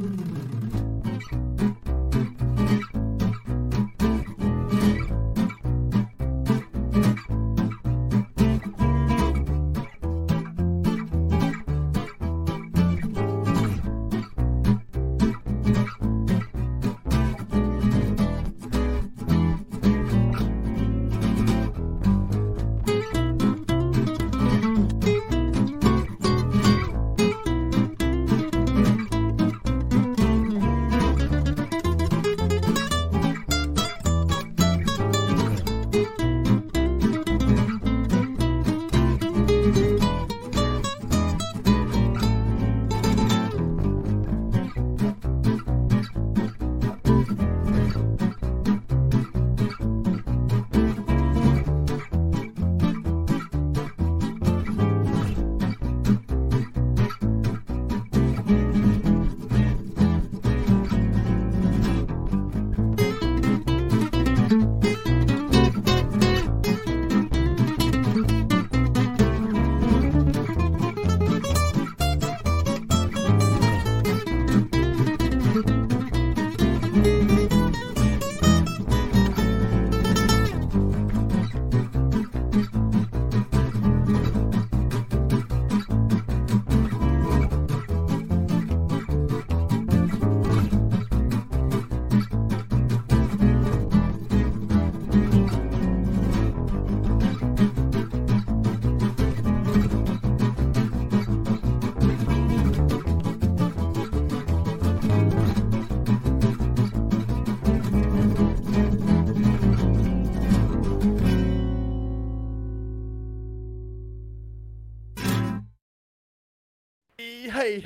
[0.00, 0.29] Hey,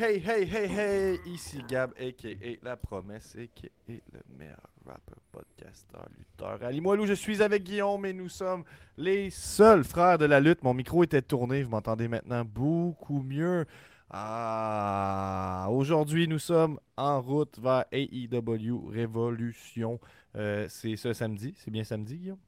[0.05, 2.59] hey, hey, hey, hey, ici Gab, a.k.a.
[2.63, 3.93] La Promesse, a.k.a.
[3.93, 6.63] le meilleur rapper, podcasteur, lutteur.
[6.63, 8.65] À Limoilou, je suis avec Guillaume et nous sommes
[8.99, 10.63] les seuls frères de la lutte.
[10.63, 13.65] Mon micro était tourné, vous m'entendez maintenant beaucoup mieux.
[14.11, 19.99] Ah, aujourd'hui, nous sommes en route vers AEW Révolution.
[20.37, 22.39] Euh, c'est ce samedi, c'est bien samedi, Guillaume?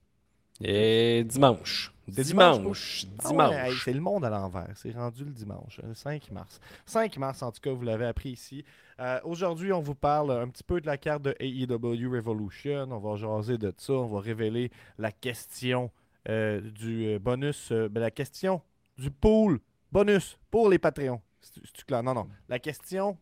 [0.63, 1.93] Et dimanche.
[2.13, 3.07] C'est Dimanche.
[3.19, 3.51] Ah Dimanche.
[3.51, 4.69] ouais, hey, c'est le monde à l'envers.
[4.77, 6.61] C'est rendu le dimanche, le 5 mars.
[6.87, 8.65] 5 mars, en tout cas, vous l'avez appris ici.
[9.01, 12.87] Euh, Aujourd'hui, on vous parle un petit peu de la carte de AEW Revolution.
[12.93, 13.93] On va jaser de ça.
[13.93, 15.91] On va révéler la question
[16.29, 18.63] euh, du euh, bonus, euh, ben, la question
[18.97, 19.59] du pool
[19.91, 21.21] bonus pour les Patreons.
[21.41, 22.03] C'est c'est clair?
[22.03, 22.29] Non, non.
[22.49, 23.17] La question.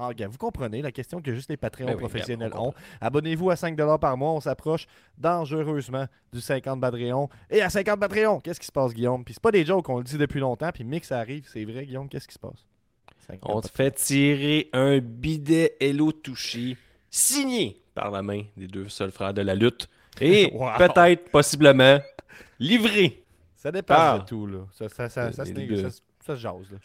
[0.00, 2.74] Ah, vous comprenez la question que juste les Patreons Ben oui, professionnels on ont.
[3.00, 4.32] Abonnez-vous à 5$ par mois.
[4.32, 4.86] On s'approche
[5.18, 7.28] dangereusement du 50 Patreon.
[7.50, 9.24] Et à 50 Patreon, qu'est-ce qui se passe, Guillaume?
[9.24, 10.70] Puis c'est pas des jokes, on le dit depuis longtemps.
[10.72, 12.64] Puis mix ça arrive, c'est vrai, Guillaume, qu'est-ce qui se passe?
[13.26, 16.76] 50 On te fait tirer un bidet Hello Touchy
[17.10, 19.88] signé par la main des deux seuls frères de la lutte.
[20.20, 20.70] Et Wow.
[20.78, 22.00] peut-être, possiblement,
[22.58, 23.22] livré.
[23.56, 24.60] Ça dépend de tout, là.
[24.72, 26.78] Ça, ça, ça, ça, Les se se jase, là.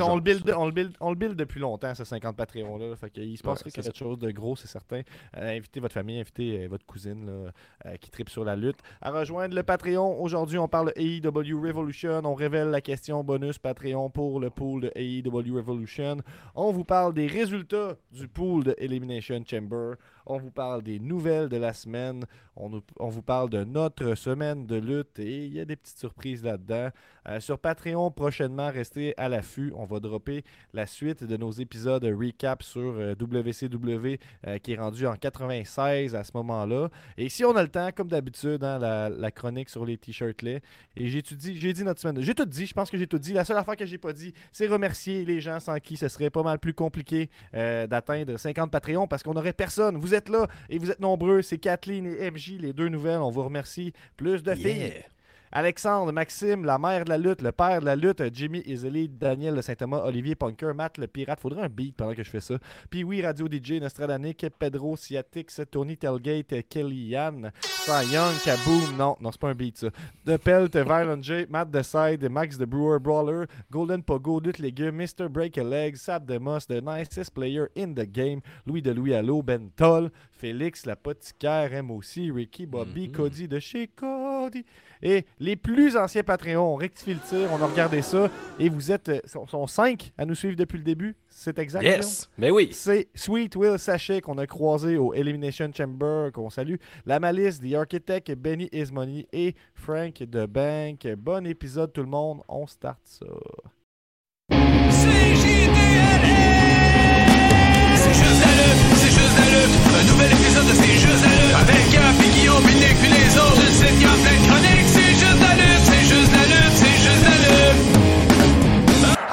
[0.00, 2.88] On, le build, on, le build, on le build depuis longtemps, ce 50 Patreon-là.
[2.88, 2.96] là.
[2.96, 5.02] Fait qu'il se passerait quelque chose de gros, c'est certain.
[5.36, 7.50] Euh, invitez votre famille, invitez euh, votre cousine là,
[7.86, 10.20] euh, qui tripe sur la lutte à rejoindre le Patreon.
[10.20, 12.22] Aujourd'hui, on parle de AEW Revolution.
[12.24, 16.18] On révèle la question bonus Patreon pour le pool de AEW Revolution.
[16.54, 19.94] On vous parle des résultats du pool de Elimination Chamber.
[20.26, 22.24] On vous parle des nouvelles de la semaine.
[22.56, 26.42] On, vous parle de notre semaine de lutte et il y a des petites surprises
[26.42, 26.88] là-dedans.
[27.28, 29.72] Euh, sur Patreon, prochainement, restez à l'affût.
[29.76, 30.42] On va dropper
[30.72, 36.14] la suite de nos épisodes recap sur euh, WCW euh, qui est rendu en 96
[36.14, 36.88] à ce moment-là.
[37.18, 40.62] Et si on a le temps, comme d'habitude, hein, la, chronique sur les t-shirts laits.
[40.96, 42.22] Et j'ai dit, notre semaine.
[42.22, 43.34] J'ai tout dit, je pense que j'ai tout dit.
[43.34, 46.30] La seule affaire que j'ai pas dit, c'est remercier les gens sans qui ce serait
[46.30, 49.98] pas mal plus compliqué euh, d'atteindre 50 Patreon parce qu'on n'aurait personne.
[49.98, 51.42] Vous êtes là et vous êtes nombreux.
[51.42, 53.20] C'est Kathleen et MJ, les deux nouvelles.
[53.20, 53.92] On vous remercie.
[54.16, 55.04] Plus de filles.
[55.52, 59.54] Alexandre, Maxime, la mère de la lutte, le père de la lutte, Jimmy Isley, Daniel
[59.54, 61.40] de Saint-Thomas, Olivier Punker, Matt le pirate.
[61.40, 62.56] Faudrait un beat pendant que je fais ça.
[62.90, 68.96] Puis oui, Radio DJ, Nostradanic, Pedro, Siatix, Tony Telgate, Kelly Yann, Cy Young, Kaboom.
[68.98, 69.88] Non, non, c'est pas un beat ça.
[70.24, 74.96] De Pelt, Violent J, Matt The Side, Max the Brewer Brawler, Golden Pogo, Lutte Légumes,
[74.96, 75.28] Mr.
[75.28, 79.14] Break a Leg, Sab de Moss, The Nicest Player in the Game, Louis de Louis
[79.14, 83.12] Allo, Ben Toll, Félix l'apothicaire, aime aussi, Ricky, Bobby, Mhm.
[83.12, 84.64] Cody de chez Cody.
[85.02, 88.90] Et les plus anciens Patreons, on rectifie le tir, on a regardé ça, et vous
[88.92, 91.16] êtes, euh, sont, sont cinq à nous suivre depuis le début.
[91.28, 91.82] C'est exact.
[91.82, 92.30] Yes.
[92.38, 92.70] Mais oui.
[92.72, 96.76] C'est Sweet Will Sachet qu'on a croisé au Elimination Chamber, qu'on salue.
[97.04, 101.06] La Malice, The Architect, Benny Ismoney et Frank de Bank.
[101.18, 103.26] Bon épisode tout le monde, on start ça.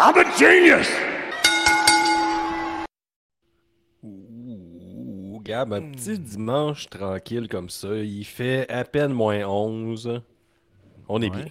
[0.05, 0.89] I'm a genius!
[4.03, 7.95] Ouh, Gab, un petit dimanche tranquille comme ça.
[7.95, 10.21] Il fait à peine moins 11.
[11.07, 11.43] On est Ouais.
[11.43, 11.45] bien.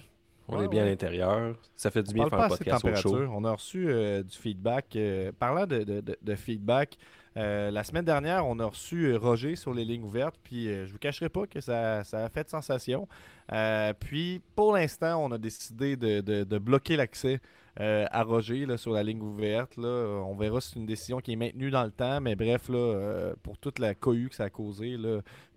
[0.49, 0.87] On Ouais, est bien ouais.
[0.87, 1.55] à l'intérieur.
[1.75, 3.09] Ça fait du bien parle faire pas un assez de podcast au chaud.
[3.11, 3.33] température.
[3.35, 4.95] On a reçu euh, du feedback.
[4.97, 6.97] euh, parlant de, de- de- de feedback,
[7.37, 10.35] euh, la semaine dernière, on a reçu Roger sur les lignes ouvertes.
[10.43, 13.07] Puis euh, je vous cacherai pas que ça, ça a fait sensation.
[13.51, 17.39] Euh, puis pour l'instant, on a décidé de, de- de bloquer l'accès
[17.79, 19.77] euh, à Roger sur la ligne ouverte.
[19.79, 22.21] Euh, On verra si c'est une décision qui est maintenue dans le temps.
[22.21, 24.95] Mais bref, euh, pour toute la cohue que ça a causé,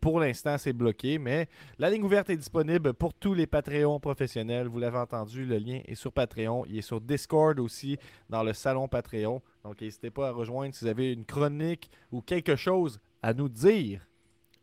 [0.01, 1.19] pour l'instant, c'est bloqué.
[1.19, 1.49] Mais
[1.79, 4.67] la ligne ouverte est disponible pour tous les Patreons professionnels.
[4.67, 6.65] Vous l'avez entendu, le lien est sur Patreon.
[6.67, 7.99] Il est sur Discord aussi,
[8.31, 9.43] dans le salon Patreon.
[9.65, 13.49] Donc, n'hésitez pas à rejoindre si vous avez une chronique ou quelque chose à nous
[13.49, 14.01] dire.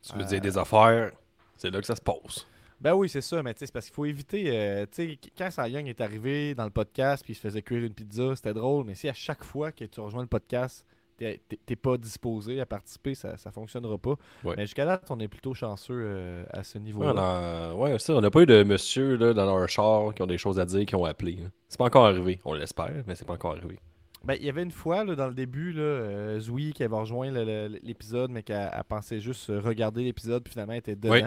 [0.02, 1.12] Tu veux Euh, des affaires,
[1.56, 2.48] c'est là que ça se passe.
[2.84, 4.44] Ben oui, c'est ça, mais c'est parce qu'il faut éviter.
[4.48, 7.62] euh, tu sais, quand Cy Young est arrivé dans le podcast puis il se faisait
[7.62, 10.86] cuire une pizza, c'était drôle, mais si à chaque fois que tu rejoins le podcast,
[11.18, 14.16] t'es pas disposé à participer, ça, ça fonctionnera pas.
[14.44, 14.56] Ouais.
[14.58, 17.74] Mais jusqu'à date, on est plutôt chanceux euh, à ce niveau-là.
[17.76, 20.38] ouais, ça, on n'a pas eu de monsieur là, dans leur char qui ont des
[20.38, 21.38] choses à dire, qui ont appelé.
[21.38, 21.48] là.
[21.70, 22.42] C'est pas encore arrivé.
[22.44, 23.80] On l'espère, mais c'est pas encore arrivé.
[24.26, 26.96] Ben, il y avait une fois, là, dans le début, là, euh, Zoui qui avait
[26.96, 31.14] rejoint l'épisode, mais qui a, a pensé juste regarder l'épisode, puis finalement elle était dedans.
[31.14, 31.22] Oui.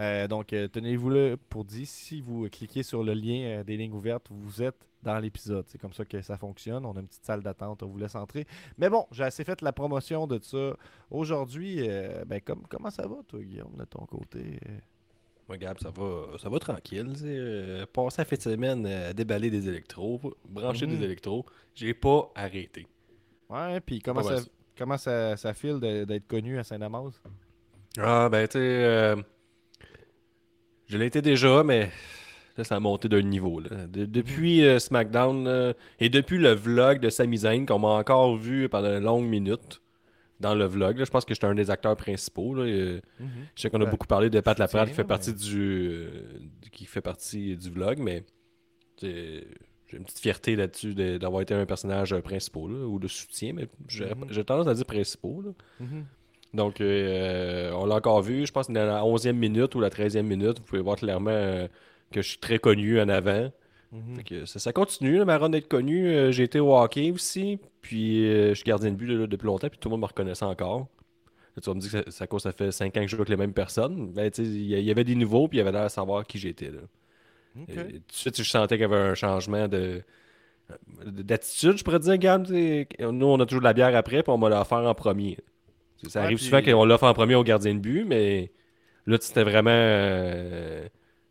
[0.00, 3.76] Euh, donc, euh, tenez-vous là pour dire, si vous cliquez sur le lien euh, des
[3.76, 5.66] lignes ouvertes, vous êtes dans l'épisode.
[5.68, 6.84] C'est comme ça que ça fonctionne.
[6.86, 8.46] On a une petite salle d'attente, on vous laisse entrer.
[8.78, 10.74] Mais bon, j'ai assez fait la promotion de ça.
[11.10, 11.86] Aujourd'hui,
[12.26, 14.58] ben, comme, comment ça va, toi, Guillaume, de ton côté?
[15.48, 17.06] Moi, Gab, ça va, ça va tranquille.
[17.92, 20.98] passer la fin de semaine à déballer des électros, brancher Mhm.
[20.98, 21.44] des électros.
[21.74, 22.86] J'ai pas arrêté.
[23.48, 24.48] Ouais, puis comment, ça, ça.
[24.76, 27.20] comment ça, ça file d'être connu à Saint-Damas?
[27.98, 29.14] Ah, ben, tu sais,
[30.90, 31.90] je été déjà, mais
[32.56, 33.60] là, ça a monté d'un niveau.
[33.60, 33.86] Là.
[33.86, 38.68] De- depuis euh, SmackDown et depuis le vlog de Sami Zayn, qu'on m'a encore vu
[38.68, 39.80] pendant une longue minute
[40.40, 42.54] dans le vlog, là, je pense que j'étais un des acteurs principaux.
[42.54, 43.00] là, euh,
[43.54, 45.60] Je sais qu'on a Ben, beaucoup parlé de Pat Laprade qui fait partie mais- du
[45.92, 46.08] euh,
[46.72, 48.24] qui fait partie du vlog, mais
[49.02, 49.44] j'ai
[49.92, 54.26] une petite fierté là-dessus de- d'avoir été un personnage principal ou de soutien, mais Mhm.
[54.30, 55.52] j'ai tendance à dire principal.
[55.80, 56.04] Mhm.
[56.52, 60.22] Donc euh, on l'a encore vu, je pense dans la 11e minute ou la 13e
[60.22, 61.68] minute, vous pouvez voir clairement euh,
[62.10, 63.50] que je suis très connu en avant.
[63.92, 64.22] Mhm.
[64.24, 66.08] Que ça, ça continue, là, ma d'être connu.
[66.08, 69.68] Euh, j'ai été au hockey aussi, puis je suis gardien de but là, depuis longtemps,
[69.68, 70.88] puis tout le monde me reconnaissait encore.
[71.56, 73.16] Là, tu vas me dire que ça, ça, ça fait 5 ans que je joue
[73.16, 74.12] avec les mêmes personnes.
[74.12, 76.70] Ben, il y, avait des nouveaux, puis il y avait l'air de savoir qui j'étais.
[76.70, 80.02] tout de suite, je sentais qu'il y avait un changement de
[81.04, 82.48] d'attitude, je pourrais dire, Gab.
[82.48, 85.36] Nous, on a toujours de la bière après, puis on m'a offert en premier.
[86.08, 88.50] Ça Ouais, arrive puis- souvent qu'on l'offre en premier au gardien de but, mais
[89.06, 89.70] là, c'était vraiment.
[89.72, 90.86] euh,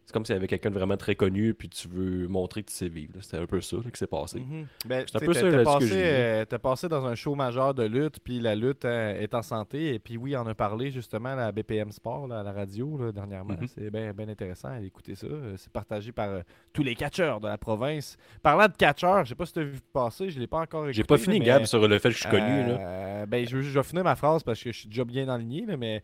[0.09, 2.71] C'est comme s'il y avait quelqu'un de vraiment très connu, puis tu veux montrer que
[2.71, 3.11] tu sais vivre.
[3.13, 3.21] là.
[3.21, 4.41] C'était un peu ça là, qui s'est passé.
[4.87, 8.19] Ben, C'est un peu ça que passé, euh, passé dans un show majeur de lutte,
[8.23, 9.93] puis la lutte euh, est en santé.
[9.93, 12.97] Et puis oui, on a parlé justement à la BPM Sport, là, à la radio,
[12.97, 13.53] là, dernièrement.
[13.53, 13.67] Mhm.
[13.67, 15.27] C'est bien intéressant à écouter ça.
[15.27, 16.41] Euh, C'est partagé par euh,
[16.73, 18.17] tous les catcheurs de la province.
[18.41, 20.85] Parlant de catcheurs, je sais pas si tu as vu passer, je l'ai pas encore
[20.85, 20.93] écouté.
[20.93, 22.65] J'ai pas fini, là, Gab, mais, sur le fait que je suis connu.
[22.65, 23.27] là.
[23.27, 25.77] ben, je, je vais finir ma phrase parce que je suis déjà bien aligné, là,
[25.77, 26.01] mais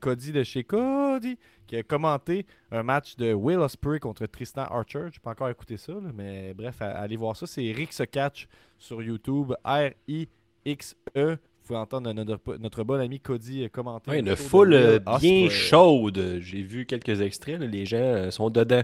[0.00, 5.06] Cody de chez Cody qui a commenté un match de Will Ospreay contre Tristan Archer.
[5.12, 7.46] Je pas encore écouté ça, là, mais bref, à- allez voir ça.
[7.46, 8.46] C'est Rix Catch
[8.78, 9.52] sur YouTube.
[9.64, 11.30] R-I-X-E.
[11.32, 14.10] Vous pouvez entendre notre, notre bon ami Cody euh, commenter.
[14.10, 16.38] Le une foule euh, bien chaude.
[16.40, 18.82] J'ai vu quelques extraits, là, les gens euh, sont dedans.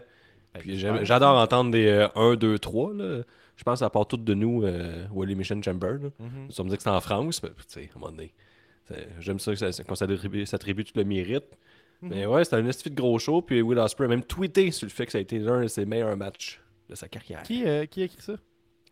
[0.54, 2.92] Ben, J'adore entendre des 1, 2, 3.
[3.56, 5.94] Je pense ça part toutes de nous, euh, ou à l'émission Chamber.
[6.00, 6.08] Là.
[6.20, 6.50] Mhm.
[6.50, 8.32] Ça me dit que c'est en France, mais tu sais, à un moment donné.
[8.86, 9.52] c'est- J'aime ça
[9.86, 11.44] qu'on s'attribue tout le mérite.
[12.02, 13.42] Mais ouais, c'était un esti de gros show.
[13.42, 15.66] Puis Will Ospreay a même tweeté sur le fait que ça a été l'un de
[15.66, 17.42] ses meilleurs matchs de sa carrière.
[17.42, 18.34] Qui, euh, qui a écrit ça?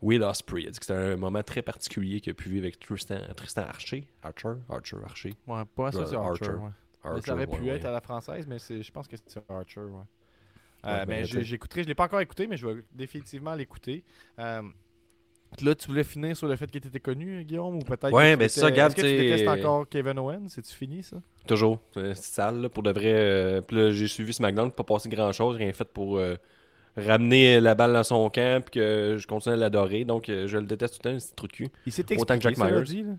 [0.02, 2.78] Will Ospreay a dit que c'était un moment très particulier qu'il a pu vivre avec
[2.78, 4.06] Tristan, Tristan Archer.
[4.22, 5.34] Archer Archer, Archer.
[5.46, 6.46] Ouais, pas ça, c'est Archer.
[6.46, 6.58] Archer.
[6.58, 6.70] ouais.
[7.02, 7.88] Archer, ça aurait pu ouais, être ouais.
[7.88, 9.80] à la française, mais je pense que c'est Archer.
[9.80, 10.02] Ouais.
[10.84, 14.04] Euh, ben, ben, j'écouterai, je l'ai pas encore écouté, mais je vais définitivement l'écouter.
[14.38, 14.62] Euh,
[15.64, 18.32] là, tu voulais finir sur le fait qu'il était connu, Guillaume, ou peut-être Ouais, que
[18.34, 20.48] tu ben, ça, Gab, Est-ce que tu détestes encore Kevin Owens?
[20.48, 21.16] C'est-tu fini, ça?
[21.46, 21.78] Toujours.
[21.94, 23.12] C'est c'est sale, là, pour de vrai.
[23.14, 26.36] euh, puis là, j'ai suivi SmackDown, pas passé grand-chose, rien fait pour euh,
[26.96, 30.04] ramener la balle dans son camp, puis que je continue à l'adorer.
[30.04, 31.68] Donc, euh, je le déteste tout le temps, c'est trou de cul.
[31.84, 32.82] Il s'est Autant que Jack Myers.
[32.82, 33.12] dit, là?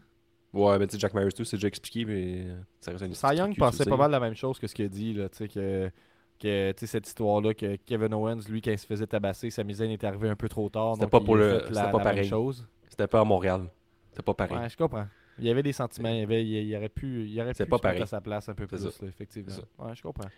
[0.53, 3.11] Ouais, mais tu sais, Jack Myers, tout, c'est déjà expliqué, mais euh, ça reste un
[3.11, 5.13] esti de Cy Young pensait pas mal la même chose que ce qu'il a dit,
[5.13, 5.91] là, tu sais, que,
[6.37, 9.63] que tu sais, cette histoire-là, que Kevin Owens, lui, quand il se faisait tabasser, sa
[9.63, 10.95] misaine est arrivée un peu trop tard.
[10.95, 12.27] C'était pas pour le- c'était pas la même pareil.
[12.27, 12.65] chose.
[12.89, 13.65] C'était pas à Montréal.
[14.11, 14.57] C'était pas pareil.
[14.57, 15.07] Ouais, je comprends.
[15.39, 17.63] Il y avait des sentiments, il, y avait, il, aurait pu, il aurait pu se
[17.63, 18.01] pas mettre pareil.
[18.01, 19.03] à sa place un peu C'est plus, ça.
[19.03, 19.53] là, effectivement.
[19.77, 20.29] Ouais, je comprends.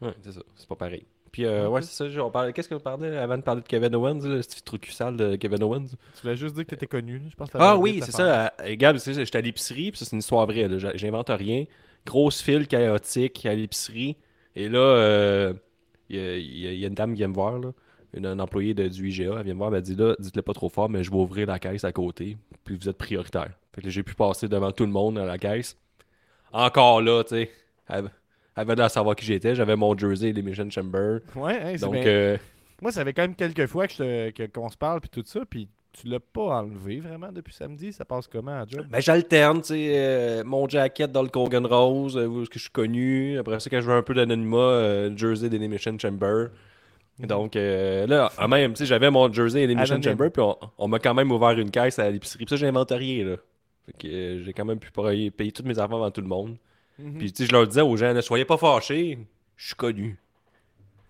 [0.00, 0.40] Ouais, c'est ça.
[0.54, 1.04] C'est pas pareil.
[1.32, 2.24] Puis, euh, ouais, c'est ça.
[2.24, 4.92] on parlait- Qu'est-ce qu'on parlait avant de parler de Kevin Owens, là, ce petit cul
[4.92, 5.86] sale de Kevin Owens?
[6.14, 7.20] Tu voulais juste dire que t'étais connu.
[7.30, 8.46] Je pense que Ah oui, c'est ça.
[8.60, 10.68] euh, c'est ça, j'étais à l'épicerie, puis ça, c'est une histoire vraie.
[10.94, 11.64] J'invente rien.
[12.06, 14.16] Grosse file chaotique à l'épicerie.
[14.56, 15.52] Et là, euh,
[16.08, 17.58] il y, a- il y a- il y a une dame qui vient me voir,
[17.58, 17.72] là,
[18.14, 19.34] une, une employée de, du IGA.
[19.38, 21.16] Elle vient me voir, elle m'a dit là, dites-le pas trop fort, mais je vais
[21.16, 23.50] ouvrir la caisse à côté, puis vous êtes prioritaire.
[23.74, 25.76] Fait que j'ai pu passer devant tout le monde à la caisse.
[26.52, 27.50] Encore là, tu sais.
[27.88, 28.10] Elle,
[28.56, 29.54] elle venait à savoir qui j'étais.
[29.54, 31.18] J'avais mon jersey Elimination Chamber.
[31.34, 32.06] Ouais, hein, c'est Donc, bien.
[32.06, 32.36] euh,
[32.80, 35.68] Moi, ça fait quand même quelques fois que- qu'on se parle puis tout ça, puis
[36.00, 37.92] tu l'as pas enlevé vraiment depuis samedi?
[37.92, 38.86] Ça passe comment à job?
[38.90, 42.58] Ben, j'alterne, tu sais, euh, mon jacket dans le Kogan Rose, euh, où est-ce que
[42.58, 43.38] je suis connu.
[43.38, 46.48] Après ça, quand je veux un peu d'anonymat, euh, jersey d'Elimination Chamber.
[47.18, 50.10] Donc euh, là, même, tu sais, j'avais mon jersey Elimination Anonyme.
[50.12, 52.44] Chamber, puis on, on m'a quand même ouvert une caisse à l'épicerie.
[52.44, 53.36] Puis ça, j'ai inventorié, là.
[53.86, 56.56] Fait que j'ai quand même pu payer, payer toutes mes affaires avant tout le monde.
[56.98, 57.18] Mhm.
[57.18, 59.18] Puis tu sais, je leur disais aux gens, ne soyez pas fâchés,
[59.56, 60.18] je suis connu.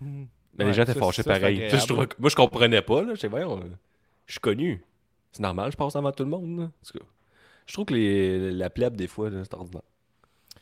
[0.00, 0.26] Mhm.
[0.58, 1.70] Mais Ouais, les gens étaient ça, fâchés ça, pareil.
[1.70, 3.14] Sais, je trouvais moi, je comprenais pas, là.
[3.14, 3.60] Je sais, voyons,
[4.26, 4.82] je suis connu.
[5.32, 6.64] C'est normal, je passe avant tout le monde, là.
[6.64, 7.04] En tout cas,
[7.66, 9.82] je trouve que les- la plèbe, des fois, c'est ordinaire.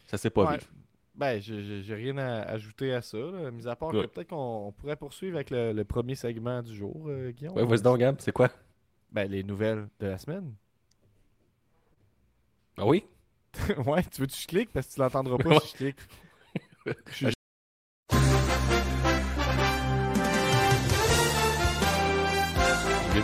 [0.06, 0.58] Ça s'est pas Ouais.
[0.58, 0.66] vivre.
[1.14, 4.72] Ben, j'ai- rien à ajouter à ça, là, mis à part que peut-être qu'on on
[4.72, 7.54] pourrait poursuivre avec le, le premier segment du jour, euh, Guillaume.
[7.56, 8.50] Ouais, vas-y donc, Gab, c'est quoi?
[9.12, 10.52] Ben, les nouvelles de la semaine.
[12.76, 13.04] Ah oui?
[13.86, 14.72] ouais, tu veux que je clique?
[14.72, 15.96] Parce que tu l'entendras pas si je clique.
[17.06, 17.33] Je suis-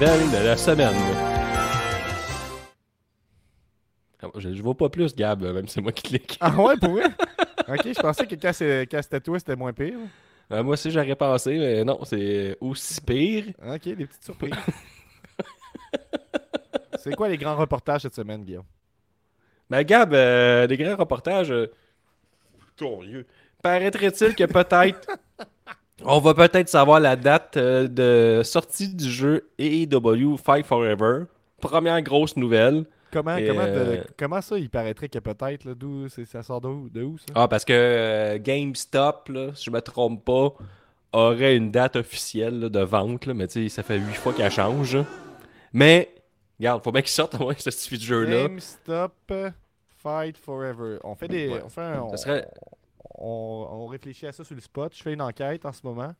[0.00, 0.96] Nouvelle de la semaine.
[4.22, 6.38] Ah, Je, je vois pas plus, Gab, même si c'est moi qui clique.
[6.40, 7.04] Ah ouais, pour vrai?
[7.68, 8.52] ok, je pensais que quand
[9.02, 9.98] c'était toi, c'était moins pire.
[10.48, 13.44] Ah, moi aussi, j'aurais pensé, mais non, c'est aussi pire.
[13.62, 14.54] Ok, des petites surprises.
[16.98, 18.64] c'est quoi les grands reportages cette semaine, Guillaume?
[19.68, 21.50] Mais Gab, euh, des grands reportages.
[21.52, 21.70] euh,
[22.74, 23.26] ton Dieu.
[23.62, 25.08] Paraîtrait-il que peut-être.
[26.04, 31.24] on va peut-être savoir la date euh, de sortie du jeu AEW Fight Forever.
[31.60, 32.84] Première grosse nouvelle.
[33.12, 36.88] Comment, comment, de- euh, comment ça, il paraîtrait que peut-être, d'où ça sort de où,
[36.88, 37.24] de où ça?
[37.34, 40.54] Ah, parce que euh, GameStop, là, si je me trompe pas,
[41.12, 43.26] aurait une date officielle là, de vente.
[43.26, 44.96] là, mais tu sais, ça fait huit fois qu'elle change.
[45.72, 46.08] Mais,
[46.60, 48.42] regarde, faut bien qu'il sorte moins ce suffit de jeu-là.
[48.44, 49.12] GameStop
[49.98, 50.98] Fight Forever.
[51.02, 51.48] On fait des.
[51.48, 51.62] Ouais.
[51.64, 52.48] On, fait un- on, Ça serait-
[53.16, 54.94] on, on réfléchit à ça sur le spot.
[54.96, 56.14] Je fais une enquête en ce moment.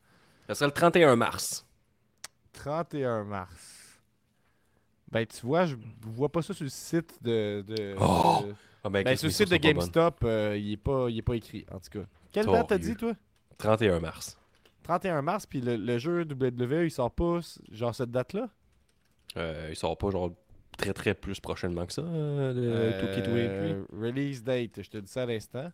[0.48, 1.66] Ça serait le 31 mars.
[2.52, 4.00] 31 mars.
[5.10, 7.64] Ben, tu vois, je vois pas ça sur le site de.
[7.66, 8.44] de- Oh!
[8.46, 9.56] de- Ah, ben, Ben, sur le site de.
[9.56, 12.06] GameStop, euh, il, est pas, il est pas écrit, en tout cas.
[12.32, 13.12] Quelle date t'as dit, toi?
[13.58, 14.38] 31 mars.
[14.84, 18.48] 31 mars, puis le, le jeu WWE, il sort pas, genre cette date-là?
[19.36, 20.32] Euh, il sort pas genre
[20.78, 23.28] très très plus prochainement que ça, euh, le 2K23.
[23.36, 25.70] Euh, Release date, je te dis ça à l'instant.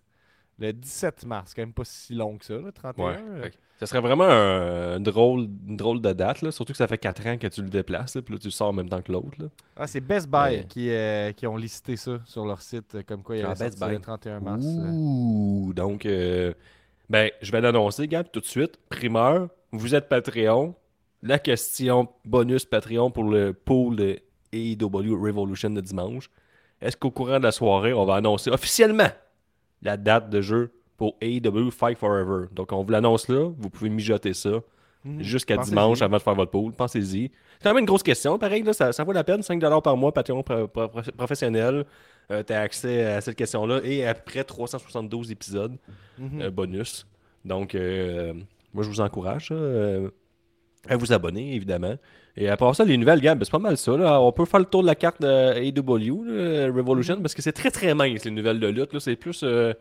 [0.59, 3.05] Le 17 mars, quand même pas si long que ça, là, 31.
[3.05, 3.17] Ouais.
[3.45, 3.51] euh.
[3.79, 6.97] Ça serait vraiment un, un drôle, une drôle de date, là, surtout que ça fait
[6.97, 9.03] 4 ans que tu le déplaces, là, puis là tu le sors en même temps
[9.03, 9.37] que l'autre.
[9.77, 10.67] Ah, c'est Best Buy Ouais.
[10.67, 13.53] qui, euh, qui ont listé ça sur leur site, euh, comme quoi il y Ah,
[13.55, 13.93] Buy.
[13.93, 14.65] le 31 mars.
[14.67, 14.91] euh.
[14.93, 16.55] Ouh, donc, euh,
[17.11, 18.79] ben, je vais l'annoncer, Gab, tout de suite.
[18.89, 20.75] Primeur, vous êtes Patreon.
[21.23, 24.19] La question bonus Patreon pour le pool de
[24.53, 26.31] AEW Revolution de dimanche.
[26.81, 29.09] Est-ce qu'au courant de la soirée, on va annoncer officiellement
[29.83, 32.47] la date de jeu pour AEW Fight Forever?
[32.53, 33.51] Donc, on vous l'annonce là.
[33.59, 34.61] Vous pouvez mijoter ça
[35.05, 35.23] Mhm.
[35.23, 36.73] jusqu'à dimanche avant de faire votre pool.
[36.73, 37.31] Pensez-y.
[37.59, 38.39] C'est quand même une grosse question.
[38.39, 39.41] Pareil, là, ça, ça vaut la peine.
[39.43, 41.85] 5$ par mois, Patreon pro- pro- pro- professionnel.
[42.29, 45.77] tu as accès à cette question-là et à peu près 372 épisodes
[46.19, 46.41] Mhm.
[46.43, 47.07] euh, bonus.
[47.45, 48.33] Donc, euh,
[48.75, 50.11] moi, je vous encourage euh,
[50.89, 51.95] à vous abonner, évidemment.
[52.37, 53.97] Et à part ça, les nouvelles gammes, ben, c'est pas mal ça.
[53.97, 54.21] là.
[54.21, 55.55] On peut faire le tour de la carte là,
[56.71, 58.99] Revolution, parce que c'est très très mince, les nouvelles de lutte.
[58.99, 59.41] C'est plus.
[59.43, 59.73] euh,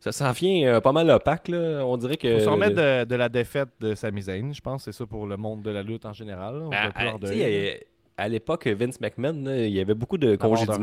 [0.00, 1.48] ça s'en vient euh, pas mal opaque.
[1.48, 1.82] Là.
[1.86, 2.38] On dirait que.
[2.38, 4.84] Faut s'en remettre de, de la défaite de Sami Zayn, je pense.
[4.84, 6.56] C'est ça pour le monde de la lutte en général.
[6.62, 7.74] On À, plus à- euh,
[8.18, 10.78] à l'époque, Vince McMahon, là, il y avait beaucoup de congédiements.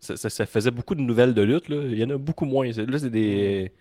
[0.00, 1.68] Ça, ça, ça- faisait beaucoup de nouvelles de lutte.
[1.70, 1.76] Là.
[1.88, 2.66] Il y en a beaucoup moins.
[2.66, 3.72] Là, c'est des.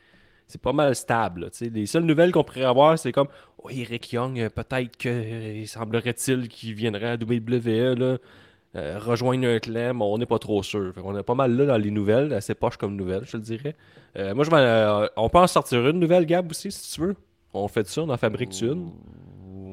[0.53, 1.41] C'est pas mal stable.
[1.41, 1.67] là.
[1.73, 3.27] Les seules nouvelles qu'on pourrait avoir, c'est comme
[3.63, 8.17] Oh, Eric Young, euh, peut-être que euh, il semblerait-il qu'il viendrait à WWE là,
[8.75, 10.93] euh, rejoindre un clan, mais on n'est pas trop sûr.
[11.03, 13.41] On est pas mal là dans les nouvelles, assez poche comme nouvelles, je te le
[13.43, 13.75] dirais.
[14.15, 17.01] Euh, moi, je vais, euh, on peut en sortir une nouvelle, Gab, aussi, si tu
[17.01, 17.15] veux.
[17.51, 18.91] On fait ça, on en fabrique une.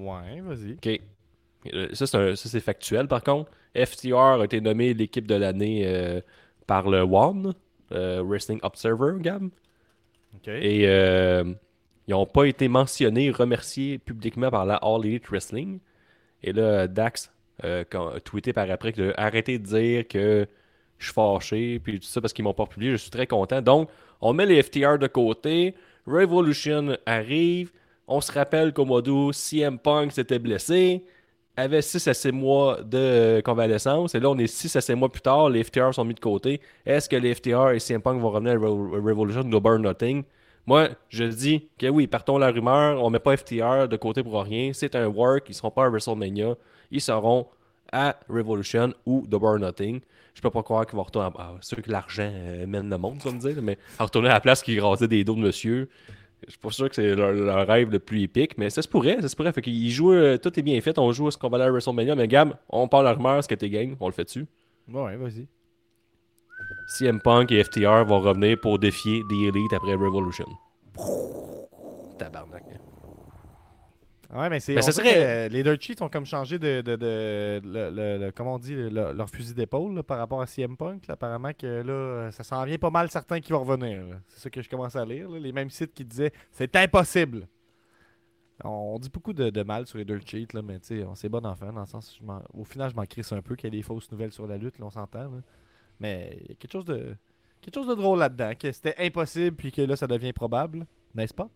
[0.06, 0.72] Ouais, vas-y.
[0.72, 1.00] OK.
[1.92, 3.06] Ça, c'est un- ça, c'est factuel.
[3.06, 6.20] Par contre, FTR a été nommé l'équipe de l'année
[6.66, 7.52] par le One,
[7.90, 9.46] Wrestling Observer, Gab.
[10.47, 11.44] Et euh,
[12.06, 15.80] ils n'ont pas été mentionnés, remerciés publiquement par la All Elite Wrestling.
[16.42, 17.32] Et là, Dax
[17.64, 20.47] euh, a tweeté par après que arrêtez de dire que
[20.99, 22.92] je suis fâché, puis tout ça parce qu'ils m'ont pas publié.
[22.92, 23.61] Je suis très content.
[23.62, 25.75] Donc, on met les FTR de côté.
[26.06, 27.73] Revolution arrive.
[28.06, 31.04] On se rappelle qu'au mois CM Punk s'était blessé,
[31.57, 35.11] avait 6 à 6 mois de convalescence, et là, on est 6 à 6 mois
[35.11, 36.61] plus tard, les FTR sont mis de côté.
[36.87, 40.25] Est-ce que les FTR et CM Punk vont revenir à Revolution No Burn Nothing?
[40.66, 44.40] Moi, je dis que oui, partons la rumeur, on met pas FTR de côté pour
[44.42, 44.73] rien.
[44.73, 46.54] C'est un work, ils seront pas à WrestleMania.
[46.90, 47.47] Ils seront
[47.92, 50.00] à Revolution ou The Bar Nothing.
[50.35, 51.54] Je peux pas croire qu'ils vont retourner à...
[51.61, 54.62] Sûr que l'argent euh, mène le monde, ça me dire, mais retourner à la place
[54.62, 55.88] qui grasait des dos de monsieur.
[56.47, 59.20] Je suis pas sûr que c'est leur, rêve le plus épique, mais ça se pourrait,
[59.20, 59.52] ça se pourrait.
[59.52, 61.66] Fait qu'ils jouent, euh, tout est bien fait, on joue à ce qu'on va aller
[61.66, 64.25] à WrestleMania, mais Gab, on parle la rumeur, ce que t'es game, on le fait
[64.25, 64.47] dessus.
[64.88, 65.47] Ouais, vas-y.
[66.88, 70.47] CM Punk et FTR vont revenir pour défier The Elite après Revolution.
[72.18, 72.64] Tabarnak.
[74.32, 74.75] Ouais, mais c'est.
[74.76, 76.82] Ben, ça dirait serait- que Les Dirt Sheets ont comme changé de.
[76.82, 80.40] de, de- le- le- le- comment on dit le- Leur fusil d'épaule là, par rapport
[80.40, 81.06] à CM Punk.
[81.08, 81.14] là.
[81.14, 84.06] Apparemment que là, ça s'en vient pas mal certains qui vont revenir.
[84.06, 84.16] là.
[84.28, 85.28] C'est ça que je commence à lire.
[85.28, 85.38] là.
[85.40, 87.49] Les mêmes sites qui disaient c'est impossible.
[88.62, 91.14] On dit beaucoup de, de mal sur les Dirt Sheets, là, mais tu sais, on-
[91.14, 91.72] c'est bon enfant.
[91.72, 93.78] Dans le sens, je m'en- au final, je m'en crisse un peu qu'il y ait
[93.78, 95.22] des fausses nouvelles sur la lutte, là, on s'entend.
[95.25, 95.40] là.
[95.99, 97.16] Mais il y a quelque chose de.
[97.62, 101.34] Quelque chose de drôle là-dedans, que c'était impossible puis que là ça devient probable, n'est-ce
[101.34, 101.49] pas?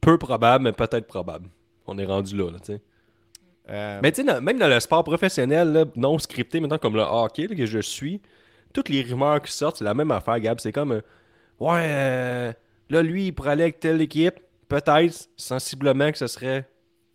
[0.00, 1.48] Peu probable, mais peut-être probable.
[1.86, 2.80] On est rendu là, là tu sais.
[3.68, 7.02] Euh, Mais tu sais, même dans le sport professionnel, là, non scripté, maintenant comme le
[7.02, 8.20] hockey là, que je suis,
[8.72, 10.58] toutes les rumeurs qui sortent, c'est la même affaire, Gab.
[10.60, 11.00] C'est comme, euh,
[11.60, 12.52] ouais, euh,
[12.88, 14.40] là, lui, il pourrait aller avec telle équipe.
[14.68, 16.68] Peut-être, sensiblement, que ce serait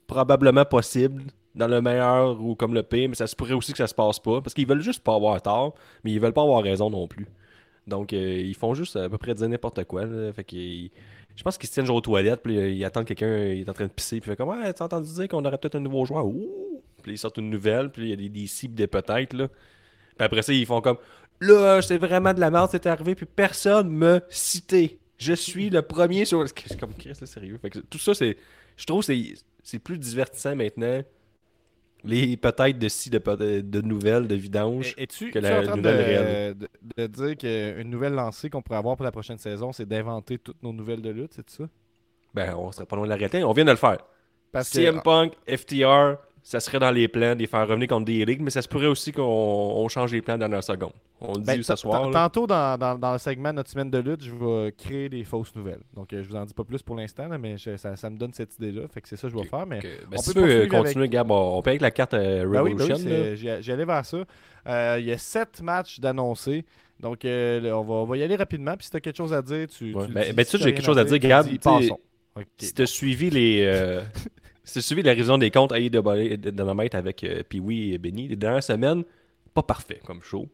[0.07, 1.23] probablement possible
[1.55, 3.95] dans le meilleur ou comme le pire, mais ça se pourrait aussi que ça se
[3.95, 4.41] passe pas.
[4.41, 5.73] Parce qu'ils veulent juste pas avoir tort,
[6.03, 7.27] mais ils veulent pas avoir raison non plus.
[7.87, 10.05] Donc, euh, ils font juste à peu près dire n'importe quoi.
[10.05, 10.33] là.
[10.33, 10.91] Fait qu'ils-
[11.35, 13.69] Je pense qu'ils se tiennent genre aux toilettes, puis euh, ils attendent quelqu'un, il est
[13.69, 15.75] en train de pisser, puis il fait comme Ouais, t'as entendu dire qu'on aurait peut-être
[15.75, 16.25] un nouveau joueur?
[16.25, 19.47] Ouh Puis ils sortent une nouvelle, puis il y a des, cibles, des peut-être, là.
[19.47, 20.97] Puis après ça, ils font comme
[21.41, 24.99] Là, c'est vraiment de la merde, c'est arrivé, puis personne me cité.
[25.17, 26.45] Je suis le premier sur.
[26.65, 27.57] C'est comme Chris, c'est sérieux.
[27.61, 28.37] Fait que tout ça, c'est.
[28.75, 29.13] Je trouve que
[29.63, 31.01] c'est plus divertissant maintenant.
[32.03, 34.93] Les peut-être de ci, de, nouvelles, de vidanges.
[34.97, 36.55] Et- Es-tu que la en train de, nouvelle réelle?
[36.57, 40.37] de, de dire qu'une nouvelle lancée qu'on pourrait avoir pour la prochaine saison, c'est d'inventer
[40.37, 41.63] toutes nos nouvelles de lutte, c'est ça?
[42.33, 43.43] Ben, on serait pas loin de l'arrêter.
[43.43, 43.97] On vient de le faire.
[44.51, 48.05] Parce que CM Punk, FTR, ça serait dans les plans de les faire revenir contre
[48.05, 50.91] des ligues, mais ça se pourrait aussi qu'on on change les plans dans la seconde.
[51.19, 52.11] On le dit ben, ce t- soir.
[52.11, 55.23] Tantôt, dans, dans- dans le segment de notre semaine de lutte, je vais créer des
[55.23, 55.81] fausses nouvelles.
[55.95, 58.17] Donc, euh, je vous en dis pas plus pour l'instant, mais je- ça, ça me
[58.17, 58.83] donne cette idée-là.
[58.93, 59.65] Fait que c'est ça que je vais faire.
[59.65, 59.79] Mais.
[59.79, 62.61] Ben, on peut continuer, Gab, on on peut avec la carte euh, Ben oui, ben
[62.63, 62.95] oui, Revolution.
[63.09, 63.57] c'est- là.
[63.57, 64.17] j'y j'y allais vers ça.
[64.67, 66.63] Euh, Il y a sept matchs d'annoncés.
[66.99, 68.75] Donc, euh, là, on, va, on va y aller rapidement.
[68.77, 69.95] Puis si tu as quelque chose à dire, tu.
[69.95, 70.05] Ouais.
[70.05, 71.47] tu Ben- tu sais, j'ai quelque chose à dire, Gab.
[72.59, 73.99] Si tu as suivi les.
[74.65, 78.35] si t'as suivi la révision des comptes AEW Dynamite avec euh, Pee-Wee et Benny, les
[78.35, 79.03] dernières semaines,
[79.53, 80.47] pas parfait comme show.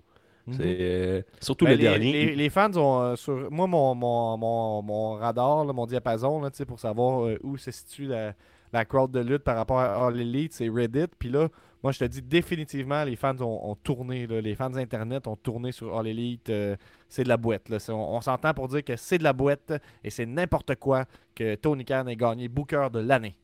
[0.47, 0.54] Mhm.
[0.58, 2.12] C'est euh, surtout Ben, le les, dernier.
[2.13, 6.41] les- les fans ont euh, sur moi mon, mon, mon, mon radar, là, mon diapason,
[6.41, 8.34] là, tu sais, pour savoir euh, où se situe la,
[8.74, 11.06] la crowd de lutte par rapport à All Elite, c'est Reddit.
[11.19, 11.47] Puis là,
[11.84, 15.36] moi je te dis définitivement, les fans ont, ont tourné, là, les fans internet ont
[15.36, 16.50] tourné sur All Elite.
[16.50, 16.76] euh,
[17.08, 17.69] c'est de la boîte.
[17.69, 17.78] Là.
[17.80, 21.06] C'est- On, on s'entend pour dire que c'est de la boîte et c'est n'importe quoi
[21.36, 23.36] que Tony Khan ait gagné Booker de l'année.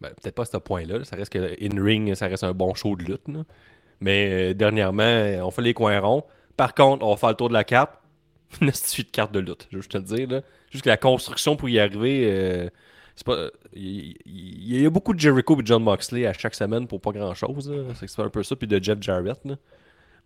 [0.00, 1.04] Ben, peut-être pas à ce point-là.
[1.04, 3.26] Ça reste que In-Ring, ça reste un bon show de lutte.
[4.00, 5.02] Mais euh, dernièrement,
[5.42, 6.24] on fait les coins ronds.
[6.56, 7.92] Par contre, on va faire le tour de la carte.
[8.60, 10.28] Une suite de carte de lutte, je veux te dire.
[10.28, 10.40] Là.
[10.70, 12.68] Juste que la construction pour y arriver, euh,
[13.16, 13.48] c'est pas.
[13.72, 17.72] Il y, a beaucoup de Jericho et John Moxley à chaque semaine pour pas grand-chose.
[17.94, 19.38] c'est un peu ça, puis de Jeff Jarrett.
[19.44, 19.56] là.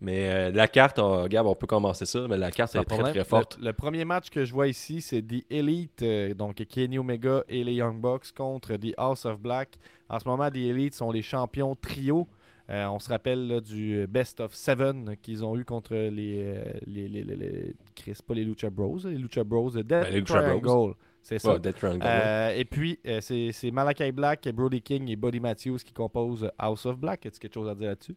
[0.03, 2.97] Mais euh, la carte, on, Gab, on peut commencer ça, mais la carte est très
[3.11, 3.57] très forte.
[3.59, 7.43] Le, le premier match que je vois ici, c'est The Elite, euh, donc Kenny Omega
[7.47, 9.77] et les Young Bucks contre The House of Black.
[10.09, 12.27] En ce moment, The Elite sont les champions trio.
[12.69, 16.09] Euh, on se rappelle là, du Best of Seven qu'ils ont eu contre les,
[16.87, 20.03] les, les, les- les- Chris, pas les Lucha Bros, les Lucha Bros, de Death Ben,
[20.13, 20.59] les Lucha Bros.
[20.61, 20.93] Triangle.
[21.21, 21.53] C'est ça.
[21.53, 22.59] Ouais, Death Triangle, ouais.
[22.59, 26.97] Et puis, euh, c'est Malachi Black, Brody King et Buddy Matthews qui composent House of
[26.97, 27.25] Black.
[27.27, 28.15] As-tu quelque chose à dire là-dessus?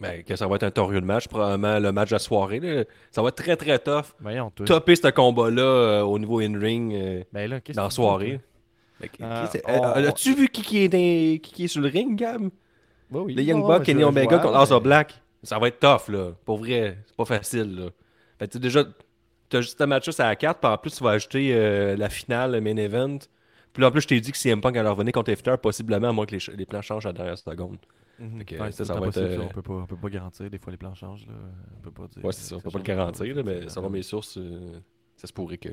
[0.00, 2.58] Ben, que ça va être un torieux de match, probablement le match de la soirée.
[2.60, 2.84] là.
[3.10, 4.06] Ça va être très très tough.
[4.20, 4.50] Voyons.
[4.50, 8.40] Topper ce combat-là euh, au niveau in-ring euh, Ben dans la soirée.
[9.00, 12.48] Ben, Euh, As-tu vu qui, qui est dans- qui, qui est sur le ring, Gab?
[13.10, 13.34] Oui.
[13.34, 15.20] Le Young Buck, Kenny je Omega contre mais- Black.
[15.42, 16.32] Ça va être tough, là.
[16.44, 17.84] Pour vrai, c'est pas facile, là.
[18.38, 18.84] Fait que, déjà,
[19.48, 22.08] t'as juste un match à la carte, puis en plus, tu vas ajouter euh, la
[22.10, 23.18] finale, le main event.
[23.72, 26.08] Puis là, en plus, je t'ai dit que CM Punk allait revenir contre FTR, possiblement,
[26.08, 27.78] à moins que les, les plans changent à la dernière seconde.
[28.60, 30.50] Ouais, ça, ça va être, euh, On peut pas, on peut pas garantir.
[30.50, 31.26] Des fois, les plans changent.
[31.26, 31.32] Là.
[31.78, 32.24] On peut pas dire.
[32.24, 32.56] Ouais, c'est ça.
[32.56, 34.78] On peut pas le garantir, là, mais selon mes sources, euh,
[35.16, 35.70] ça se pourrait que.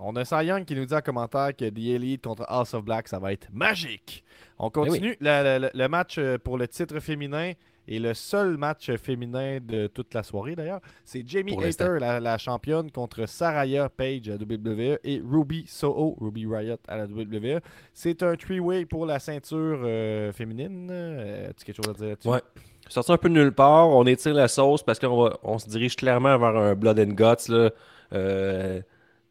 [0.00, 2.84] On a Cy Young qui nous dit en commentaire que The Elite contre House of
[2.84, 4.24] Black, ça va être magique.
[4.58, 7.52] On continue le, le- le match euh, pour le titre féminin.
[7.86, 11.56] Et le seul match féminin de toute la soirée, d'ailleurs, c'est Jamie.
[11.62, 16.96] Hayter, la, la championne, contre Saraya Page à WWE et Ruby Soho, Ruby Riot à
[16.96, 17.60] la WWE.
[17.92, 20.88] C'est un three-way pour la ceinture euh, féminine.
[20.90, 22.28] Euh, As-tu quelque chose à dire là-dessus?
[22.28, 22.42] Ouais.
[22.88, 25.96] Sorti un peu de nulle part, on étire la sauce parce qu'on on se dirige
[25.96, 27.50] clairement vers un Blood and Guts.
[27.50, 27.70] Là.
[28.12, 28.80] Euh,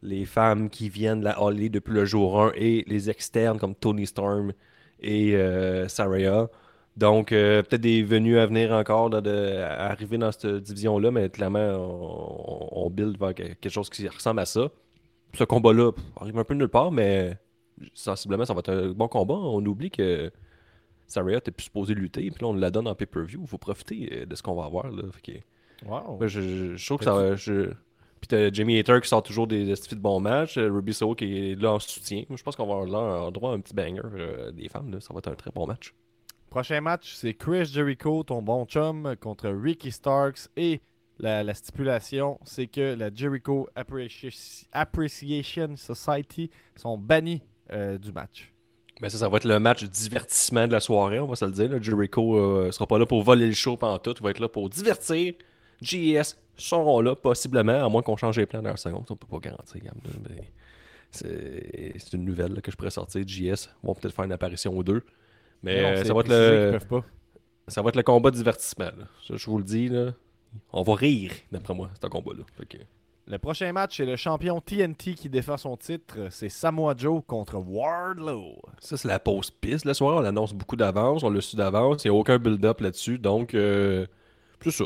[0.02, 3.74] les femmes qui viennent de la Holly depuis le jour 1 et les externes comme
[3.74, 4.52] Tony Storm
[5.00, 6.48] et euh, Saraya.
[6.96, 11.28] Donc, euh, peut-être des venues à venir encore de, à arriver dans cette division-là, mais
[11.28, 14.68] clairement, on, on build vers que- quelque chose qui ressemble à ça.
[15.34, 17.36] Ce combat-là arrive un peu nulle part, mais
[17.94, 19.34] sensiblement, ça va être un bon combat.
[19.34, 20.30] On oublie que
[21.08, 23.40] Saraya était plus supposé lutter, puis là, on la donne en pay-per-view.
[23.42, 24.88] Il faut profiter euh, de ce qu'on va avoir.
[24.90, 25.02] Là.
[25.22, 25.32] Que,
[25.84, 26.16] Wow.
[26.18, 27.34] moi, je, je- je trouve que ça va.
[27.34, 27.70] je-
[28.20, 30.56] Puis t'as Jamie Hater qui sort toujours des, des de bons matchs.
[30.56, 32.22] euh, Ruby Soho qui est là en soutien.
[32.28, 34.68] Moi, je pense qu'on va avoir là, en droit à un petit banger euh, des
[34.68, 34.92] femmes.
[34.92, 35.00] là.
[35.00, 35.92] Ça va être un très bon match.
[36.54, 40.48] Prochain match, c'est Chris Jericho, ton bon chum, contre Ricky Starks.
[40.56, 40.80] Et
[41.18, 48.52] la, la stipulation, c'est que la Jericho Appreci- Appreciation Society sont bannis euh, du match.
[49.00, 51.50] Mais ça, ça va être le match divertissement de la soirée, on va se le
[51.50, 51.82] dire.
[51.82, 54.14] Jericho euh, sera pas là pour voler le show pendant tout.
[54.16, 55.34] Il va être là pour divertir.
[55.82, 59.04] JS seront là, possiblement, à moins qu'on change les plans dans la seconde.
[59.10, 59.82] On peut pas garantir,
[61.10, 63.26] c'est une nouvelle que je pourrais sortir.
[63.26, 65.02] JS vont peut-être faire une apparition ou deux.
[65.64, 67.04] Mais Non, euh, ça, va être le, pas.
[67.68, 68.84] ça va être le combat de divertissement.
[68.84, 69.06] là.
[69.26, 69.88] Ça, je vous le dis.
[69.88, 70.12] Là.
[70.72, 72.44] On va rire, d'après moi, ce combat-là.
[73.26, 76.28] Le prochain match, c'est le champion TNT qui défend son titre.
[76.30, 78.56] C'est Samoa Joe contre Wardlow.
[78.80, 79.86] Ça, c'est la pause piste.
[79.86, 81.22] La soirée, on l'annonce beaucoup d'avance.
[81.22, 82.04] On le su d'avance.
[82.04, 83.18] Il n'y a aucun build-up là-dessus.
[83.18, 84.06] Donc, euh,
[84.60, 84.84] c'est ça.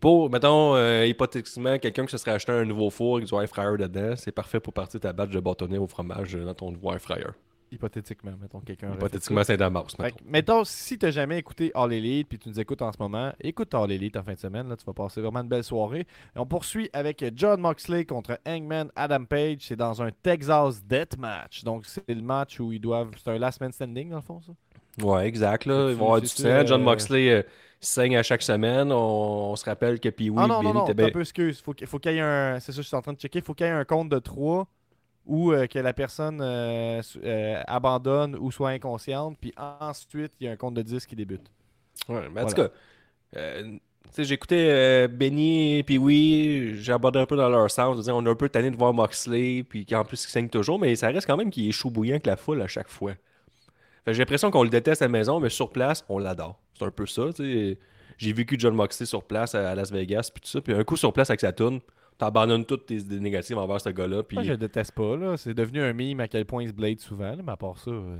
[0.00, 3.46] Pour, mettons, euh, hypothétiquement, quelqu'un qui se serait acheté un nouveau four avec du air
[3.46, 6.92] fryer dedans, c'est parfait pour partir ta batch de bâtonnet au fromage dans ton nouveau
[6.92, 7.26] air fryer.
[7.72, 8.92] Hypothétiquement, mettons quelqu'un.
[8.94, 9.94] Hypothétiquement, c'est Damas.
[9.94, 12.98] que, mettons, si tu n'as jamais écouté All Elite puis tu nous écoutes en ce
[12.98, 14.68] moment, écoute All Elite en fin de semaine.
[14.68, 16.00] Là, tu vas passer vraiment une belle soirée.
[16.00, 19.58] Et on poursuit avec John Moxley contre Hangman Adam Page.
[19.60, 21.62] C'est dans un Texas Death Match.
[21.62, 23.10] Donc, c'est le match où ils doivent.
[23.16, 24.52] C'est un last man standing, dans le fond, ça?
[25.04, 25.66] Ouais, exact.
[25.66, 25.90] Là.
[25.90, 26.66] Ils vont avoir du sang.
[26.66, 27.42] John euh, Moxley euh,
[27.78, 28.90] saigne à chaque semaine.
[28.90, 31.60] On, on se rappelle que Pee-Wee Ah non, non, non, un peu excuse.
[31.60, 32.58] Faut qu'il faut qu'il y ait un.
[32.58, 33.38] C'est ça, je suis en train de checker.
[33.38, 34.66] Il faut qu'il y ait un compte de 3
[35.26, 39.36] ou euh, que la personne euh, euh, abandonne ou soit inconsciente.
[39.40, 41.50] Puis ensuite, il y a un compte de 10 qui débute.
[42.08, 42.68] Ouais, mais en tout cas,
[43.32, 43.80] tu
[44.12, 48.08] sais, j'écoutais Benny et puis oui, j'ai abordé un peu dans leur sens.
[48.08, 50.96] On est un peu tanné de voir Moxley, puis qu'en plus il saigne toujours, mais
[50.96, 53.12] ça reste quand même qu'il est chaud bouillant avec la foule à chaque fois.
[54.04, 56.58] Que j'ai l'impression qu'on le déteste à la maison, mais sur place, on l'adore.
[56.76, 57.78] C'est un peu ça, tu sais.
[58.16, 60.96] J'ai vécu John Moxley sur place à Las Vegas, puis tout ça, puis un coup
[60.96, 61.80] sur place avec sa toune,
[62.20, 64.36] t'abandonnes toutes tes idées négatives envers ce gars-là, puis...
[64.36, 65.16] Moi, je le déteste pas.
[65.16, 65.36] là.
[65.36, 67.34] C'est devenu un meme à quel point il se blade souvent.
[67.34, 67.90] là, Mais à part ça.
[67.90, 68.16] euh,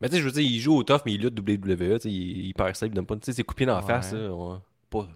[0.00, 2.00] Mais tu sais, je veux dire, il joue au tough, mais il lutte WWE, tu
[2.00, 3.86] sais, il, il perd ça, il donne pas, tu sais, de pied dans la Ouais.
[3.86, 5.06] face, là, pas,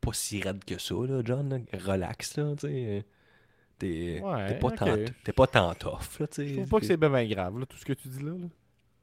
[0.00, 1.58] pas si raide que ça, là, John, là.
[1.86, 3.04] relax, là, tu sais.
[3.78, 4.74] T'es Ouais, pas, ok.
[4.76, 6.48] tant, t'es pas tant tough, là, tu sais.
[6.48, 8.30] Je trouve pas que c'est bien, bien grave, là, tout ce que tu dis là.
[8.32, 8.46] là.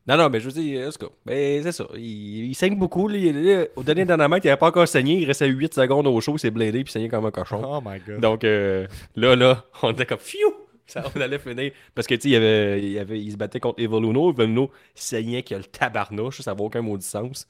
[0.07, 3.07] Non, non, mais je veux dire, tout cas, ben, c'est ça, il, il saigne beaucoup,
[3.07, 6.07] là, il- là, au dernier dynamite, il avait pas encore saigné, il restait 8 secondes
[6.07, 7.61] au show, il s'est bladé, puis il saignait comme un cochon.
[7.63, 8.19] Oh my god.
[8.19, 8.85] Donc euh,
[9.15, 10.53] là, là, on était comme fiou!
[10.85, 11.71] Ça, on allait finir.
[11.95, 14.31] Parce que tu sais, il, avait, il, avait, il se battait contre Evoluno.
[14.31, 17.47] Evoluno saignait qu'il a le tabarnouche, ça n'a aucun maudit sens.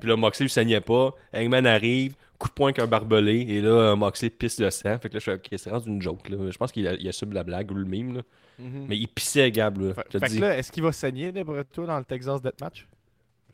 [0.00, 1.14] Puis là, Moxley ne saignait pas.
[1.32, 4.98] Hangman arrive, coup de poing avec un barbelé, et là, euh, Moxley pisse le sang.
[4.98, 6.28] Fait que là, je suis ok, c'est rendu une joke.
[6.28, 6.50] Là.
[6.50, 8.16] Je pense qu'il a, il a subi la blague ou le mime.
[8.16, 8.22] Là.
[8.58, 8.86] Mhm.
[8.88, 9.78] Mais il pissait, Gab.
[9.80, 9.94] Là.
[9.94, 12.86] Fait, que là, est-ce qu'il va saigner d'après toi dans le Texas Deathmatch?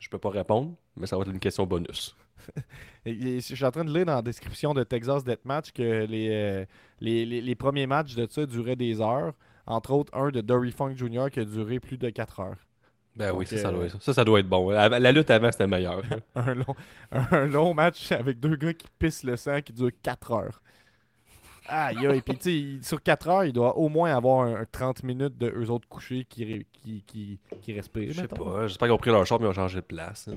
[0.01, 2.17] je peux pas répondre, mais ça va être une question bonus.
[3.07, 6.65] Je suis en train de lire dans la description de Texas Deathmatch que les, euh,
[7.01, 9.33] les, les- les premiers matchs de ça duraient des heures.
[9.67, 11.27] Entre autres, un de Dory Funk Jr.
[11.33, 12.57] qui a duré plus de 4 heures.
[13.19, 14.71] Ben oui, Donc, ça, ça, euh, doit être, ça, ça doit être bon.
[14.71, 16.03] La, la lutte avant, c'était meilleur.
[16.37, 16.77] Un long,
[17.11, 20.63] un long match avec deux gars qui pissent le sang qui dure 4 heures.
[21.67, 22.23] Aïe, aïe.
[22.23, 25.37] Puis, tu sais, sur 4 heures, il doit au moins avoir un, un 30 minutes
[25.37, 28.13] de eux autres couchés qui, qui, qui, qui respirent.
[28.13, 28.69] Je sais pas.
[28.69, 30.31] J'espère qu'ils ont pris leur char et ils ont changé de place.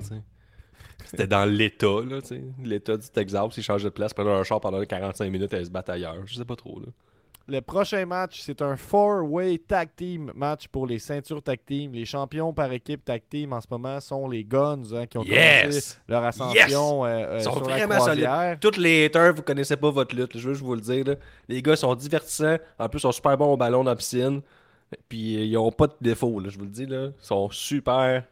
[1.04, 2.42] C'était dans l'État, là, tu sais.
[2.62, 5.66] L'État du Texas, ils changent de place, prennent leur char pendant 45 minutes et ils
[5.66, 6.26] se battent ailleurs.
[6.26, 6.86] Je sais pas trop, là.
[7.52, 11.92] Le prochain match, c'est un four-way tag team match pour les ceintures tag team.
[11.92, 15.22] Les champions par équipe tag team en ce moment sont les Guns hein, qui ont
[15.22, 16.00] commencé Yes!
[16.08, 18.56] leur ascension euh, euh, Ils sont sur vraiment croisière.
[18.58, 20.38] Toutes les haters, vous connaissez pas votre lutte.
[20.38, 21.04] Je veux juste vous le dire.
[21.04, 21.16] là.
[21.46, 22.56] Les gars sont divertissants.
[22.78, 24.40] En plus, ils sont super bons au ballon dans la piscine.
[25.10, 26.86] Puis ils ont pas de défaut, là, je vous le dis.
[26.86, 27.08] Là.
[27.08, 28.24] Ils sont super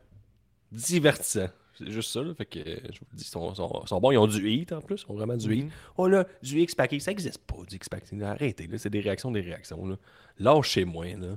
[0.72, 1.50] divertissants.
[1.80, 2.22] C'est juste ça.
[2.22, 2.34] Là.
[2.34, 4.10] Fait que euh, je vous le dis, ils sont, sont- sont bons.
[4.12, 5.04] Ils ont du hit en plus.
[5.08, 5.64] Ils ont vraiment du hit.
[5.64, 5.70] Mhm.
[5.96, 8.22] Oh là, du X-Packing, ça existe pas du X-Packing.
[8.22, 9.86] Arrêtez, là, c'est des réactions, des réactions.
[9.86, 9.96] Là.
[10.38, 11.36] Lâchez-moi, là.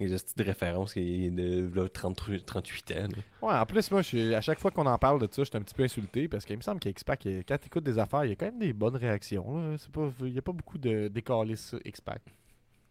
[0.00, 2.94] Les astuces de référence qui est de là, 30 38 ans.
[2.96, 3.08] là.
[3.48, 5.56] Ouais, en plus, moi, je à chaque fois qu'on en parle de ça, je suis
[5.56, 8.24] un petit peu insulté parce qu'il me semble qu'X-Pac, il- quand tu écoutes des affaires,
[8.24, 9.76] il y a quand même des bonnes réactions.
[9.92, 12.20] pas, il n'y a pas beaucoup de décalistes X-Pac.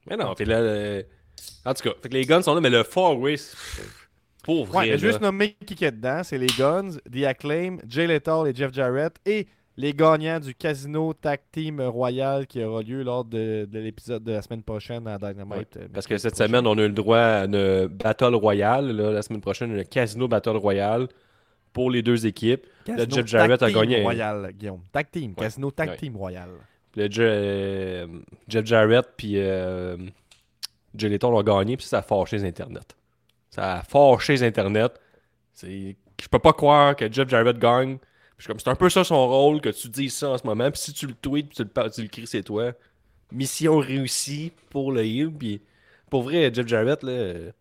[0.09, 1.03] Mais non, fait là, euh,
[1.65, 3.57] en tout cas, fait que les guns sont là, mais le four way, c'est-
[4.43, 4.91] pour vrai.
[4.91, 8.53] Ouais, juste nommer qui qui est dedans, c'est les Guns, The Acclaim, Jay Lethal et
[8.53, 13.65] Jeff Jarrett et les gagnants du Casino Tag Team Royal qui aura lieu lors de,
[13.71, 15.75] de l'épisode de la semaine prochaine à Dynamite.
[15.75, 18.91] Ouais, euh, Parce que cette semaine, on a eu le droit à une Battle Royale.
[18.95, 21.07] là, la semaine prochaine, le Casino Battle Royale
[21.71, 22.67] pour les deux équipes.
[22.85, 24.03] Casino Jeff Jarrett Tag a gagné.
[24.03, 24.81] Royal, Guillaume.
[24.91, 25.97] Tag Team, Casino Tag Ouais.
[25.97, 26.49] Team Royal.
[26.95, 28.07] Le Je- euh,
[28.47, 29.97] Jeff Jarrett puis euh,
[30.95, 32.95] Jay Lethal ont gagné, puis ça a fâché les Internet.
[33.53, 34.99] Ça a fâché les Internet.
[35.53, 37.97] C'est- Je peux pas croire que Jeff Jarrett gagne.
[38.37, 40.71] Puis comme, C'est un peu ça son rôle, que tu dises ça en ce moment.
[40.71, 42.71] Puis si tu le tweets, puis tu le, tu le cries, c'est toi.
[43.31, 45.31] Mission réussie pour le heel.
[45.31, 45.61] Puis
[46.09, 47.51] pour vrai, Jeff Jarrett, là, euh,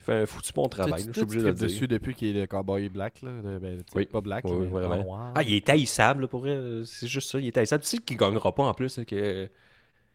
[0.00, 1.04] il fait un foutu bon travail.
[1.06, 1.66] Je suis obligé de le dire.
[1.66, 3.20] dessus depuis qu'il est le cowboy black.
[3.22, 3.30] Là?
[3.42, 4.06] Le- ben, Oui.
[4.06, 5.02] Pas black, Oui, mais oui, vraiment.
[5.02, 5.32] noir.
[5.34, 6.50] Ah, il est taillissable, là, pour vrai.
[6.56, 7.82] euh, C'est juste ça, il est taillissable.
[7.84, 8.96] Tu sais qu'il gagnera pas en plus.
[8.98, 9.48] là, que...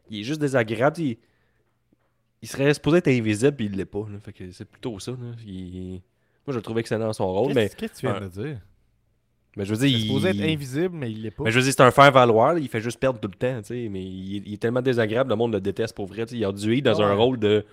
[0.09, 0.99] Il est juste désagréable.
[0.99, 1.17] Il...
[2.41, 3.99] il serait supposé être invisible, puis il l'est pas.
[4.11, 4.19] là.
[4.23, 5.11] Fait que c'est plutôt ça.
[5.11, 5.17] là.
[5.45, 6.01] Il-
[6.47, 8.27] Moi, je le trouve excellent dans son rôle, Qu'est-ce mais, qu'est-ce que tu viens de
[8.27, 8.59] dire?
[9.57, 10.41] mais je veux dire, Il est supposé il...
[10.43, 11.43] être invisible, mais il l'est pas.
[11.43, 12.53] mais je veux dire, c'est un faire-valoir.
[12.53, 13.59] là, Il fait juste perdre tout le temps.
[13.61, 16.25] tu sais, Mais il est, il est tellement désagréable, le monde le déteste pour vrai.
[16.25, 17.65] tu sais, Il a dû être dans un rôle de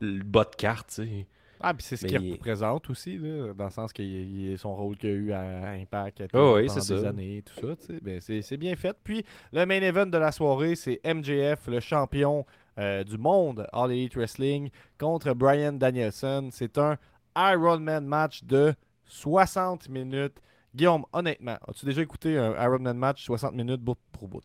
[0.00, 0.88] le bas de carte.
[0.94, 1.26] tu sais.
[1.62, 4.74] Ah, puis c'est ce qu'il il- représente aussi, là, dans le sens il est son
[4.74, 7.08] rôle qu'il a eu à Impact Ah oui, pendant c'est des ça.
[7.10, 7.94] années tout ça.
[8.00, 8.96] Ben, c'est bien fait.
[9.04, 12.46] Puis le main event de la soirée, c'est MJF, le champion
[12.78, 16.48] euh, du monde All Elite Wrestling, contre Brian Danielson.
[16.52, 16.96] C'est un
[17.36, 18.74] Iron Man match de
[19.06, 20.40] 60 minutes.
[20.74, 24.42] Guillaume, honnêtement, as-tu déjà écouté un Iron Man match 60 minutes bout pour bout?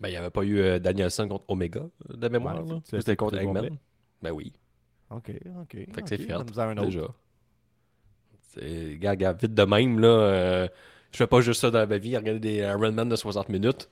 [0.00, 2.64] Ben, il n'y avait pas eu euh, Danielson contre Omega, euh, de mémoire.
[2.66, 3.78] Ouais, C'était contre Eggman.
[4.22, 4.52] Ben oui.
[5.10, 5.72] Ok, ok.
[5.92, 6.84] Fait que c'est autre.
[6.84, 7.06] déjà.
[8.42, 10.08] C'est, gars, gars, vite de même, là.
[10.08, 10.68] euh,
[11.12, 13.88] je fais pas juste ça dans ma vie, regarder des Iron Man de 60 minutes.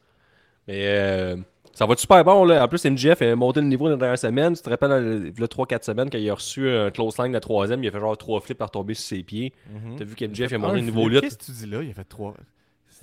[0.66, 1.36] Mais euh,
[1.74, 2.64] ça va être super bon, là.
[2.64, 4.54] En plus, MJF a monté le niveau dans la dernière semaine.
[4.54, 7.18] Tu te rappelles, euh, il y a 3-4 semaines, quand il a reçu un close
[7.18, 9.52] line la troisième, il a fait genre 3 flips par tomber sur ses pieds.
[9.70, 9.96] Mhm.
[9.96, 11.12] T'as vu qu'MJF a Un monté le niveau flip.
[11.12, 11.20] lutte.
[11.22, 11.82] Qu'est-ce que tu dis là?
[11.82, 12.34] Il a fait trois.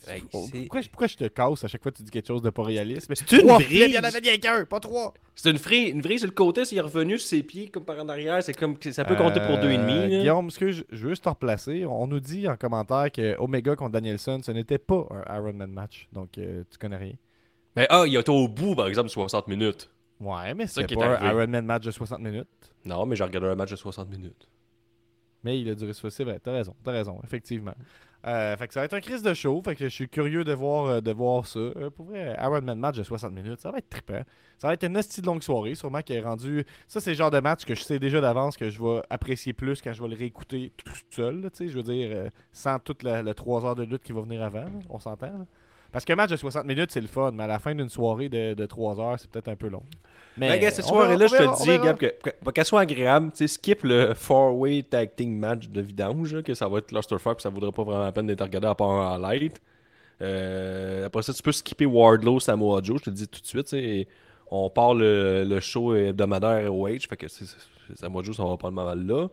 [0.07, 0.49] Hey, Pourquoi,
[0.81, 2.63] c'est- pourquoi je- te casse à chaque fois que tu dis quelque chose de pas
[2.63, 3.07] réaliste?
[3.07, 5.13] Mais C'est une flips, Il y en avait bien qu'un, pas trois.
[5.35, 7.85] C'est une vrille, une vrille sur le côté, s'il est revenu sur ses pieds comme
[7.85, 9.93] par en arrière, c'est comme ça peut compter pour deux et demi.
[9.93, 10.19] Euh, là.
[10.21, 11.85] Guillaume, ce que je, je veux juste te replacer.
[11.85, 15.71] On nous dit en commentaire que Omega contre Danielson, ce n'était pas un Iron Man
[15.71, 16.07] match.
[16.13, 17.13] Donc, euh, tu connais rien.
[17.75, 19.89] Mais ah, il a été au bout, par exemple, 60 minutes.
[20.19, 21.41] Ouais, mais c'est pas un arrivé.
[21.41, 22.47] Iron Man match de 60 minutes.
[22.85, 24.47] Non, mais j'ai regardé un match de 60 minutes.
[25.43, 26.09] Mais il a duré ça.
[26.09, 27.73] C'est vrai, t'as raison, t'as raison, effectivement.
[28.27, 29.59] Euh, fait que ça va être un crise de show.
[29.63, 31.59] Fait que je suis curieux de voir, euh, de voir ça.
[31.59, 34.21] Euh, pour vrai, Iron Man match de 60 minutes, ça va être trippant.
[34.59, 36.63] Ça va être une hostie de longue soirée, sûrement qui est rendu.
[36.87, 39.53] Ça, c'est le genre de match que je sais déjà d'avance que je vais apprécier
[39.53, 41.41] plus quand je vais le réécouter tout seul.
[41.41, 44.03] là, tu sais, je veux dire, euh, sans toute la, le 3 heures de lutte
[44.03, 44.65] qui va venir avant.
[44.65, 45.47] là, on s'entend.
[45.91, 48.29] Parce qu'un match de 60 minutes, c'est le fun, mais à la fin d'une soirée
[48.29, 49.83] de, de 3 heures, c'est peut-être un peu long.
[50.37, 51.85] Mais Mais gars, cette soirée-là, je te le dis.
[51.85, 56.41] Gab, qu'elle soit agréable, tu sais, skip le four-way tag team match de vidange, là,
[56.41, 58.75] que ça va être clusterfuck, puis ça vaudrait pas vraiment la peine d'être regardé à
[58.75, 59.61] part un highlight.
[60.21, 63.45] Euh, après ça, tu peux skipper Wardlow, Samoa Joe, je te le dis tout de
[63.45, 64.07] suite, tu sais,
[64.49, 67.27] on part le, le show hebdomadaire ROH, fait que
[67.95, 69.27] Samoa Joe, ça va pas mal là.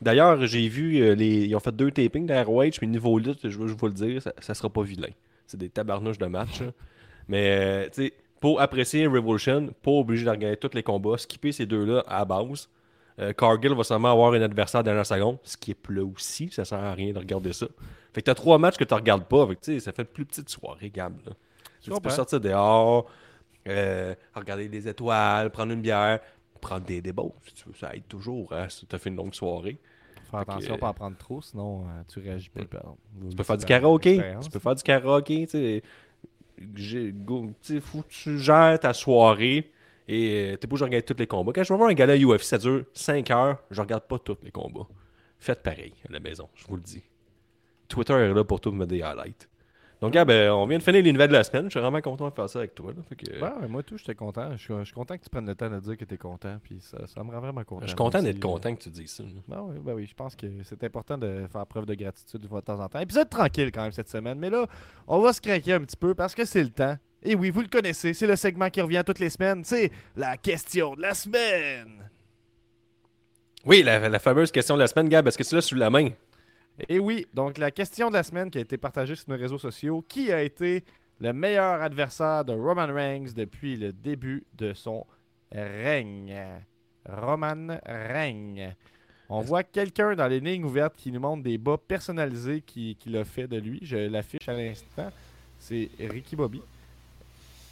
[0.00, 3.48] D'ailleurs, j'ai vu, euh, les, ils ont fait deux tapings de ROH, puis niveau lutte,
[3.48, 5.10] je veux je veux vous le dire, ça, ça sera pas vilain.
[5.46, 6.60] C'est des tabarnouches de match.
[6.60, 6.68] là.
[7.28, 11.52] Mais, euh, tu sais, pour apprécier Revolution, pas obligé de regarder tous les combats, skipper
[11.52, 12.68] ces deux-là à la base.
[13.18, 16.02] Euh, Cargill va seulement avoir un adversaire à la dernière seconde, ce qui est plat
[16.02, 17.66] aussi, ça sert à rien de regarder ça.
[18.12, 20.02] Fait que t'as trois matchs que tu regardes pas, fait que, tu sais, ça fait
[20.02, 21.14] une plus petite soirée, Gab.
[21.26, 21.32] là.
[21.82, 23.06] Tu peux sortir dehors,
[23.68, 26.20] euh, regarder des étoiles, prendre une bière,
[26.60, 29.34] prendre des débats, si tu veux, ça aide toujours, hein, si t'as fait une longue
[29.34, 29.78] soirée.
[30.32, 32.62] Faire attention euh, pas en prendre trop, sinon euh, tu réagis pas.
[32.62, 34.22] Tu peux faire du karaoké.
[34.40, 35.82] Tu peux faire du karaoké, sais.
[36.74, 37.14] Tu
[37.60, 39.70] sais, faut que tu gères ta soirée
[40.08, 41.52] et euh, t'es pas obligé de regarder tous les combats.
[41.52, 44.38] Quand je vais voir un gala UFC, ça dure 5 heures, je regarde pas tous
[44.42, 44.86] les combats.
[45.38, 47.02] Faites pareil à la maison, je vous le dis.
[47.88, 49.48] Twitter est là pour tout me des highlights.
[50.02, 51.66] Donc, Gab, euh, on vient de finir les nouvelles de la semaine.
[51.66, 52.90] Je suis vraiment content de faire ça avec toi.
[52.90, 53.02] là.
[53.08, 54.50] Fait que, euh, Ouais, moi tout, j'étais content.
[54.56, 56.18] Je suis, je suis content que tu prennes le temps de dire que tu es
[56.18, 56.58] content.
[56.60, 57.82] Puis ça, ça me rend vraiment content.
[57.82, 59.22] je suis content d'être aussi, content que tu dises ça.
[59.46, 62.60] Ben oui, ben oui, je pense que c'est important de faire preuve de gratitude de
[62.60, 62.98] temps en temps.
[62.98, 64.66] Épisode tranquille quand même cette semaine, mais là,
[65.06, 66.96] on va se craquer un petit peu parce que c'est le temps.
[67.22, 70.36] Et oui, vous le connaissez, c'est le segment qui revient toutes les semaines, c'est la
[70.36, 72.10] question de la semaine.
[73.64, 75.88] Oui, la, la fameuse question de la semaine, Gab, est-ce que tu l'as sous la
[75.88, 76.08] main?
[76.88, 79.58] Et oui, donc la question de la semaine qui a été partagée sur nos réseaux
[79.58, 80.84] sociaux, qui a été
[81.20, 85.06] le meilleur adversaire de Roman Reigns depuis le début de son
[85.52, 86.34] règne?
[87.08, 88.74] Roman Reigns.
[89.28, 93.10] On voit quelqu'un dans les lignes ouvertes qui nous montre des bas personnalisés qu'il qui
[93.10, 93.78] l'a fait de lui.
[93.82, 95.10] Je l'affiche à l'instant.
[95.58, 96.60] C'est Ricky Bobby.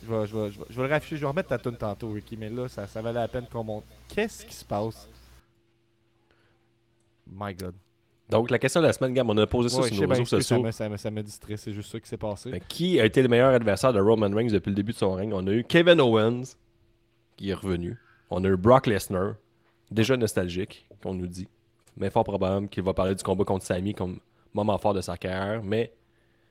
[0.03, 1.17] Je vais, je, vais, je, vais, je vais le rafficher.
[1.17, 2.37] Je vais remettre ta tune tantôt, Ricky.
[2.37, 3.85] Mais là, ça, ça valait la peine qu'on monte.
[4.09, 5.09] Qu'est-ce qui se passe?
[7.27, 7.75] My God.
[8.31, 10.25] Donc, la question de la semaine, Gab, on a posé ça Ouais, sur nos réseaux
[10.25, 10.57] sociaux.
[10.73, 11.57] ça m'a- ça m'a distrait.
[11.57, 12.51] C'est juste ça qui s'est passé.
[12.51, 15.13] Ben, qui a été le meilleur adversaire de Roman Reigns depuis le début de son
[15.13, 15.33] règne?
[15.35, 16.43] On a eu Kevin Owens,
[17.37, 17.97] qui est revenu.
[18.31, 19.35] On a eu Brock Lesnar,
[19.91, 21.49] déjà nostalgique, qu'on nous dit.
[21.97, 24.21] Mais fort probable qu'il va parler du combat contre Sami comme
[24.55, 25.63] moment fort de sa carrière.
[25.65, 25.93] Mais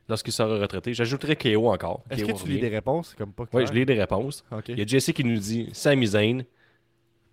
[0.09, 2.03] lorsqu'il sera retraité, j'ajouterai KO encore.
[2.09, 3.15] Est-ce KO que tu lis des réponses?
[3.17, 4.43] Comme pas Oui, je lis des réponses.
[4.67, 6.43] Il y a Jesse qui nous dit Sami Zayn.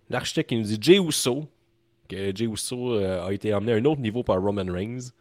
[0.09, 1.45] L'architecte qui nous dit Jay Uso.
[2.07, 5.11] Que Jay Uso euh, a été emmené à un autre niveau par Roman Reigns.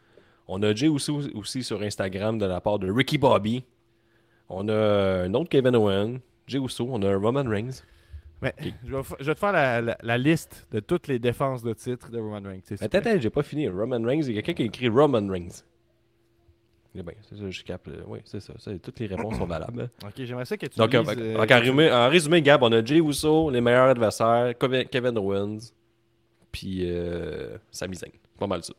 [0.48, 3.64] On a Jay Uso aussi sur Instagram de la part de Ricky Bobby.
[4.48, 6.20] On a un autre Kevin Owen.
[6.46, 6.86] Jay Uso.
[6.90, 7.82] On a Roman Reigns.
[8.42, 11.18] Mais, je, vais, fa- je vais te faire la, la- la liste de toutes les
[11.18, 12.60] défenses de titre de Roman Reigns.
[12.80, 13.66] Attends, attends, j'ai pas fini.
[13.68, 15.64] Roman Reigns, il y a quelqu'un qui a écrit Roman Reigns.
[16.98, 17.90] Eh bien, c'est ça, je capte.
[18.06, 19.90] Oui, c'est ça, ça, Toutes les réponses sont valables.
[20.04, 22.62] Ok, j'aimerais ça que tu Donc, lises, en, euh, en- en résumé, en résumé, Gab,
[22.62, 24.54] on a Jay Uso, les meilleurs adversaires,
[24.90, 25.58] Kevin Owens,
[26.56, 28.10] puis euh, Sami Zayn.
[28.38, 28.72] Pas mal ça.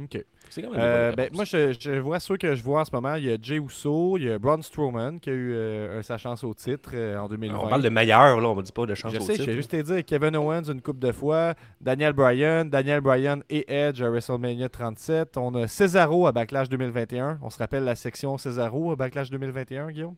[0.00, 0.24] Ok.
[0.48, 2.90] C'est quand même Euh, ben, moi, je, je vois ceux que je vois en ce
[2.94, 3.14] moment.
[3.16, 6.16] Il y a Jay Uso, il y a Braun Strowman qui a eu euh, sa
[6.18, 7.58] chance au titre euh, en 2020.
[7.58, 9.38] On parle de meilleurs, là, on ne dit pas de chance Je au sais, je
[9.38, 9.56] titre, vais là.
[9.56, 14.00] juste te dire Kevin Owens une coupe de fois, Daniel Bryan, Daniel Bryan et Edge
[14.02, 15.36] à WrestleMania 37.
[15.36, 17.38] On a Cesaro à Backlash 2021.
[17.42, 20.14] On se rappelle la section Cesaro à Backlash 2021, Guillaume?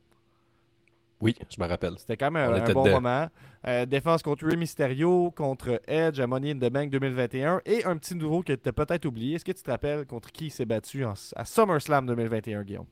[1.25, 1.95] Oui, je me rappelle.
[1.99, 3.01] C'était quand même un, bon dedans.
[3.01, 3.31] moment.
[3.67, 7.97] Euh, défense contre Rey Mysterio, contre Edge à Money in the Bank 2021 et un
[7.97, 9.37] petit nouveau que tu as peut-être oublié.
[9.37, 12.85] Est-ce que tu te rappelles contre qui il s'est battu en- à SummerSlam 2021, Guillaume?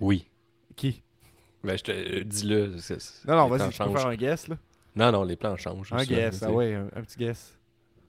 [0.00, 0.26] Oui.
[0.76, 1.02] Qui?
[1.62, 2.76] Ben, je te euh, dis-le.
[3.26, 4.48] Non, non, vas-y, tu peux faire un guess.
[4.48, 4.56] Là.
[4.96, 5.92] Non, non, les plans changent.
[5.92, 7.58] Un guess, ah ouais, un, un petit guess.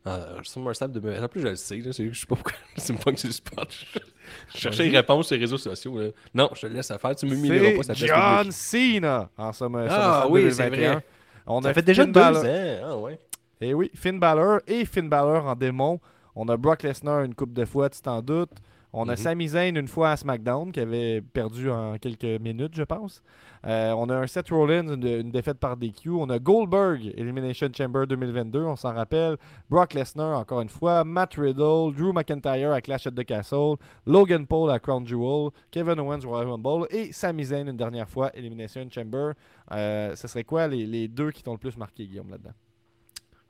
[0.06, 1.82] Ah, SummerSlam de En plus, je le sais.
[1.82, 2.54] Je sais pas pourquoi.
[2.78, 3.86] C'est pas que c'est le spot.
[4.56, 6.00] Je cherchais les réponses sur les réseaux sociaux.
[6.00, 6.08] là.
[6.34, 7.16] Non, je te laisse à faire.
[7.16, 7.84] Tu m'humilieras pas.
[7.84, 8.52] Ça John.
[8.52, 10.94] Cena en Summer- Ah, SummerSlam oui, c'est 2021.
[10.94, 11.06] vrai.
[11.48, 12.44] On Ça a fait déjà deux ans.
[12.86, 13.20] Ah, ouais.
[13.62, 16.00] Eh oui, Finn Balor et Finn Balor en démon.
[16.36, 18.52] On a Brock Lesnar une coupe de fois, tu t'en doutes.
[18.92, 19.18] On a Mhm.
[19.18, 23.22] Sami Zayn une fois à SmackDown, qui avait perdu en quelques minutes, je pense.
[23.68, 26.10] Euh, on a un Seth Rollins, une, une défaite par DQ.
[26.10, 29.38] On a Goldberg, Elimination Chamber 2022, on s'en rappelle.
[29.70, 31.04] Brock Lesnar, encore une fois.
[31.04, 33.76] Matt Riddle, Drew McIntyre à Clash at the Castle.
[34.08, 35.52] Logan Paul à Crown Jewel.
[35.70, 36.88] Kevin Owens Royal Rumble.
[36.90, 39.34] Et Sami Zayn une dernière fois, Elimination Chamber.
[39.72, 42.54] Euh, ce serait quoi les, les deux qui t'ont le plus marqué, Guillaume, là-dedans?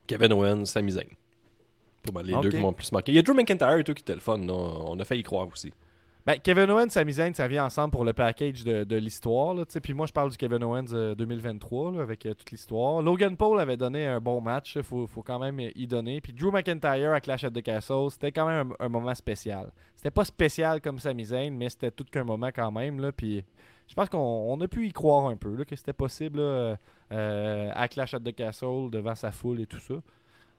[0.06, 1.06] Kevin Owens, Sami Zayn.
[2.02, 3.12] Pas mal les deux qui m'ont le plus marqué.
[3.12, 4.38] Il y a Drew McIntyre et tout qui était le fun.
[4.38, 4.52] là.
[4.54, 5.72] On a failli y croire aussi.
[6.26, 9.56] Ben, Kevin Owens, Sami Zayn, ça vient ensemble pour le package de, de l'histoire.
[9.82, 13.00] Puis moi, je parle du Kevin Owens euh, 2023 là, avec euh, toute l'histoire.
[13.00, 14.76] Logan Paul avait donné un bon match.
[14.76, 16.20] Il faut, faut quand même euh, y donner.
[16.20, 19.72] Puis Drew McIntyre à Clash at the Castle, c'était quand même un, un moment spécial.
[19.96, 23.00] C'était pas spécial comme Sami Zayn, mais c'était tout qu'un moment quand même.
[23.00, 23.42] Là, puis
[23.90, 26.44] je pense qu'on on a pu y croire un peu, là, que c'était possible là,
[26.44, 26.76] euh,
[27.12, 29.94] euh, à Clash at the Castle devant sa foule et tout ça.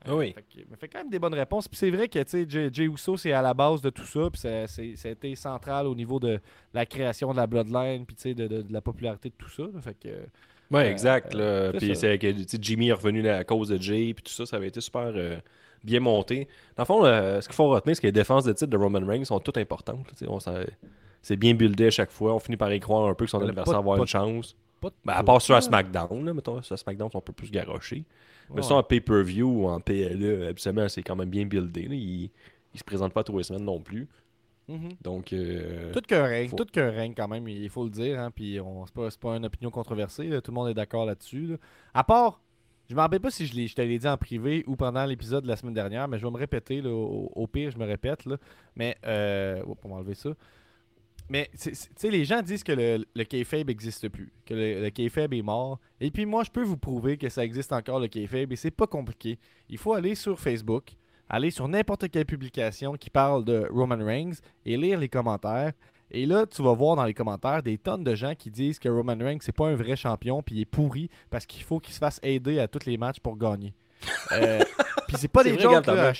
[0.05, 0.33] Ah oui.
[0.33, 1.67] Fait, que- mais fait quand même des bonnes réponses.
[1.67, 4.29] Puis c'est vrai que Jay, Jay Uso, c'est à la base de tout ça.
[4.31, 6.39] Puis ça, a été central au niveau de
[6.73, 9.63] la création de la Bloodline, puis de, de- de la popularité de tout ça.
[9.81, 10.09] Fait que,
[10.71, 11.33] Ouais, Euh, exact.
[11.33, 14.55] c'est Puis c'est que Jimmy est revenu à cause de Jay, puis tout ça, ça
[14.55, 15.37] avait été super euh,
[15.83, 16.47] bien monté.
[16.77, 18.77] Dans le fond, euh, ce qu'il faut retenir, c'est que les défenses de titre de
[18.77, 20.07] Roman Reigns sont toutes importantes.
[20.27, 20.39] on
[21.21, 22.33] c'est bien buildé à chaque fois.
[22.33, 24.07] On finit par y croire un peu que son Euh, adversaire va avoir pas- une
[24.07, 24.55] chance.
[24.79, 25.61] pas Ben, à part sur à là.
[25.61, 28.03] SmackDown, là, mettons, sur SmackDown, ils sont un peu plus garochés.
[28.55, 31.83] Mais ça, en pay-per-view ou en PLE, absolument, c'est quand même bien buildé.
[31.87, 31.95] là.
[31.95, 32.29] Il,
[32.73, 34.07] il se présente pas tous les semaines non plus.
[34.67, 34.89] Mhm.
[35.01, 38.19] Donc, euh, Tout qu'un règne, faut- tout qu'un règne quand même, il faut le dire.
[38.19, 40.73] Hein, puis on- c'est pas, c'est pas une opinion controversée, là, tout le monde est
[40.73, 41.47] d'accord là-dessus.
[41.47, 41.55] là.
[41.93, 42.39] À part,
[42.89, 45.03] je me rappelle pas si je, l'ai- je te l'ai dit en privé ou pendant
[45.05, 46.81] l'épisode de la semaine dernière, mais je vais me répéter.
[46.81, 48.25] là, au, au pire, je me répète.
[48.25, 48.37] Là,
[48.75, 50.29] mais, euh, oh, pour m'enlever ça.
[51.31, 54.89] Mais, tu sais, les gens disent que le, le kayfabe n'existe plus, que le, le
[54.89, 55.79] kayfabe est mort.
[56.01, 58.69] Et puis moi, je peux vous prouver que ça existe encore, le kayfabe, et c'est
[58.69, 59.39] pas compliqué.
[59.69, 60.89] Il faut aller sur Facebook,
[61.29, 64.33] aller sur n'importe quelle publication qui parle de Roman Reigns
[64.65, 65.71] et lire les commentaires.
[66.11, 68.89] Et là, tu vas voir dans les commentaires des tonnes de gens qui disent que
[68.89, 71.93] Roman Reigns, c'est pas un vrai champion, puis il est pourri parce qu'il faut qu'il
[71.93, 73.73] se fasse aider à tous les matchs pour gagner.
[74.33, 74.59] Euh,
[75.07, 76.11] puis c'est pas des vrai, jokes, là,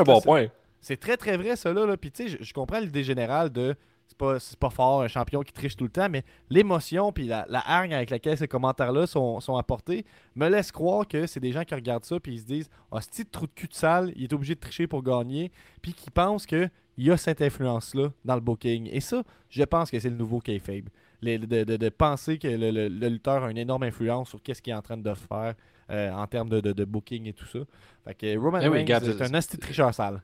[0.00, 0.46] un bon point.
[0.80, 1.96] c'est très très vrai ça là, là.
[1.96, 3.76] Puis tu sais, je comprends l'idée générale de
[4.08, 7.44] c'est pas, pas fort, un champion qui triche tout le temps, mais l'émotion puis la,
[7.48, 10.04] la hargne avec laquelle ces commentaires-là sont, sont apportés
[10.34, 13.00] me laisse croire que c'est des gens qui regardent ça puis ils se disent Ah,
[13.00, 15.50] ce petit trou de cul de salle, il est obligé de tricher pour gagner,
[15.82, 18.88] puis qui pensent qu'il y a cette influence-là dans le booking.
[18.92, 20.88] Et ça, je pense que c'est le nouveau kayfabe.
[21.22, 24.42] Les- de, de- de penser que le, le- le lutteur a une énorme influence sur
[24.42, 25.54] qu'est-ce qu'il est en train de faire
[25.90, 27.60] euh, en termes de, de- de booking et tout ça.
[28.04, 30.22] Fait que Roman Eh oui, Reigns c'est- un asti tricheur sale.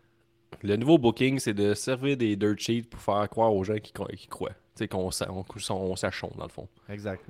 [0.62, 3.92] Le nouveau booking, c'est de servir des dirt sheets pour faire croire aux gens qui,
[3.92, 4.50] cro- qui croient.
[4.50, 6.68] Tu sais, qu'on on, on s'achonne, dans le fond.
[6.88, 7.24] Exact.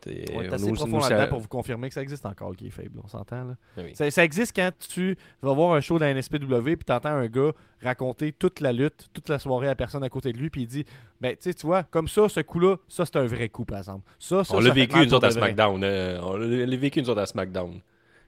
[0.00, 2.56] T'sais, On est assez nous, profond là-dedans pour vous confirmer que ça existe encore, le
[2.56, 3.54] kayfabe, là, on s'entend là.
[3.78, 3.90] Eh oui.
[3.94, 7.52] Ça, ça existe quand tu vas voir un show dans NSPW puis t'entends un gars
[7.80, 10.62] raconter toute la lutte, toute la soirée à la personne à côté de lui puis
[10.62, 10.84] il dit
[11.20, 13.78] ben tu sais tu vois comme ça ce coup-là ça c'est un vrai coup par
[13.78, 14.02] exemple.
[14.18, 15.30] Ça, ça On l'a vécu une autres à.
[15.30, 15.84] SmackDown.
[15.84, 17.80] euh, on l'a vécu une autre à SmackDown.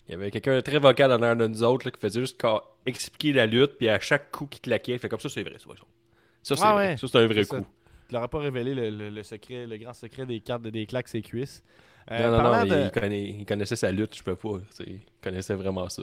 [0.06, 2.40] Il y avait quelqu'un très vocal en arrière de nous autres là, qui faisait juste
[2.86, 5.56] expliquer la lutte, puis à chaque coup qu'il claquait, il fait comme ça, c'est vrai.
[6.42, 6.96] Ça, c'est Ah ouais.
[6.96, 7.64] Ça, c'est un vrai coup.
[8.08, 10.70] Tu leur as pas révélé le, le- le secret, le grand secret des cartes de
[10.70, 11.62] des claques ses cuisses.
[12.10, 14.58] Euh, non, non, non, il, de, connaît- il connaissait sa lutte, je peux pas.
[14.86, 16.02] Il connaissait vraiment ça.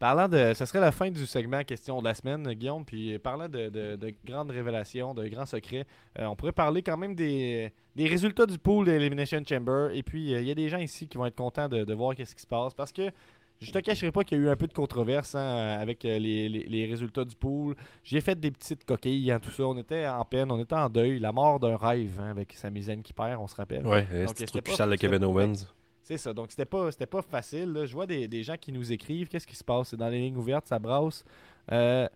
[0.00, 0.54] parlant de.
[0.54, 2.84] Ça serait la fin du segment question de la semaine, Guillaume.
[2.84, 5.86] Puis parlant de, de- de grandes révélations, de grands secrets,
[6.18, 9.90] euh, on pourrait parler quand même des, des résultats du pool de Elimination Chamber.
[9.94, 11.94] Et puis, euh, il y a des gens ici qui vont être contents de, de
[11.94, 12.74] voir qu'est-ce qui se passe.
[12.74, 13.12] Parce que
[13.60, 16.18] je te cacherai pas qu'il y a eu un peu de controverse hein, avec euh,
[16.18, 17.74] les, les- les résultats du pool.
[18.04, 19.64] J'ai fait des petites coquilles, hein, tout ça.
[19.64, 21.18] On était en peine, on était en deuil.
[21.18, 23.86] La mort d'un rêve hein, avec Sami Zayn qui perd, on se rappelle.
[23.86, 25.66] Ouais, c'était pas- puissant de Kevin Owens.
[26.02, 26.32] C'est ça.
[26.32, 27.72] Donc, c'était pas, c'était pas facile.
[27.72, 27.86] là.
[27.86, 29.28] Je vois des, des gens qui nous écrivent.
[29.28, 29.88] Qu'est-ce qui se passe?
[29.90, 31.22] C'est dans les lignes ouvertes, ça brasse.
[31.70, 32.08] Euh,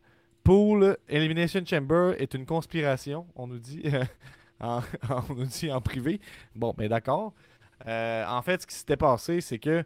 [0.43, 3.83] Pool Elimination Chamber est une conspiration, on nous dit,
[4.61, 4.81] en,
[5.31, 6.21] on nous dit en privé.
[6.55, 7.33] Bon, ben d'accord.
[7.87, 9.85] Euh, en fait, ce qui s'était passé, c'est que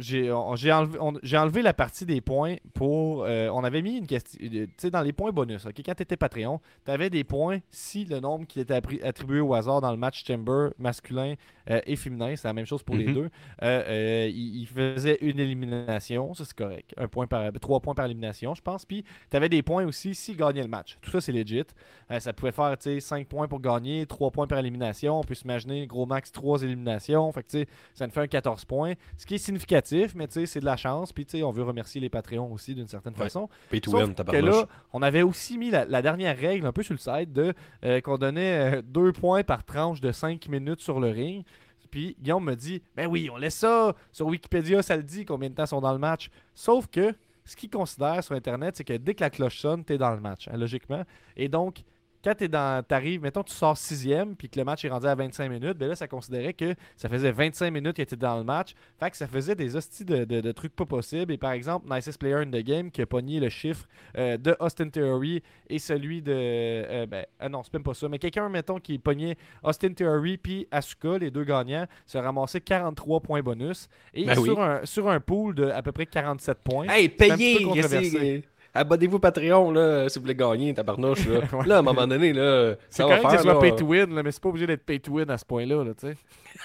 [0.00, 3.24] j'ai enlevé, la partie des points pour.
[3.24, 4.38] euh, on avait mis une question.
[4.40, 7.58] Tu sais, dans les points bonus, ok, quand tu étais Patreon, tu avais des points
[7.70, 11.34] si le nombre qui était attribué au hasard dans le match Chamber masculin
[11.70, 13.14] euh, et féminin, c'est la même chose pour les Mhm.
[13.14, 13.30] deux.
[13.62, 16.92] Euh, euh, il, il faisait une élimination, ça c'est correct.
[16.96, 18.84] Un point par, trois points par élimination, je pense.
[18.84, 20.98] Puis tu avais des points aussi s'il gagnait le match.
[21.00, 21.62] Tout ça, c'est legit.
[22.10, 25.20] Euh, ça pouvait faire 5 points pour gagner, 3 points par élimination.
[25.20, 27.30] On peut s'imaginer gros max 3 éliminations.
[27.32, 28.94] Fait que, tu sais, ça nous fait un 14 points.
[29.16, 31.12] Ce qui est significatif, mais tu sais, c'est de la chance.
[31.12, 33.24] Puis tu sais, on veut remercier les Patreons aussi d'une certaine Ouais.
[33.24, 33.48] façon.
[33.70, 36.82] Pay to win, que là, on avait aussi mis la, la dernière règle un peu
[36.82, 37.54] sur le site de
[37.84, 41.44] euh, qu'on donnait 2 points par tranche de 5 minutes sur le ring.
[41.90, 43.94] Puis Guillaume me dit Ben oui, on laisse ça.
[44.12, 46.30] Sur Wikipédia, ça le dit combien de temps sont dans le match.
[46.54, 47.14] Sauf que
[47.44, 50.20] ce qu'ils considèrent sur Internet, c'est que dès que la cloche sonne, tu dans le
[50.20, 51.04] match, hein, logiquement.
[51.36, 51.82] Et donc,
[52.22, 55.14] quand tu dans, t'arrives, mettons, tu sors sixième, puis que le match est rendu à
[55.14, 58.44] 25 minutes, ben là, ça considérait que ça faisait 25 minutes qu'il était dans le
[58.44, 58.74] match.
[58.98, 61.32] Fait que ça faisait des hosties de, de- de trucs pas possibles.
[61.32, 63.86] Et par exemple, Nicest Player in the Game qui a pogné le chiffre
[64.18, 66.32] euh, de Austin Theory et celui de.
[66.34, 68.08] euh, ben, ah non, c'est même pas ça.
[68.08, 73.20] Mais quelqu'un, mettons, qui pognait Austin Theory puis Asuka, les deux gagnants, se ramassait 43
[73.20, 73.88] points bonus.
[74.12, 74.64] Et Ben sur, oui.
[74.64, 76.86] un, sur un pool de à peu près 47 points.
[76.88, 78.40] Hey, un
[78.72, 81.26] Abonnez-vous Patreon là, si vous voulez gagner, tabarnouche.
[81.26, 81.66] Là, Ouais.
[81.66, 83.30] là à un moment donné, là, C'est ça va faire.
[83.32, 85.38] ce soit pay to win, là, mais c'est pas obligé d'être pay to win à
[85.38, 86.16] ce point-là, là, tu sais.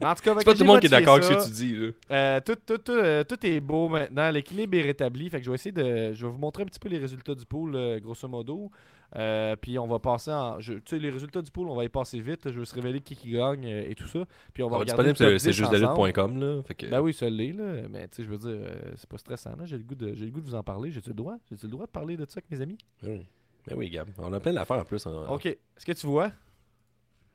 [0.01, 1.45] Mais en tout cas, C'est pas tout le monde qui est d'accord avec ce que
[1.47, 1.75] tu dis.
[1.75, 1.89] Là.
[2.11, 4.31] Euh, tout, tout, tout, euh, tout est beau maintenant.
[4.31, 5.31] L'équilibre est rétabli.
[5.31, 6.13] Fait que je vais essayer de.
[6.13, 8.71] Je vais vous montrer un petit peu les résultats du pool, euh, grosso modo.
[9.17, 10.59] Euh, puis on va passer en.
[10.59, 12.45] Tu sais, les résultats du pool, on va y passer vite.
[12.45, 12.53] là.
[12.53, 14.25] Je vais se révéler qui, qui gagne euh, et tout ça.
[14.53, 15.15] Puis on va va regarder.
[15.17, 15.77] c'est 10 ensemble.
[15.79, 16.39] justdelutte.com.
[16.41, 16.63] là.
[16.65, 16.87] Fait que...
[16.87, 17.89] Ben oui, ça l'est, là.
[17.89, 19.57] Mais tu sais, je veux dire, euh, c'est pas stressant.
[19.57, 19.65] là.
[19.65, 20.91] J'ai le, goût de- j'ai le goût de vous en parler.
[20.91, 21.37] J'ai-tu le droit?
[21.51, 22.77] J'ai-tu le droit de parler de ça avec mes amis?
[23.03, 23.27] Ben oui.
[23.67, 24.09] Ben oui, Gab.
[24.19, 25.07] On a plein d'affaires en plus.
[25.07, 25.25] hein.
[25.31, 25.47] Ok.
[25.47, 26.31] Est-ce que tu vois?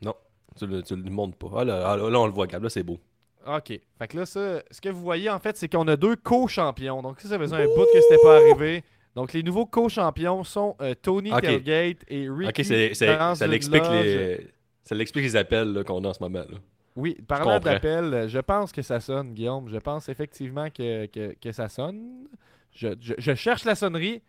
[0.01, 0.13] Non,
[0.57, 1.49] tu le, tu le montres pas.
[1.57, 2.63] Ah là, ah là, là, on le voit, Gab.
[2.63, 2.99] Là, c'est beau.
[3.47, 3.67] OK.
[3.97, 7.01] Fait que là, ça, ce que vous voyez, en fait, c'est qu'on a deux co-champions.
[7.01, 8.84] Donc, ça, ça faisait un bout que c'était pas arrivé.
[9.16, 11.41] Donc, les nouveaux co-champions sont euh, Tony Ok.
[11.41, 12.62] Tailgate et Ricky.
[12.62, 12.95] Ok,
[13.36, 14.47] ça l'explique les.
[14.84, 16.39] Ça l'explique les appels qu'on a en ce moment.
[16.39, 16.57] Là.
[16.95, 17.59] Oui, parlant comprends.
[17.59, 19.70] d'appel, euh, je pense que ça sonne, Guillaume.
[19.70, 22.26] Je pense effectivement que, que, que ça sonne.
[22.74, 24.22] Je, je- je cherche la sonnerie.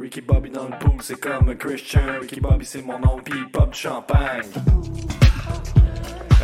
[0.00, 2.00] Ricky Bobby dans le pool, c'est comme un Christian.
[2.20, 4.42] Ricky Bobby, c'est mon nom, pis il pop du champagne.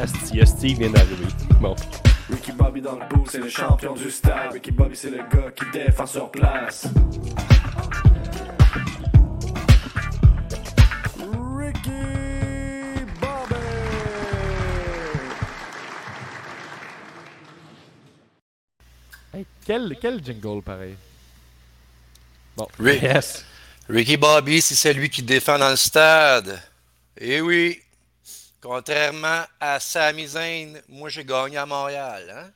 [0.00, 1.26] Asti, Steve vient d'arriver.
[1.60, 1.74] Bon.
[2.30, 4.52] Ricky Bobby dans le pool, c'est le champion du stade.
[4.52, 6.86] Ricky Bobby, c'est le gars qui défend sur place.
[11.58, 13.54] Ricky Bobby!
[19.34, 20.96] Hey, quel, quel jingle, pareil?
[22.78, 23.44] Rick- Yes.
[23.88, 26.60] Ricky Bobby, c'est celui qui défend dans le stade.
[27.18, 27.80] Eh oui.
[28.60, 32.22] Contrairement à Sami Zayn, moi j'ai gagné à Montréal.
[32.34, 32.50] Hein?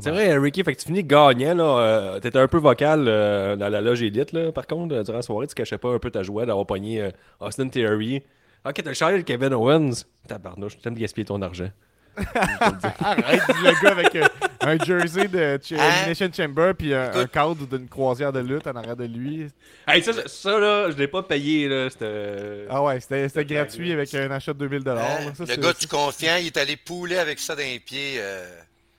[0.00, 1.64] C'est vrai, Ricky, fait que tu finis gagnant, là.
[1.64, 4.50] euh, T'étais un peu vocal euh, dans la loge élite, là.
[4.50, 7.02] Par contre, euh, durant la soirée, tu cachais pas un peu ta joie d'avoir pogné
[7.02, 7.10] euh,
[7.40, 8.22] Austin Theory.
[8.66, 10.04] Ok, t'as chargé le Kevin Owens.
[10.28, 11.70] Tabarnouche, t'aimes gaspiller ton argent.
[13.00, 14.26] Arrête, le gars avec euh,
[14.62, 15.90] un jersey de Ch- Hein?
[16.06, 19.46] Elimination Chamber puis un, un cadre d'une croisière de lutte en arrière de lui.
[19.86, 21.88] Hey, ça, ça, ça, là, je l'ai pas payé, là.
[21.90, 22.66] C'était.
[22.70, 24.94] Ah ouais, c'était gratuit avec un achat de 2000 Hein?
[24.94, 25.34] là.
[25.34, 28.14] Ça, le gars du confiant, il est allé pouler avec ça dans les pieds.
[28.18, 28.44] euh,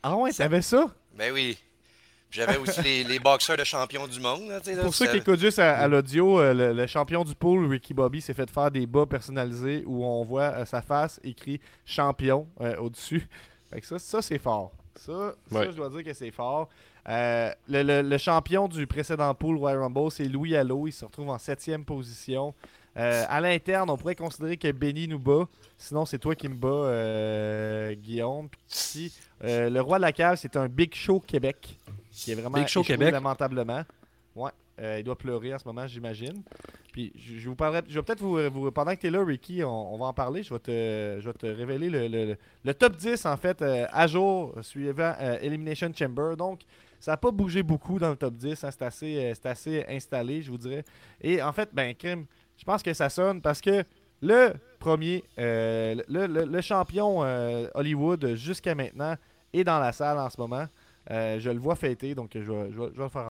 [0.03, 0.85] Ah ouais, t'avais ça?
[1.17, 1.57] Ben oui.
[2.29, 4.49] J'avais aussi les, les boxeurs de champion du monde.
[4.49, 7.23] Là, là, Pour ceux ça- qui écoutent juste à, à l'audio, euh, le, le champion
[7.23, 10.81] du pool, Ricky Bobby, s'est fait faire des bas personnalisés où on voit euh, sa
[10.81, 13.27] face écrit champion euh, au-dessus.
[13.69, 14.71] Fait que ça, ça c'est fort.
[14.95, 16.69] Ça, ça, je dois dire que c'est fort.
[17.07, 20.87] Euh, le, le- le champion du précédent pool Royal Rumble, c'est Louis Allo.
[20.87, 22.53] Il se retrouve en septième position.
[22.97, 25.47] Euh, à l'interne, on pourrait considérer que Benny nous bat.
[25.77, 28.49] Sinon, c'est toi qui me bats, euh, Guillaume.
[28.67, 31.77] Puis euh, le roi de la cave, c'est un Big Show Québec.
[32.11, 33.11] Qui est vraiment Big Show échoué Québec.
[33.11, 33.83] lamentablement.
[34.35, 34.51] Ouais.
[34.99, 36.41] Il doit pleurer en ce moment, j'imagine.
[36.91, 39.23] Puis je, je vous parlerai, je vais peut-être vous, vous- pendant que tu es là,
[39.23, 40.43] Ricky, on, on va en parler.
[40.43, 44.53] Je vais te, je vais te révéler le, le- top 10 en fait à jour
[44.61, 46.35] suivant Elimination Chamber.
[46.37, 46.61] Donc,
[46.99, 48.63] ça n'a pas bougé beaucoup dans le top 10.
[48.63, 48.69] hein.
[48.71, 50.83] c'est assez, euh, c'est assez installé, je vous dirais.
[51.21, 52.25] Et en fait, ben, Crime,
[52.57, 53.83] je pense que ça sonne parce que
[54.21, 59.15] le premier, euh, le, le- le champion euh, Hollywood jusqu'à maintenant
[59.53, 60.65] est dans la salle en ce moment.
[61.11, 63.27] Euh, je le vois fêter, donc je vais, je vais- je vais le faire.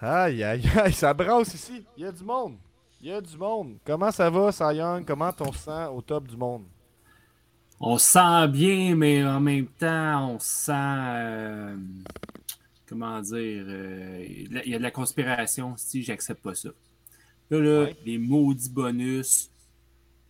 [0.00, 1.84] Aïe, aïe, aïe, ça brasse ici.
[1.96, 2.56] Il y a du monde.
[3.00, 3.76] Il y a du monde.
[3.84, 5.04] Comment ça va, Young?
[5.06, 6.64] Comment on se sent au top du monde?
[7.78, 10.72] On se sent bien, mais en même temps, on se sent.
[10.72, 11.76] euh,
[12.88, 16.70] comment dire euh, Il y a de la conspiration, si j'accepte pas ça.
[17.50, 17.96] Là, là, Ouais.
[18.04, 19.50] les maudits bonus.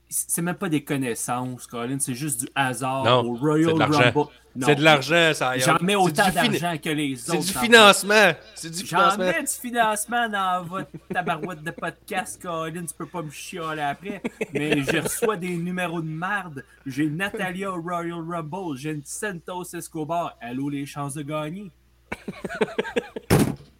[0.08, 3.78] C'est même pas des connaissances, Colin, c'est juste du hasard Non, au Royal c'est de
[3.80, 3.98] l'argent.
[4.14, 4.30] Rumble.
[4.64, 5.58] C'est de l'argent, ça.
[5.58, 7.40] J'en mets C'est autant du fin- d'argent que les C'est autres.
[7.46, 8.32] du dans financement.
[8.54, 12.84] C'est du J'en mets du financement dans votre tabarouette de podcast, Colin.
[12.86, 14.22] Tu peux pas me chialer après.
[14.54, 16.64] Mais je reçois des numéros de merde.
[16.86, 18.76] J'ai Natalia au Royal Rumble.
[18.78, 20.36] J'ai une Santos Escobar.
[20.40, 21.70] Allô, les chances de gagner?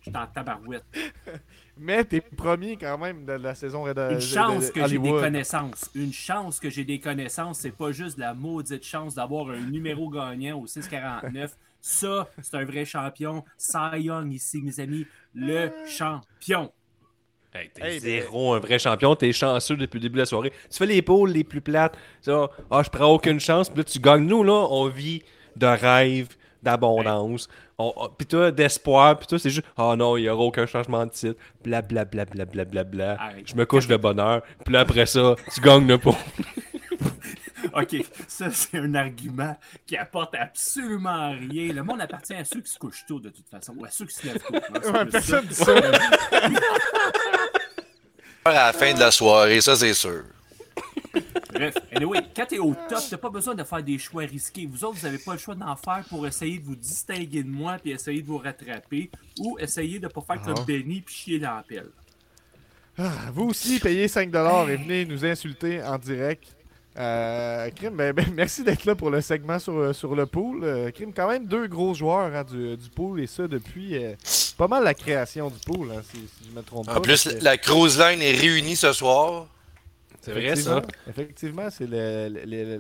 [0.01, 0.85] Je suis en tabarouette.
[1.79, 4.99] Mais t'es premier quand même de la saison de, de- Une chance de que j'ai
[4.99, 5.91] des connaissances.
[5.95, 7.59] Une chance que j'ai des connaissances.
[7.59, 11.57] C'est pas juste la maudite chance d'avoir un numéro gagnant au 649.
[11.81, 13.45] Ça, c'est un vrai champion.
[13.59, 15.07] Cy Young ici, mes amis.
[15.35, 16.73] Le champion.
[17.55, 20.53] Hey, t'es Hey, zéro un vrai champion, t'es chanceux depuis le début de la soirée.
[20.71, 21.97] Tu fais les pôles les plus plates.
[22.23, 23.69] Ça, ah, je prends aucune chance.
[23.69, 24.27] Puis là, tu gagnes.
[24.27, 25.23] Nous, là, on vit
[25.57, 27.49] de rêves, d'abondance.
[27.79, 29.19] On- on- Puis toi, d'espoir.
[29.19, 31.39] Puis toi, c'est juste, ah non, il n'y aura aucun changement de titre.
[31.63, 33.21] Bla bla bla bla bla bla bla.
[33.21, 33.47] Arrête.
[33.49, 34.43] Je me couche de bonheur.
[34.65, 36.17] Puis là, après ça, tu gagnes le pot.
[37.75, 37.97] OK,
[38.27, 39.55] ça, c'est un argument
[39.87, 41.73] qui apporte absolument rien.
[41.75, 44.07] Le monde appartient à ceux qui se couchent tôt, de toute façon, ou à ceux
[44.07, 44.55] qui se lèvent tôt.
[44.55, 45.73] hein, Ouais, personne ça.
[45.75, 45.91] dit ça.
[48.45, 50.23] À la fin de la soirée, ça c'est sûr.
[51.53, 54.67] Bref, anyway, quand t'es au top, t'as pas besoin de faire des choix risqués.
[54.67, 57.49] Vous autres, vous avez pas le choix d'en faire pour essayer de vous distinguer de
[57.49, 59.11] moi puis essayer de vous rattraper
[59.41, 60.65] ou essayer de pas faire comme Ah.
[60.67, 61.89] Benny puis chier dans la pelle.
[62.99, 66.45] Ah, Vous aussi, payez 5$ et venez nous insulter en direct.
[66.99, 70.65] Euh, Crime, ben, ben, merci d'être là pour le segment sur, sur le pool.
[70.65, 74.15] Euh, Crime, quand même deux gros joueurs hein, du, du pool et ça depuis euh,
[74.57, 76.97] pas mal la création du pool, hein, si, si je me trompe pas.
[76.97, 79.47] En plus, la cruise line est réunie ce soir.
[80.27, 80.83] C'est vrai, ça.
[81.09, 81.87] Effectivement, c'est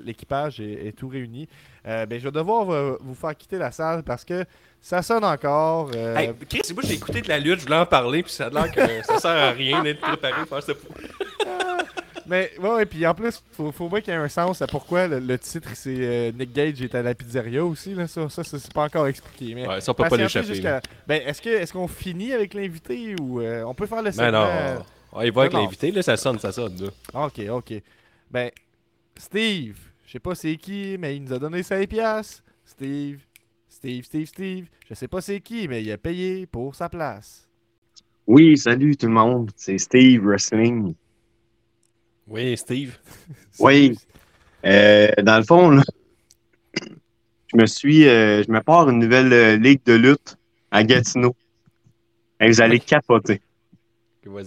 [0.04, 1.48] l'équipage est, est tout réuni.
[1.86, 4.44] Euh, ben, je vais devoir euh, vous faire quitter la salle parce que
[4.82, 5.90] ça sonne encore.
[5.94, 8.46] euh, Hey, Chris, moi, j'ai écouté de la lutte, je voulais en parler, puis ça
[8.46, 10.72] a l'air que ça sert à rien d'être préparé pour faire ce
[12.28, 14.66] Mais ouais, ouais, puis en plus, faut, faut bien qu'il y ait un sens à
[14.66, 17.94] pourquoi le, le titre c'est euh, Nick Gage est à la pizzeria aussi.
[17.94, 19.54] Là, ça, ça, ça, c'est pas encore expliqué.
[19.54, 20.60] Mais Ouais, ça, on peut pas l'échapper.
[21.06, 24.12] Ben, est-ce que est-ce qu'on finit avec l'invité ou euh, on peut faire le Mais
[24.12, 24.82] segment non.
[25.18, 26.76] On y va avec l'invité, là, ça sonne, ça sonne.
[26.78, 26.88] Là.
[27.14, 27.82] Ah, Ok, ok.
[28.30, 28.50] Ben,
[29.16, 32.42] Steve, je sais pas c'est qui, mais il nous a donné 5 piastres.
[32.66, 33.20] Steve,
[33.66, 34.66] Steve, Steve, Steve.
[34.86, 37.48] Je sais pas c'est qui, mais il a payé pour sa place.
[38.26, 40.94] Oui, salut tout le monde, c'est Steve Wrestling.
[42.26, 42.98] Oui, Steve.
[43.58, 43.96] Oui.
[44.66, 45.82] Euh, dans le fond, là,
[46.74, 50.36] je me suis, euh, je me pars une nouvelle euh, ligue de lutte
[50.70, 51.34] à Gatineau.
[52.38, 53.40] Et vous allez capoter.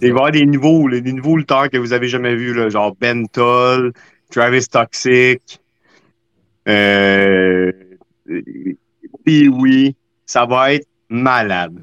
[0.06, 2.54] Il va y avoir des nouveaux, là, des nouveaux lutteurs que vous avez jamais vus,
[2.54, 3.92] là, genre Ben Toll,
[4.30, 5.60] Travis Toxic,
[6.68, 7.72] euh,
[9.26, 9.94] oui,
[10.26, 11.78] ça va être malade.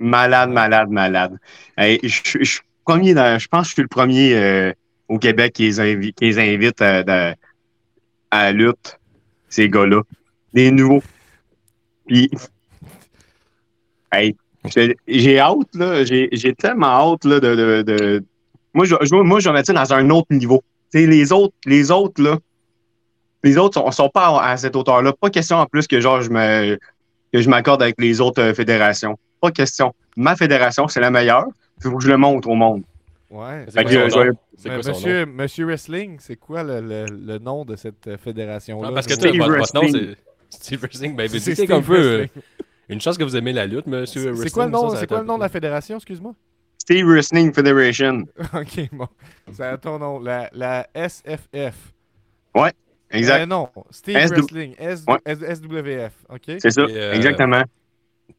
[0.00, 1.38] Malade, malade, malade.
[1.76, 4.72] Hey, je, je- je suis premier dans- je pense que je suis le premier euh,
[5.08, 7.34] au Québec qui les, invi- qui les invite à, à-
[8.30, 8.98] à la lutte,
[9.48, 10.02] ces gars-là.
[10.52, 11.02] Des nouveaux.
[12.06, 12.30] Puis,
[14.12, 14.36] hey,
[14.66, 16.04] j'ai j'ai hâte, là.
[16.04, 17.54] J'ai j'ai tellement hâte, là, de.
[17.54, 18.24] de, de-
[18.72, 20.62] Moi, je, je- moi, je vais mettre ça dans un autre niveau.
[20.92, 22.38] Tu sais, les autres, les autres, là,
[23.42, 25.12] les autres sont, sont pas à, à cette hauteur-là.
[25.12, 26.78] Pas question en plus que genre je me
[27.32, 29.18] que je m'accorde avec les autres euh, fédérations.
[29.40, 29.92] Pas question.
[30.16, 31.46] Ma fédération, c'est la meilleure.
[31.78, 32.82] Il faut que je le montre au monde.
[33.30, 33.66] Ouais.
[33.72, 34.32] Quoi que, son nom?
[34.56, 34.76] Son nom?
[34.76, 38.88] monsieur, monsieur Wrestling, c'est quoi le, le- le nom de cette euh, fédération-là?
[38.90, 40.16] Ah, parce que tu sais, votre, nom, c'est
[40.50, 41.16] Steve Wrestling.
[41.16, 42.26] Ben, C'est comme un peu.
[42.88, 44.48] Une chance que vous aimez la lutte, monsieur C'est Wrestling.
[44.48, 46.34] c'est quoi le nom, ça, ça c'est quoi le nom de la fédération, excuse-moi?
[46.78, 48.24] Steve Wrestling Federation.
[48.54, 49.08] ok, bon.
[49.52, 50.20] C'est à ton nom.
[50.20, 51.92] La, la SFF.
[53.10, 53.42] Exact.
[53.42, 54.74] Euh, non, Steve SW Wrestling.
[54.78, 55.18] S- Ouais.
[55.54, 56.12] SWF.
[56.30, 56.56] OK?
[56.58, 56.82] c'est ça.
[56.82, 57.62] Et, euh, Exactement.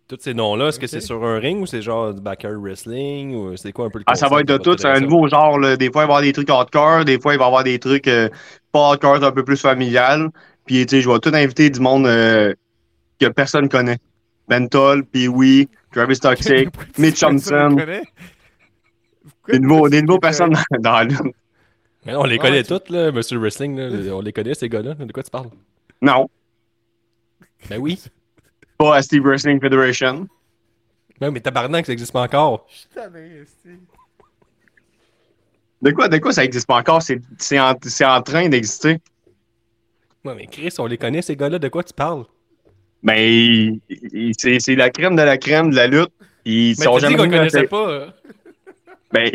[0.07, 3.35] Tous ces noms-là, est-ce que c'est sur un ring ou c'est genre du backyard wrestling
[3.35, 4.75] ou c'est quoi un peu le Ah, ça va être de tout.
[4.77, 5.57] C'est un nouveau genre.
[5.59, 5.77] là.
[5.77, 7.05] Des fois, il va y avoir des trucs hardcore.
[7.05, 8.27] Des fois, il va y avoir des trucs euh,
[8.71, 10.29] pas hardcore, un peu plus familial.
[10.65, 12.53] Puis, tu sais, je vais tout inviter du monde euh,
[13.19, 13.97] que personne connaît.
[14.47, 17.21] Bentol, Pee-Wee, Travis Toxic, Mitch?
[17.21, 17.93] Pourquoi
[19.53, 21.21] Des nouveaux, des nouveaux personnes dans, dans la lutte.
[22.05, 23.75] Mais non, on les Ouais, connaît toutes, là, monsieur Wrestling.
[23.77, 24.13] là.
[24.15, 24.93] On les connaît, ces gars-là.
[24.93, 25.49] De quoi tu parles?
[26.01, 26.29] Non,
[27.69, 27.99] Ben oui.
[28.77, 30.27] pas à Steve Wrestling Federation.
[31.21, 32.67] Non, mais tabarnak, ça existe pas encore.
[32.69, 33.69] Je suis tanné, esti.
[35.81, 37.01] De quoi, de quoi ça existe pas encore?
[37.01, 38.99] C'est c'est en, c'est en train d'exister.
[40.23, 41.57] Ouais, mais Chris, on les connaît, ces gars-là.
[41.59, 42.25] De quoi tu parles?
[43.05, 46.09] Ben, il- il- c'est la crème de la crème de la lutte.
[46.43, 47.87] Ils Mais sont jamais qu'on connaissait cette- pas.
[47.89, 48.09] euh.
[49.13, 49.31] Ben,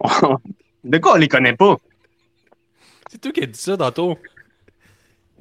[0.84, 1.76] de quoi on les connaît pas?
[3.10, 4.16] C'est toi qui as dit ça tantôt.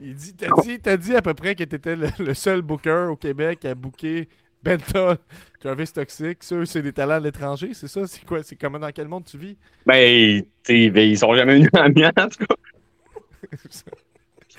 [0.02, 3.16] Il dit, t'as dit, dit à peu près que t'étais le, le seul booker au
[3.16, 4.28] Québec à booker
[4.62, 5.18] Benton,
[5.60, 6.44] Travis Toxic.
[6.44, 8.06] Ça, c'est des talents à l'étranger, c'est ça?
[8.06, 8.44] C'est quoi?
[8.44, 9.58] C'est comment dans quel monde tu vis?
[9.86, 12.56] Ben, tu sais, ben, ils sont jamais venus à en tout cas.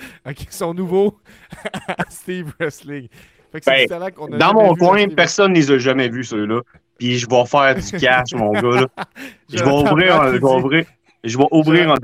[0.26, 1.18] ok, ils sont nouveaux
[1.88, 3.08] à Steve Wrestling.
[3.52, 6.60] Fait que Ben, qu'on a Dans mon coin, Steve personne les a jamais vus, ceux-là.
[6.98, 8.62] Puis je vais faire du cash, mon gars.
[8.82, 8.86] Là.
[9.52, 10.84] Je vais ouvrir, un- qui je vais ouvrir,
[11.24, 11.94] je vais ouvrir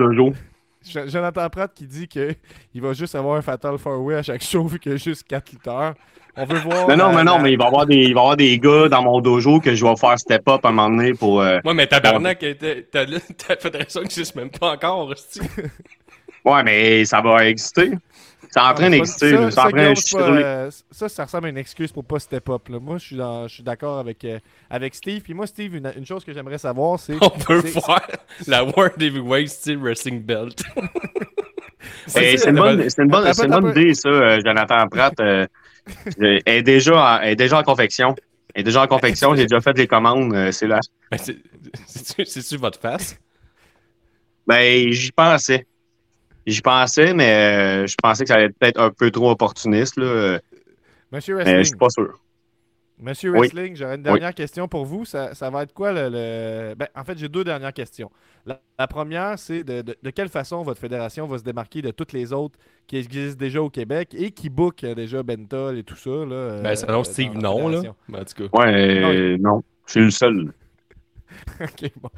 [1.06, 2.36] Jonathan Pratt qui dit qu'il
[2.76, 5.52] va juste avoir un Fatal 4-Way à chaque show vu qu'il y a juste 4
[5.52, 5.94] lutteurs.
[6.36, 6.88] On veut voir.
[6.88, 8.22] Non, non, la- mais non, la- mais il va y avoir des, il va y
[8.22, 10.90] avoir des gars dans mon dojo que je vais faire step up à un moment
[10.96, 11.40] donné pour.
[11.42, 15.12] euh, Ouais, mais tabarnak, ta, ta, ta fédération n'existe même pas encore.
[16.54, 17.92] Ouais, mais ça va exister.
[18.50, 19.30] C'est en train Ah, d'exister.
[19.32, 19.44] ça.
[19.44, 20.44] C'est ça, en train de Guillaume, c'est pas, chiffrer.
[20.44, 22.68] euh, ça, ça ressemble à une excuse pour pas step up.
[22.70, 22.78] là.
[22.80, 24.38] Moi, je suis, dans- je suis d'accord avec, euh,
[24.70, 25.20] avec Steve.
[25.22, 27.14] Puis moi, Steve, une, une chose que j'aimerais savoir, c'est.
[27.20, 28.06] On peut faire
[28.46, 30.62] la World Heavyweight Steel Wrestling Belt.
[32.06, 35.14] Ça, C'est une ça bonne, une une idée, ça, euh, Jonathan Pratt.
[35.20, 35.48] elle,
[36.46, 38.14] est déjà en, elle est déjà en confection.
[38.54, 39.34] Elle est déjà en confection.
[39.34, 40.34] J'ai déjà fait les commandes.
[40.34, 40.80] euh, C'est là.
[41.10, 41.36] Ben, c'est-
[41.86, 43.18] C'est-tu c'est-tu votre face?
[44.46, 45.66] Ben, j'y pensais.
[46.48, 49.96] J'y pensais, mais euh, je pensais que ça allait être peut-être un peu trop opportuniste.
[49.96, 50.04] Là.
[50.06, 50.38] euh,
[51.12, 52.18] Monsieur Mais je Wrestling, suis pas sûr.
[53.00, 53.38] Monsieur Oui.
[53.38, 55.04] Wrestling, j'aurais une dernière question pour vous.
[55.04, 56.08] Ça, ça va être quoi le.
[56.10, 58.10] le- Ben, en fait, j'ai deux dernières questions.
[58.44, 61.90] La, la première, c'est de, de- de quelle façon votre fédération va se démarquer de
[61.92, 65.84] toutes les autres qui existent déjà au Québec et qui bookent euh, déjà Bentol et
[65.84, 66.10] tout ça.
[66.10, 67.82] Là, euh, Ben, ça annonce dans Steve non, là.
[68.08, 68.58] Ben, en tout cas.
[68.58, 69.62] Ouais, euh, non.
[69.86, 70.52] Je suis le seul.
[71.60, 72.10] ok, bon.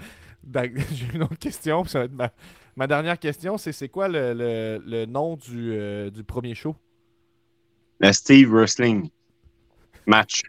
[0.93, 1.83] J'ai une autre question.
[1.83, 2.31] puis Ça va être ma,
[2.81, 3.59] ma dernière question.
[3.59, 6.74] C'est c'est quoi le, le- le nom du, euh, du premier show?
[8.01, 9.11] Le Steve Wrestling
[10.07, 10.43] match.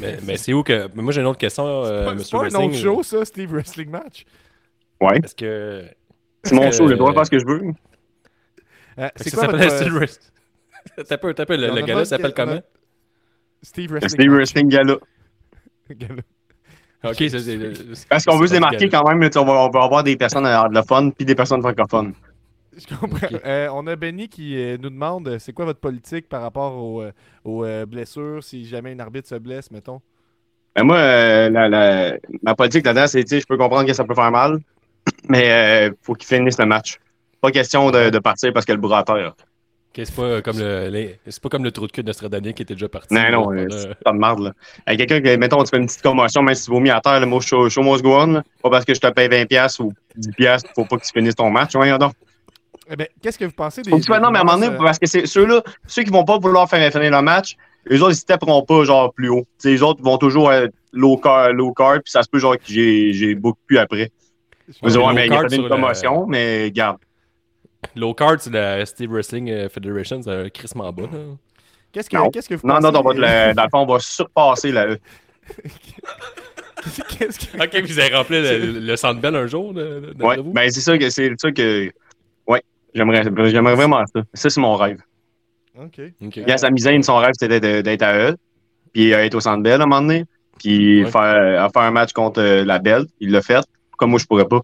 [0.00, 0.88] Mais, mais c'est où que.
[0.94, 3.02] mais moi, j'ai une autre question, euh, C'est pas- Monsieur c'est pas un de show,
[3.02, 4.24] ça, Steve Wrestling Match?
[5.00, 5.18] Ouais.
[5.22, 5.84] Est-ce que.
[6.44, 6.86] C'est mon show.
[6.86, 7.62] J'ai le droit de faire ce que je veux.
[8.98, 10.30] Euh, Est-ce c'est que quoi ça s'appelle Steel Wrestling?
[11.08, 12.60] T'as peu, t'as peu, le, le a gars-là pas- s'appelle comment?
[13.62, 14.36] Steve Le Wrestling Steve Match.
[14.38, 14.96] Wrestling Gala.
[15.90, 16.22] Gala.
[17.04, 17.58] Ok, ça, c'est.
[18.08, 19.28] Parce qu'on veut se démarquer quand même.
[19.36, 22.14] On va, on va avoir des personnes anglophones puis des personnes francophones.
[22.76, 23.28] Je comprends.
[23.44, 26.76] Euh, on a Benny qui euh, nous demande euh, c'est quoi votre politique par rapport
[26.76, 27.12] aux, euh,
[27.44, 30.00] aux, euh, blessures si jamais un arbitre se blesse, mettons?
[30.74, 34.14] Ben moi, euh, la, la- ma politique là-dedans, c'est, je peux comprendre que ça peut
[34.14, 34.58] faire mal,
[35.28, 36.98] mais euh, faut qu'il finisse le match.
[37.40, 39.34] Pas question de, de partir parce que le bras à terre.
[39.96, 42.62] C'est pas comme le, les- c'est pas comme le trou de cul de Nostradamus qui
[42.62, 43.14] était déjà parti.
[43.14, 44.52] Non, non, On euh, c'est pas de marde, là.
[44.86, 47.20] Avec quelqu'un qui, mettons, tu fais une petite commotion, même si tu vomis à terre,
[47.20, 48.42] le mot show, show must go on, là.
[48.62, 51.48] Pas parce que je te paye 20$ ou 10$, faut pas que tu finisses ton
[51.50, 51.72] match.
[51.74, 52.12] Voyons donc.
[52.90, 53.90] Eh ben, qu'est-ce que vous pensez des.
[53.90, 55.62] Faut que tu fasses- des non, mais à un moment donné, parce que c'est ceux-là,
[55.86, 57.54] ceux qui vont pas vouloir faire finir le match,
[57.86, 59.44] les autres, ils se taperont pas, genre, plus haut.
[59.64, 62.64] Les autres vont toujours être low car, low car, puis ça se peut, genre, que
[62.66, 64.10] j'ai, j'ai beaucoup plus après.
[64.82, 66.96] Vous Ouais, low mais il a card fait une commotion, mais garde.
[67.96, 71.04] Low card, c'est la Steve Wrestling euh, Federation, c'est un crissement bas.
[71.92, 73.14] Qu'est-ce que, qu'est-ce que vous Non, non, pensez- on va
[73.48, 74.86] le- dans le fond, on va surpasser la.
[77.18, 80.36] Qu'est-ce que- Ok, vous avez rempli le, le Centre Bell un jour, de- de- d'après
[80.36, 80.52] Ouais, vous?
[80.52, 81.90] ben c'est ça que c'est ça que.
[82.46, 82.62] Ouais,
[82.94, 84.22] j'aimerais, j'aimerais vraiment ça.
[84.34, 85.00] Ça, c'est mon rêve.
[85.80, 86.00] Ok.
[86.24, 86.36] Ok.
[86.36, 88.36] Yann Samizaine, son rêve, c'était d'être à eux,
[88.92, 90.24] puis euh, être au centre Bell à un moment donné,
[90.58, 91.10] puis Ouais.
[91.10, 93.06] faire, euh, faire un match contre euh, la Belle.
[93.20, 93.64] Il l'a fait.
[93.96, 94.60] Comme moi, je pourrais pas.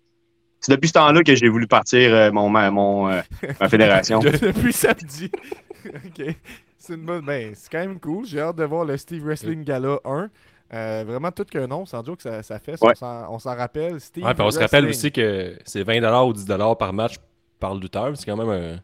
[0.61, 3.21] C'est depuis ce temps-là que j'ai voulu partir euh, mon, ma, mon, euh,
[3.61, 4.19] ma fédération.
[4.21, 5.31] Depuis samedi.
[5.87, 6.35] ok.
[6.79, 7.25] C'est une bonne.
[7.25, 8.27] Ben, c'est quand même cool.
[8.27, 10.29] J'ai hâte de voir le Steve Wrestling Gala 1.
[10.73, 12.77] Euh, vraiment tout qu'un nom, sans joke, ça, ça fait.
[12.77, 12.93] ça, Ouais.
[12.93, 14.01] On s'en- On s'en rappelle.
[14.01, 17.17] Steve Ouais, on se rappelle aussi que c'est 20$ ou 10$ par match
[17.59, 18.13] par lutteur.
[18.17, 18.79] C'est quand même un-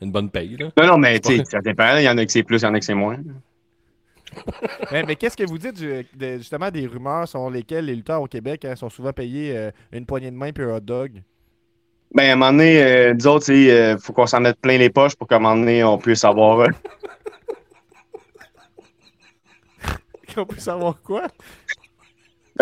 [0.00, 0.56] une bonne paye.
[0.58, 0.68] Là.
[0.78, 1.96] Non, non, mais tu sais, ça dépend.
[1.96, 3.16] Il y en a que c'est plus, il y en a que c'est moins.
[4.92, 8.22] Mais, mais qu'est-ce que vous dites du- de- justement des rumeurs selon lesquelles les lutteurs
[8.22, 11.22] au Québec hein, sont souvent payés euh, une poignée de main puis un hot dog?
[12.14, 14.90] Ben, à un moment donné, euh, autres, il euh, faut qu'on s'en mette plein les
[14.90, 16.60] poches pour qu'à un moment donné, on puisse avoir.
[16.60, 16.68] euh,
[20.36, 21.28] On peut savoir quoi?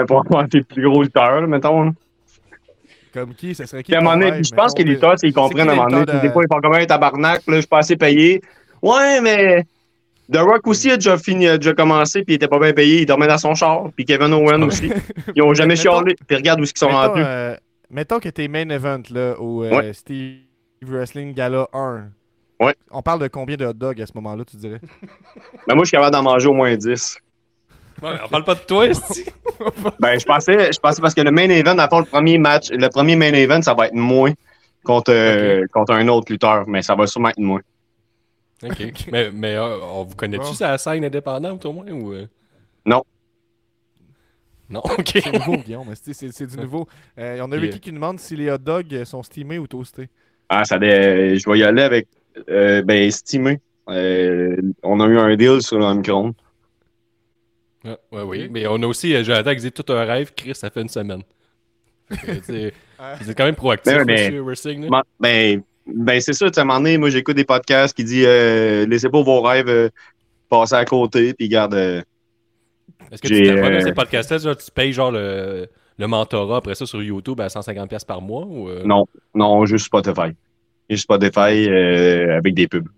[0.06, 1.84] pour avoir des plus gros lutteurs, là, mettons.
[1.84, 1.90] là.
[3.12, 3.54] Comme qui?
[3.54, 3.94] Ça serait qui?
[3.94, 5.88] À un moment donné, je pense que mettons, les lutteurs, ils comprennent à un moment
[5.88, 6.06] donné.
[6.20, 8.40] Des de- fois, ils font comme un tabarnak, là, je suis pas assez payé.
[8.80, 9.64] Ouais, mais
[10.30, 13.00] The Rock aussi a déjà fini, a déjà commencé, puis il était pas bien payé,
[13.02, 14.90] il dormait dans son char, puis Kevin Owen aussi.
[15.34, 16.14] Ils ont jamais chialé.
[16.26, 17.22] Puis regarde où ils sont mettons, rendus.
[17.24, 17.56] euh,
[17.90, 19.92] mettons que t'es main event là, au euh, Ouais.
[19.92, 20.38] Steve
[20.84, 22.04] Wrestling Gala 1.
[22.60, 22.74] Ouais.
[22.92, 24.80] On parle de combien de hot dogs à ce moment-là, tu dirais?
[25.66, 27.18] Ben, moi, je suis capable d'en manger au moins 10.
[28.02, 28.86] Ouais, on parle pas de toi.
[30.00, 32.70] Ben, je pensais, je pensais parce que le main event, à fond, le premier match,
[32.70, 34.32] le premier main event, ça va être moins
[34.82, 37.60] contre, euh, contre un autre lutteur, mais ça va sûrement être moins.
[38.64, 39.06] Ok.
[39.10, 40.52] Mais, mais euh, on vous connaît-tu Bon.
[40.52, 42.26] sa scène indépendante au moins ou euh?
[42.86, 43.02] Non.
[44.70, 45.10] Non, ok.
[45.22, 45.86] C'est nouveau, Guillaume.
[45.88, 46.86] mais c'est- C'est c'est du nouveau.
[47.18, 50.08] Euh, on a Ricky qui nous demande si les hot dogs sont steamés ou toastés.
[50.48, 52.08] Ah, ça dé- je vais y aller avec,
[52.48, 53.10] euh, ben.
[53.88, 56.34] Euh, on a eu un deal sur le micro-ondes.
[57.84, 58.48] Ouais, ouais, oui.
[58.50, 60.88] Mais on a aussi, euh, Jonathan qui dit tout un rêve, Chris, ça fait une
[60.88, 61.22] semaine.
[62.10, 64.74] Êtes quand même proactif, Ben, mais- monsieur
[65.18, 68.04] Ben, ben c'est ça, tu sais, à un moment donné, moi, j'écoute des podcasts qui
[68.04, 69.88] disent euh, laissez pas vos rêves euh,
[70.48, 71.74] passer à côté, puis garde.
[71.74, 72.02] euh,
[73.10, 75.68] Est-ce que tu t'abonnes à euh, ces podcasts-là, genre, tu payes genre le,
[75.98, 78.82] le mentorat après ça sur YouTube à 150$ par mois ou euh?
[78.84, 80.32] non, non, juste Spotify.
[80.88, 82.88] Juste Spotify euh, avec des pubs.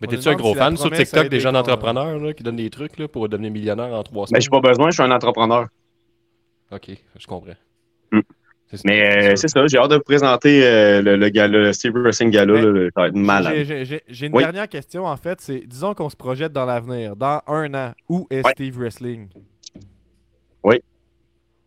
[0.00, 2.70] Mais t'es-tu un gros si fan sur TikTok des jeunes entrepreneurs là, qui donnent des
[2.70, 4.40] trucs là, pour devenir millionnaire en trois Ben, semaines?
[4.40, 5.66] j'ai pas besoin, je suis un entrepreneur.
[6.70, 7.56] Ok, je comprends.
[8.12, 8.20] Hmm.
[8.84, 11.92] Mais euh, c'est ça, j'ai hâte de vous présenter euh, le, le, gala, le Steve
[11.96, 12.60] Wrestling Gala.
[12.60, 13.54] Là, ça va être malade.
[14.08, 14.42] J'ai- une Oui.
[14.42, 15.40] dernière question en fait.
[15.40, 17.16] C'est disons qu'on se projette dans l'avenir.
[17.16, 18.52] Dans un an, où est Ouais.
[18.52, 19.28] Steve Wrestling?
[20.62, 20.82] Oui.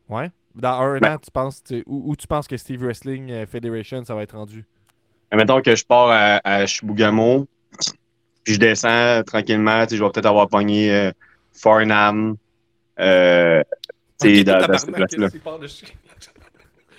[0.09, 0.29] Ouais?
[0.53, 3.45] Dans un Ben- an, tu penses, tu où, où tu penses que Steve Wrestling euh,
[3.47, 4.65] Federation, ça va être rendu?
[5.33, 7.47] Mettons que je pars à, à Chibougamau,
[8.43, 11.11] puis je descends tranquillement, je vais peut-être avoir pogné euh,
[11.53, 12.35] Farnham.
[12.99, 13.63] Euh,
[14.21, 15.29] tu sais, dans, dans cette place-là.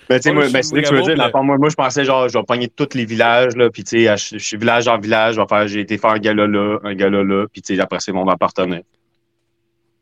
[0.09, 1.31] Ben, tu sais, moi, ben, c'est que je veux dire.
[1.43, 4.17] moi, moi, je pensais, genre, je vais pogner tous les villages, là, puis, tu sais,
[4.17, 6.93] je suis village en village, je vais faire, j'ai été faire un gala là, un
[6.95, 8.79] gala là, puis, tu sais, après, c'est mon appartenant.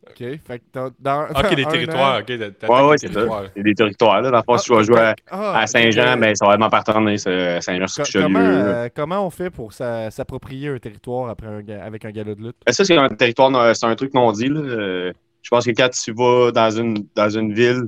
[0.10, 0.18] OK.
[0.18, 2.16] Fait que dans, dans- Ok, des territoires.
[2.16, 3.14] an- Ok, t'as- t'as- Ouais, ouais, c'est ça.
[3.14, 3.44] territoires.
[3.56, 4.32] Il y a des territoires, là.
[4.32, 6.20] Dans le fond, Ah, si tu vas jouer à, ah, à Saint-Jean, ok.
[6.20, 9.50] ben, ça va être m'appartenir, c'est- à Saint-Jean Co- sur comment, euh, comment on fait
[9.50, 12.56] pour s'a- s'approprier un territoire après un avec un gala de lutte?
[12.66, 14.60] Ben, ça, c'est un territoire, non- c'est un truc non dit, là.
[14.60, 17.82] Euh, Je pense que quand tu vas dans une, dans une ville,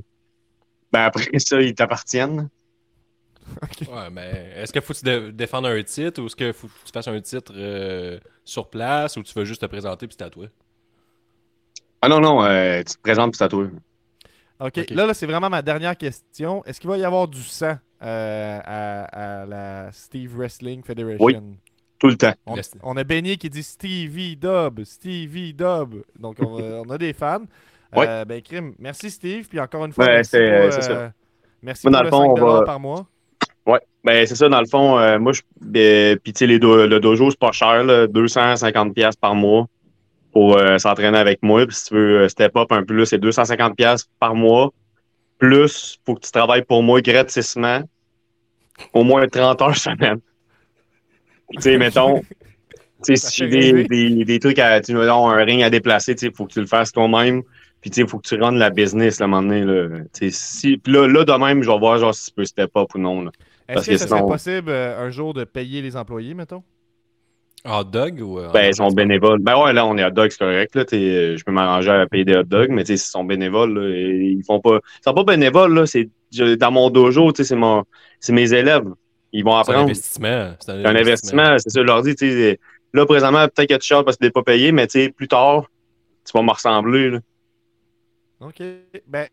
[0.94, 2.48] ben, après ça, ils t'appartiennent.
[3.88, 6.68] Ouais, mais est-ce qu'il faut que tu dé- défendre un titre ou est-ce qu'il faut
[6.68, 10.16] que tu fasses un titre euh, sur place ou tu veux juste te présenter puis
[10.16, 10.46] c'est à toi?
[12.00, 13.66] Ah non, non, euh, tu te présentes puis c'est à toi.
[14.60, 14.90] OK.
[14.90, 16.64] Là, là c'est vraiment ma dernière question.
[16.64, 19.04] Est-ce qu'il va y avoir du sang euh, à,
[19.42, 21.24] à la Steve Wrestling Federation?
[21.24, 21.36] Oui.
[21.98, 22.34] Tout le temps.
[22.82, 26.04] On, a Benny qui dit Stevie Dub, Stevie Dub.
[26.18, 27.44] Donc, on, a- on a des fans.
[28.00, 28.06] Ouais.
[28.08, 28.40] Euh, ben.
[28.78, 29.46] Merci, Steve.
[29.48, 31.12] Puis encore une fois, Ouais, merci, pour, euh, ça.
[31.62, 33.06] merci Moi, dans pour le le fond, 5 on va- par mois.
[33.66, 33.80] Ouais.
[34.04, 35.42] Ben, c'est ça, dans le fond, euh, moi, je.
[35.60, 39.34] ben, puis, tu sais, les do- le dojo, c'est pas cher, là, 250$ piastres par
[39.34, 39.66] mois
[40.32, 41.66] pour euh, s'entraîner avec moi.
[41.66, 44.70] Puis, si tu veux step up un peu plus, c'est 250$ piastres par mois.
[45.38, 47.80] Plus, faut que tu travailles pour moi gratuitement
[48.92, 50.18] au moins 30 heures semaine.
[51.52, 52.26] Tu sais, mettons, tu
[53.02, 56.26] sais, Ça si j'ai des, des, des trucs à, tu un ring à déplacer, tu
[56.26, 57.42] sais, faut que tu le fasses toi-même.
[57.84, 59.98] Puis, tu sais, faut que tu rendes la business, là, à un moment donné, là.
[60.30, 62.88] Si, puis là, là, de même, je vais voir, genre, si tu peux step up
[62.94, 63.30] ou non, là.
[63.68, 66.62] Est-ce Parce que, que ce serait possible euh, un jour de payer les employés, mettons?
[67.66, 68.38] Hot dog ou.
[68.38, 69.38] euh, Ben, en ils sont bénévoles.
[69.40, 70.74] Ben ouais, là, on est hot dog, c'est correct.
[70.74, 73.24] Là, T'es- je peux m'arranger à payer des hot dogs, mais tu sais, ils sont
[73.24, 73.74] bénévoles.
[73.78, 74.76] Là, et ils font pas.
[74.76, 75.84] Ils sont pas bénévoles, là.
[75.84, 76.08] C'est
[76.58, 77.84] dans mon dojo, tu sais, c'est mon
[78.18, 78.88] c'est mes élèves.
[79.32, 79.90] Ils vont C'est un apprendre.
[79.90, 80.54] investissement.
[80.58, 82.58] C'est un, C'est un investissement, c'est ça, je leur dis, tu sais,
[82.94, 85.08] là, présentement, peut-être que tu charges parce que tu n'es pas payé, mais tu sais,
[85.10, 85.64] plus tard,
[86.24, 87.18] tu vas me ressembler, là.
[88.44, 88.62] OK.
[89.06, 89.26] Ben,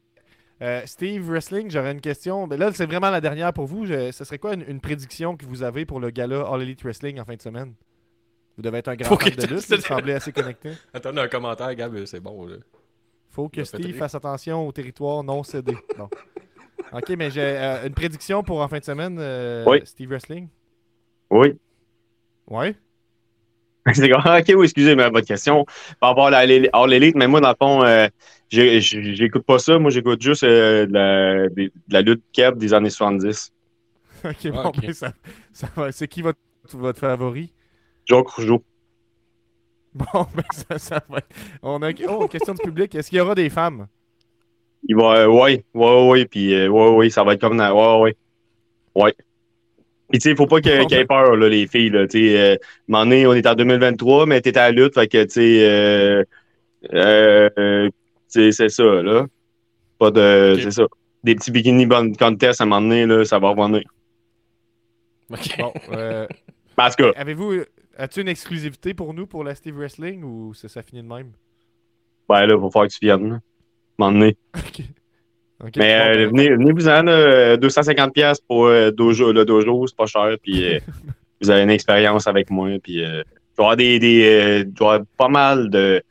[0.62, 2.48] euh, Steve Wrestling, j'aurais une question.
[2.48, 3.86] Ben là, c'est vraiment la dernière pour vous.
[3.86, 6.84] Je- ce serait quoi une, une prédiction que vous avez pour le gala All Elite
[6.84, 7.74] Wrestling en fin de semaine?
[8.58, 9.70] Vous devez être un grand Faut fan de lutte.
[9.70, 10.72] Vous semblez assez connecté.
[10.94, 12.46] Attends, un commentaire, Gab, c'est bon.
[12.46, 12.58] Là.
[13.30, 15.76] Faut que Steve fasse attention au territoire non cédé.
[15.98, 16.10] Bon.
[16.94, 19.80] OK, mais j'ai euh, une prédiction pour en fin de semaine, euh, Oui.
[19.86, 20.50] Steve Wrestling?
[21.30, 21.58] Oui.
[22.48, 22.76] Ouais?
[23.94, 25.66] C'est comme, ok, oui, excusez moi votre question.
[26.00, 28.08] Par rapport à Elite, mais moi, dans le fond, euh,
[28.50, 29.80] j'écoute pas ça.
[29.80, 33.52] Moi, j'écoute juste euh, de, la, des- de la lutte cap des années 70.
[34.26, 34.82] OK, bon, Ah, ok.
[34.86, 35.14] ben, ça,
[35.54, 35.92] ça va.
[35.92, 36.40] C'est qui votre,
[36.74, 37.54] votre favori?
[38.06, 38.64] Joe Rougeau.
[39.94, 41.18] Bon, ben, ça, ça va.
[41.20, 42.96] être- On a oh, question du public.
[42.96, 43.88] Est-ce qu'il y aura des femmes?
[44.88, 48.02] Il va, euh, ouais, ouais, ouais, puis euh, ouais, ouais, ça va être comme dans,
[48.02, 48.16] ouais,
[48.96, 49.16] ouais, ouais.
[50.12, 52.08] Puis tu sais, faut pas que- Bon, qu'ils aient ben- peur, là, les filles, là,
[52.08, 52.40] tu sais.
[52.40, 52.56] Euh,
[52.90, 56.24] on est en 2023, mais t'étais à la lutte, fait que, tu sais, euh,
[56.94, 57.90] euh,
[58.28, 59.26] c'est ça, là.
[59.98, 60.84] Pas de, c'est ça.
[61.24, 63.84] Des petits bikini contest, à un moment donné, là, ça va revenir.
[65.32, 65.58] Ok.
[65.58, 66.28] Bon, euh,
[66.76, 67.64] Parce que, avez-vous.
[67.98, 71.32] As-tu une exclusivité pour nous pour la Steve Wrestling ou ça, ça finit de même?
[72.28, 73.36] ben là, il va falloir que tu viennes, là.
[73.36, 73.42] À un
[74.12, 74.38] moment donné.
[74.56, 74.82] OK.
[75.76, 80.06] Mais euh, ben, venez, venez-vous-en, là, 250$ piastres pour euh, dojo, le dojo, c'est pas
[80.06, 80.80] cher, puis euh,
[81.42, 83.24] vous avez une expérience avec moi, puis euh,
[83.58, 86.02] avoir des, des euh, pas mal de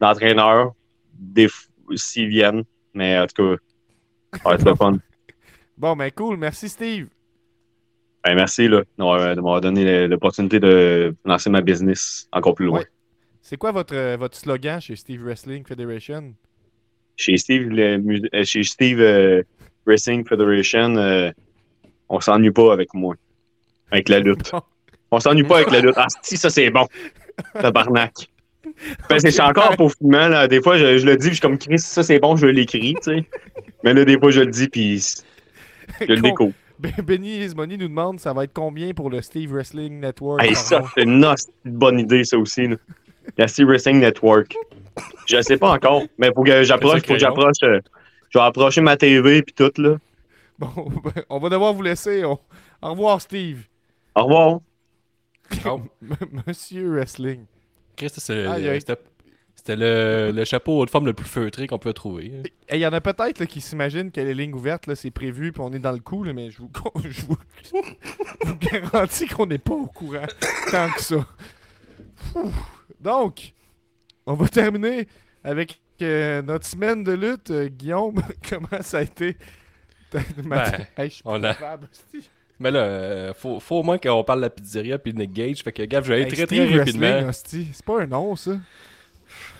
[0.00, 0.72] d'entraîneurs,
[1.14, 1.48] des
[1.94, 3.62] s'ils viennent, mais en tout cas,
[4.38, 4.98] ça va être le fun.
[5.76, 6.36] Bon, ben cool.
[6.36, 7.08] Merci, Steve.
[8.24, 12.80] Ben, merci là, de m'avoir donné l'opportunité de lancer ma business encore plus loin.
[12.80, 12.86] Ouais.
[13.40, 16.34] C'est quoi votre, euh, votre slogan chez Steve Wrestling Federation?
[17.16, 19.42] Chez Steve, le euh, chez Steve euh,
[19.86, 21.30] Wrestling Federation, euh,
[22.08, 23.14] on s'ennuie pas avec moi,
[23.90, 24.52] avec la lutte.
[25.10, 25.94] On s'ennuie pas avec la lutte.
[25.96, 26.86] Ah, si, ça, c'est bon.
[27.54, 28.28] Tabarnak.
[29.08, 30.48] Que c'est encore pour là.
[30.48, 32.94] Des fois, je, je le dis, je suis comme Chris, ça, c'est bon, je l'écris,
[33.02, 33.24] tu sais.
[33.84, 34.98] Mais là, des fois, je le dis, puis
[36.00, 36.52] je le découvre.
[36.78, 40.42] Ben- Benny Ismoney nous demande ça va être combien pour le Steve Wrestling Network?
[40.42, 42.76] Hey, ça, c'est une bonne idée, ça aussi, là.
[43.38, 44.54] La Steve Wrestling Network.
[45.26, 47.56] Je sais pas encore, mais faut que j'approche, faut que j'approche.
[47.64, 47.80] euh,
[48.30, 49.96] je vais approcher ma TV, puis tout, là.
[50.58, 50.68] Bon,
[51.04, 52.24] ben, on va devoir vous laisser.
[52.24, 52.38] On-
[52.82, 53.64] Au revoir, Steve.
[54.14, 54.60] Au revoir.
[55.64, 55.80] Oh.
[56.46, 57.44] Monsieur Wrestling.
[57.96, 58.46] Chris, c'est-
[59.54, 62.32] c'était le, le chapeau haute forme le plus feutré qu'on peut trouver.
[62.72, 65.72] Il y en a peut-être qui s'imaginent que les lignes ouvertes, c'est prévu, puis on
[65.72, 66.70] est dans le coup, là, mais je vous,
[67.04, 70.26] je vous, je vous garantis qu'on n'est pas au courant
[70.70, 71.16] tant que ça.
[72.34, 72.50] Ouh.
[73.00, 73.52] Donc,
[74.26, 75.06] on va terminer
[75.44, 77.50] avec euh, notre semaine de lutte.
[77.50, 79.36] Euh, Guillaume, comment ça a été?
[80.44, 81.88] Ma- Ben, Hey, je suis on a- capable.
[82.58, 85.32] Mais là, euh, faut, faut au moins qu'on parle de la pizzeria puis de Nick
[85.32, 85.62] Gage.
[85.62, 87.30] Fait que, Gab, je vais aller Hey, très très rapidement.
[87.32, 88.52] C'est pas un nom, ça.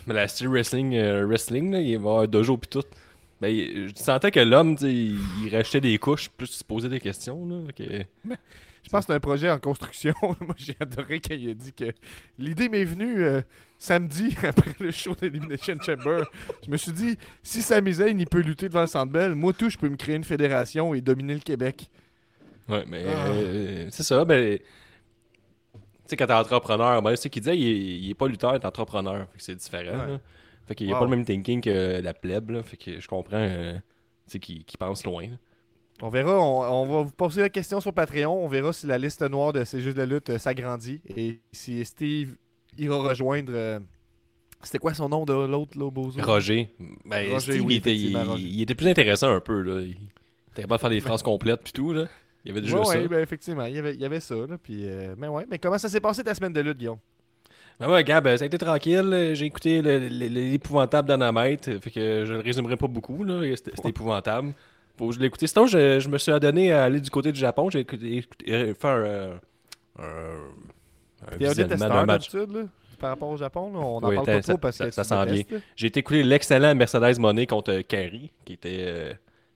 [0.06, 2.84] Mais la Steel Wrestling, wrestling là, il va y avoir un dojo pis tout.
[3.40, 7.00] Ben, il- je sentais que l'homme, il, il rachetait des couches plus se posait des
[7.00, 7.46] questions.
[7.46, 8.04] Là, que-
[8.86, 10.14] Je pense que c'est un projet en construction.
[10.40, 11.92] Moi, j'ai adoré quand il a dit que
[12.38, 13.42] l'idée m'est venue euh,
[13.80, 16.22] samedi après le show d'Elimination Chamber.
[16.64, 19.52] Je me suis dit, si Sami Zayn il peut lutter devant le Centre Bell, moi
[19.52, 21.90] tout, je peux me créer une fédération et dominer le Québec.
[22.68, 23.26] Ouais, mais Ah.
[23.28, 24.24] euh, c'est ça.
[24.24, 24.62] Ben, tu
[26.06, 28.60] sais, quand t'es entrepreneur, ben, c'est qu'il disait, il est, il est pas lutteur, il
[28.60, 29.26] est entrepreneur.
[29.32, 29.98] Fait que c'est différent.
[29.98, 30.12] Ouais.
[30.12, 30.20] là.
[30.68, 31.00] Fait qu'il n'y a Wow.
[31.00, 32.50] pas le même thinking que la plèbe.
[32.50, 32.62] Là.
[32.62, 33.74] Fait que je comprends euh,
[34.28, 35.24] sais, qu'il qu'il pense loin.
[35.28, 35.36] là.
[36.02, 38.44] On verra, on, on va vous poser la question sur Patreon.
[38.44, 41.82] On verra si la liste noire de C'est juste de lutte euh, s'agrandit et si
[41.84, 42.36] Steve
[42.76, 43.52] ira rejoindre.
[43.54, 43.80] euh,
[44.62, 46.68] C'était quoi son nom de l'autre, là, Bozo Roger.
[47.04, 48.42] Ben, Roger, Steve, oui, il, était, il, effectivement, Roger.
[48.44, 49.60] il était plus intéressant un peu.
[49.62, 49.80] Là.
[49.80, 49.92] Il
[50.52, 51.92] était capable de faire des phrases complètes puis tout.
[51.94, 52.04] Là.
[52.44, 52.90] Il y avait déjà Ouais, ça.
[52.98, 54.34] ouais, ben, effectivement, il y avait, il y avait ça.
[54.34, 56.98] Là, puis, euh, mais ouais, mais comment ça s'est passé ta semaine de lutte, Guillaume?
[57.80, 59.32] Ben ouais, Gab, ça a été tranquille.
[59.34, 61.78] J'ai écouté le- le- l'épouvantable d'Anamite.
[61.80, 63.24] Fait que je le résumerai pas beaucoup.
[63.56, 64.52] c'était épouvantable.
[64.98, 65.44] Faut que je l'écoute.
[65.46, 67.68] Sinon, je, je me suis adonné à aller du côté du Japon.
[67.70, 69.40] J'ai écouté, écouté- euh, fait un,
[69.98, 72.32] un, un visionnement d'un match.
[72.32, 72.44] là,
[72.98, 73.70] par rapport au Japon.
[73.74, 75.58] là, on n'en Oui, parle pas trop ça- parce ça- que ça détestes, là.
[75.76, 79.12] J'ai été écouter l'excellent Mercedes Money contre Carrie, qui était euh,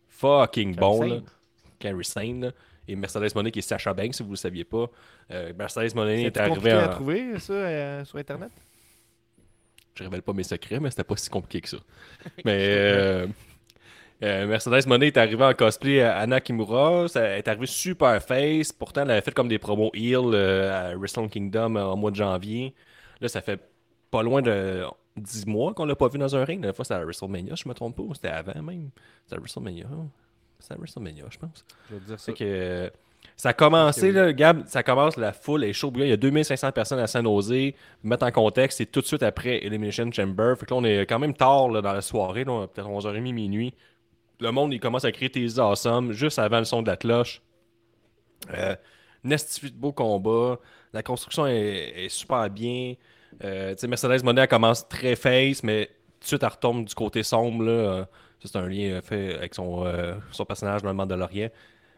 [0.09, 1.03] fucking Carrie bon.
[1.03, 1.09] Là.
[1.09, 1.23] Sane.
[1.79, 2.41] Carrie Sane.
[2.47, 2.51] là.
[2.89, 4.91] Et Mercedes Money qui est Sacha Banks, si vous ne le saviez pas.
[5.31, 6.89] Euh, Mercedes Money est C'est arrivé compliqué à en...
[6.91, 8.51] trouver, ça, euh, sur Internet?
[9.95, 11.77] Je révèle pas mes secrets, mais c'était pas si compliqué que ça.
[12.45, 13.27] mais
[14.23, 17.09] euh, euh, Mercedes Monet est arrivée en cosplay à Anna Kimura.
[17.09, 18.73] Ça elle est arrivée super face.
[18.73, 22.17] Pourtant, elle avait fait comme des promos heel euh, à Wrestle Kingdom en mois de
[22.17, 22.75] janvier.
[23.21, 23.61] Là, ça fait
[24.11, 24.85] pas loin de
[25.17, 26.59] 10 mois qu'on l'a pas vu dans un ring.
[26.61, 28.15] La dernière fois, c'était à WrestleMania, je me trompe pas.
[28.15, 28.91] C'était avant même.
[29.25, 29.87] C'était à WrestleMania.
[30.59, 31.65] C'était à WrestleMania, je pense.
[31.89, 32.33] Je veux dire ça.
[32.33, 32.91] Que, euh,
[33.37, 36.07] Ça a commencé, là, Gab, ça commence, la foule est chaud bouillant.
[36.07, 37.73] Il y a 2500 personnes à San Jose.
[38.03, 40.55] Mettre en contexte, c'est tout de suite après Elimination Chamber.
[40.59, 43.75] Fait que là, on est quand même tard là, dans la soirée, peut-être 11h30, minuit.
[44.41, 47.43] Le monde, il commence à crier tes awesome juste avant le son de la cloche.
[48.55, 48.75] Euh,
[49.23, 50.59] Nestifie de beau combat.
[50.93, 52.95] La construction est, super bien.
[53.45, 58.09] Euh, Mercedes Monet commence très face, mais tout de suite, elle retombe du côté sombre.
[58.43, 61.49] C'est un lien euh, fait avec son, euh, son personnage dans le Mandalorian.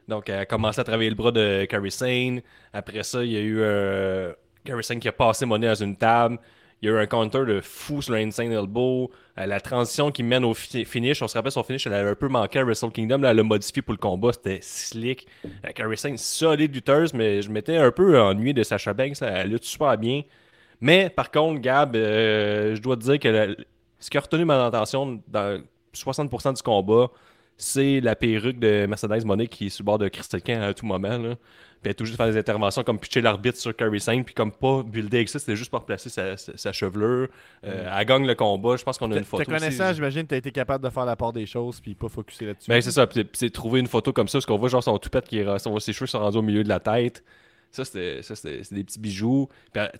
[0.08, 2.42] Donc, elle a commencé à travailler le bras de Carrie Sane.
[2.72, 4.34] Après ça, il y a eu
[4.64, 6.38] Carrie Sane qui a passé Monet dans une table.
[6.82, 9.10] Il y a eu un counter de fou sur le Elbow.
[9.38, 12.10] Euh, la transition qui mène au fi- finish, on se rappelle son finish, elle avait
[12.10, 13.22] un peu manqué à Wrestle Kingdom.
[13.22, 15.26] Elle l'a modifié pour le combat, c'était slick.
[15.64, 19.22] Euh, Carrie Sane, solide lutteuse, mais je m'étais un peu ennuyé de Sasha Banks.
[19.22, 20.22] Elle lutte super bien.
[20.80, 23.56] Mais par contre, Gab, euh, je dois te dire que
[24.00, 25.62] ce qui a retenu mon attention dans
[25.94, 27.08] 60% du combat,
[27.62, 30.74] c'est la perruque de Mercedes Monet qui est sur le bord de Crystal Can à
[30.74, 31.16] tout moment.
[31.18, 31.34] Là.
[31.36, 34.52] Puis elle est toujours faire des interventions comme pitcher l'arbitre sur Curry 5, puis comme
[34.52, 37.28] pas builder avec ça, c'était juste pour replacer sa, sa- sa chevelure.
[37.64, 38.76] Euh, Elle gagne le combat.
[38.76, 39.42] Je pense qu'on a une photo.
[39.44, 41.94] te connaissant, j'imagine que tu as été capable de faire la part des choses puis
[41.94, 42.68] pas focuser là-dessus.
[42.70, 43.06] Ben, c'est ça.
[43.06, 45.46] Puis c'est trouver une photo comme ça, parce qu'on voit genre son toupette qui est,
[45.66, 47.24] on voit ses cheveux sont rendus au milieu de la tête.
[47.72, 48.20] Ça, c'était
[48.70, 49.48] des petits bijoux.
[49.72, 49.90] Puis elle,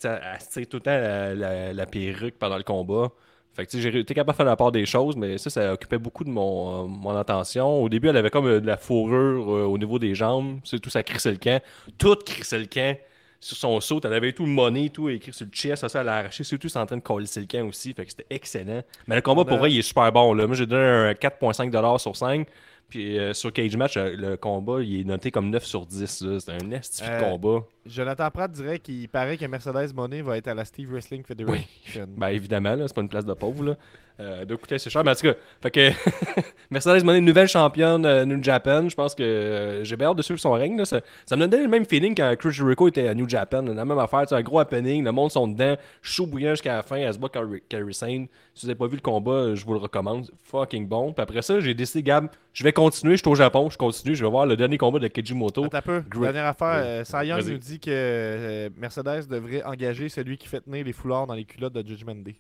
[0.41, 3.11] se tire tout le temps la, la- la perruque pendant le combat.
[3.55, 5.51] Fait que tu sais, j'ai été capable de faire la part des choses, mais ça,
[5.51, 7.83] ça occupait beaucoup de mon, euh, mon attention.
[7.83, 10.61] Au début, elle avait comme euh, de la fourrure euh, au niveau des jambes.
[10.65, 11.63] C'est tout, ça crissait le camp.
[11.99, 12.97] Tout crissait le camp.
[13.41, 15.81] Sur son saut, elle avait tout le money, tout écrit sur le chest.
[15.81, 16.45] Ça, ça, elle a arraché.
[16.45, 17.93] Surtout, c'est en train de coller le camp aussi.
[17.93, 18.83] Fait que c'était excellent.
[19.09, 20.33] Mais le combat, pour vrai, il est super bon.
[20.33, 20.47] Là.
[20.47, 22.47] Moi, j'ai donné un 4,5$ sur 5.
[22.89, 26.23] Puis euh, sur Cage Match, euh, le combat, il est noté comme 9 sur 10.
[26.23, 26.41] là.
[26.41, 27.65] C'est un esti de Euh, combat.
[27.87, 32.07] Jonathan Pratt dirait qu'il paraît que Mercedes Monet va être à la Steve Wrestling Federation.
[32.17, 33.65] Ben évidemment, là, c'est pas une place de pauvre.
[33.65, 33.77] Là.
[34.21, 35.03] Euh, de coûter c'est cher.
[35.05, 35.91] Mais en tout cas, fait que
[36.71, 38.89] Mercedes Monet, nouvelle championne euh, New Japan.
[38.89, 40.77] Je pense que euh, j'ai bien hâte de suivre son règne.
[40.77, 40.85] là.
[40.85, 43.63] Ça, ça me donnait le même feeling quand Chris Jericho était à New Japan.
[43.63, 43.75] là.
[43.75, 45.03] La même affaire, c'est un gros happening.
[45.05, 46.97] Le monde sont dedans, chaud bouillant jusqu'à la fin.
[46.97, 47.29] Elle se bat
[47.69, 48.27] Carrie Sane.
[48.55, 50.31] Si vous n'avez pas vu le combat, je vous le recommande.
[50.45, 51.13] Fucking bon.
[51.13, 53.17] Puis après ça, j'ai décidé, Gab, je vais continuer.
[53.17, 54.15] Je suis au Japon, je continue.
[54.15, 55.65] Je vais voir le dernier combat de Kejimoto.
[55.65, 56.03] Attends un peu.
[56.21, 57.53] Dernière affaire, euh, Vas-y.
[57.53, 61.45] nous dit que euh, Mercedes devrait engager celui qui fait tenir les foulards dans les
[61.45, 62.37] culottes de Judgment Day.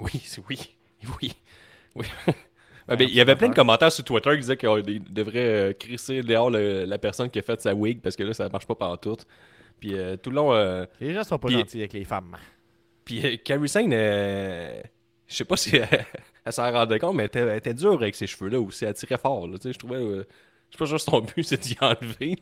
[0.00, 0.58] Oui, c'est- oui,
[1.22, 1.32] oui.
[1.94, 2.06] oui.
[2.88, 5.38] Ouais, ben, il y avait plein de commentaires sur Twitter qui disaient qu'il devrait
[5.70, 8.48] euh, crisser dehors le- la personne qui a fait sa wig parce que là, ça
[8.48, 9.16] marche pas partout.
[9.78, 12.36] Puis euh, tout le long, euh, Les gens sont pas Puis- gentils avec les femmes.
[13.04, 16.06] puis euh, Carrie Sane, je sais pas si elle,
[16.44, 18.86] elle s'en rendait compte, mais elle était, elle était dure avec ses cheveux-là aussi.
[18.86, 19.46] Elle tirait fort.
[19.46, 20.00] Là, tu sais, je trouvais.
[20.00, 20.22] je
[20.70, 22.38] sais pas juste son but, c'est d'y enlever.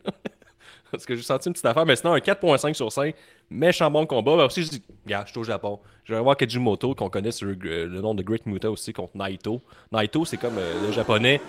[0.91, 3.15] Parce que j'ai senti une petite affaire, mais sinon, un 4.5 sur 5,
[3.51, 4.37] méchant bon combat.
[4.37, 5.81] Ben aussi, je dis, regarde, je suis au Japon.
[6.05, 7.55] Je vais voir Kejimoto, qu'on connaît sur euh,
[7.87, 9.61] le nom de Great Muta aussi, contre Naito.
[9.93, 11.41] Naito, c'est comme euh, le japonais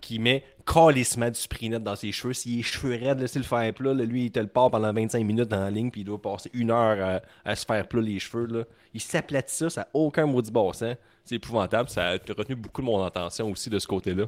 [0.00, 2.32] qui met calissement du spray net dans ses cheveux.
[2.32, 3.92] S'il est cheveux raides, laissez le faire plat.
[3.92, 6.20] là, lui, il te le part pendant 25 minutes dans la ligne, puis il doit
[6.20, 8.46] passer une heure à, à se faire plat les cheveux.
[8.46, 8.64] Là.
[8.94, 10.94] Il s'aplatit ça, ça n'a aucun maudit bon sens.
[11.24, 11.88] C'est épouvantable.
[11.90, 14.26] Ça a retenu beaucoup de mon attention aussi de ce côté-là.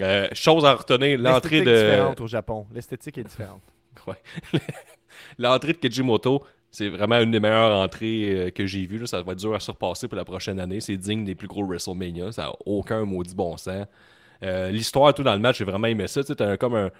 [0.00, 1.70] Euh, chose à retenir, l'entrée L'esthétique de.
[1.70, 2.66] est différente au Japon.
[2.74, 3.62] L'esthétique est différente.
[4.06, 4.14] Ouais.
[5.38, 8.98] L'entrée de Kejimoto, c'est vraiment une des meilleures entrées euh, que j'ai vues.
[8.98, 9.06] là.
[9.06, 10.80] Ça va être dur à surpasser pour la prochaine année.
[10.80, 12.30] C'est digne des plus gros WrestleMania.
[12.32, 13.86] Ça n'a aucun maudit bon sens.
[14.44, 16.22] Euh, L'histoire, tout dans le match, j'ai vraiment aimé ça.
[16.22, 16.90] Tu sais, comme un,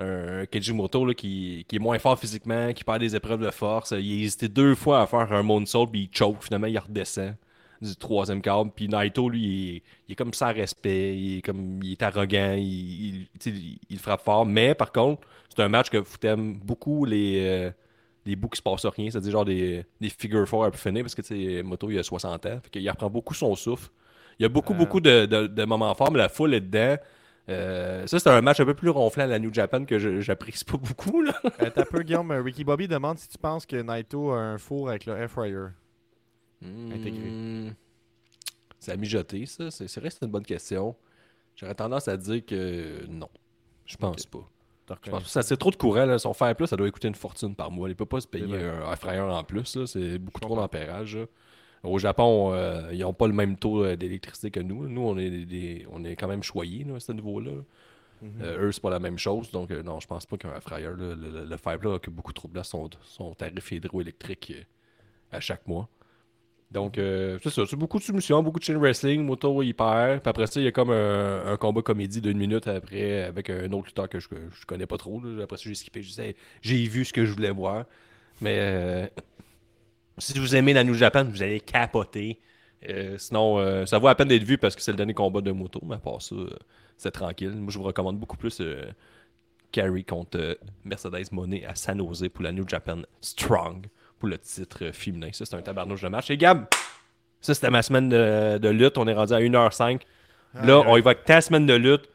[0.00, 3.92] un Kejimoto là, qui, qui est moins fort physiquement, qui perd des épreuves de force.
[3.92, 6.42] Il a hésité deux fois à faire un moonsault, puis il choke.
[6.42, 7.34] Finalement, il redescend
[7.80, 8.70] du troisième câble.
[8.74, 12.02] Puis Naito, lui, il est, il est comme sans respect, il est, comme, il est
[12.02, 14.44] arrogant, il, il, il- il frappe fort.
[14.46, 17.70] Mais par contre, c'est un match que vous t'aimes beaucoup les, euh,
[18.26, 21.02] les bouts qui se passent rien, c'est-à-dire genre des, des figure four à peu finir,
[21.02, 22.60] parce que tu sais, Moto, il a 60 ans.
[22.62, 23.88] Fait qu'il reprend beaucoup son souffle.
[24.38, 24.76] Il y a beaucoup, Euh.
[24.76, 26.96] beaucoup de, de- de moments forts, mais la foule est dedans.
[27.50, 30.64] Euh, ça, c'est un match un peu plus ronflant à la New Japan que j'apprécie
[30.66, 31.22] pas beaucoup.
[31.22, 31.32] Là.
[31.62, 32.30] Euh, T'as peu, Guillaume.
[32.30, 35.68] Ricky Bobby demande si tu penses que Naito a un four avec le air fryer.
[36.62, 37.30] Intégré.
[37.30, 37.74] Hmm.
[38.78, 39.70] C'est à mijoter, ça.
[39.70, 40.94] C'est vrai que c'est une bonne question.
[41.56, 43.28] J'aurais tendance à dire que non.
[43.86, 44.48] Je pense pas.
[45.04, 46.06] Je pense ça c'est trop de courant.
[46.06, 46.18] Là.
[46.18, 47.88] Son fer plus, ça doit coûter une fortune par mois.
[47.88, 49.76] Il peut pas se payer un fryer en plus.
[49.76, 49.86] là.
[49.86, 51.16] C'est beaucoup trop d'ampérage.
[51.16, 51.26] là.
[51.84, 54.88] Au Japon, euh, ils n'ont pas le même taux euh, d'électricité que nous.
[54.88, 57.52] Nous, on est, des- on est quand même choyés là, à ce niveau-là.
[58.20, 58.32] Mhm.
[58.42, 59.50] Euh, eux, c'est pas la même chose.
[59.52, 62.48] Donc, euh, non, je pense pas qu'un là, le, le, le plat occupe beaucoup trop
[62.48, 64.52] de place son, son tarif hydroélectrique
[65.30, 65.88] à chaque mois.
[66.70, 67.62] Donc, euh, c'est ça.
[67.66, 69.24] C'est beaucoup de soumissions, beaucoup de chain wrestling.
[69.24, 70.20] Moto, il perd.
[70.20, 73.72] Puis après ça, il y a comme un, combat comédie d'une minute après avec un
[73.72, 75.20] autre lutteur que je, je connais pas trop.
[75.20, 75.44] là.
[75.44, 76.02] Après ça, j'ai skippé.
[76.02, 77.86] Je disais, j'ai vu ce que je voulais voir.
[78.40, 79.06] Mais euh,
[80.18, 82.38] si vous aimez la New Japan, vous allez capoter.
[82.88, 85.52] Euh, sinon, ça vaut à peine d'être vu parce que c'est le dernier combat de
[85.52, 85.80] moto.
[85.86, 86.36] Mais à part ça,
[86.98, 87.52] c'est tranquille.
[87.52, 88.62] Moi, je vous recommande beaucoup plus
[89.72, 93.86] Carey contre Mercedes Monet à San Jose pour la New Japan Strong
[94.18, 95.28] pour le titre féminin.
[95.32, 96.30] Ça, c'est un tabarnouche de match.
[96.30, 96.66] Et Gab,
[97.40, 98.98] ça, c'était ma semaine de, de lutte.
[98.98, 100.00] On est rendu à 1h05.
[100.62, 102.08] Là, on avec ta semaine de lutte.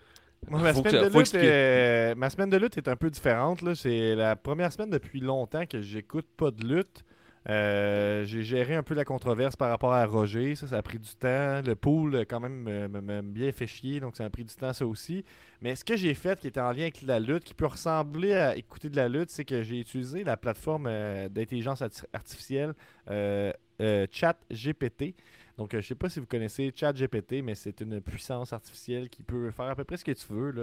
[0.50, 3.62] Moi, ma, que semaine de lutte ma semaine de lutte est un peu différente.
[3.76, 7.04] C'est la première semaine depuis longtemps que j'écoute pas de lutte.
[7.50, 10.56] Euh, J'ai géré un peu la controverse par rapport à Roger.
[10.56, 11.62] Ça, a pris du temps.
[11.66, 14.00] Le pool, euh, quand même, me- me- m'a bien fait chier.
[14.00, 15.26] Donc, ça a pris du temps, ça aussi.
[15.62, 18.34] Mais ce que j'ai fait qui était en lien avec la lutte, qui peut ressembler
[18.34, 22.74] à écouter de la lutte, c'est que j'ai utilisé la plateforme euh, d'intelligence arti- artificielle
[23.10, 25.16] euh, euh, ChatGPT.
[25.58, 29.22] Donc, euh, je sais pas si vous connaissez ChatGPT, mais c'est une puissance artificielle qui
[29.22, 30.54] peut faire à peu près ce que tu veux.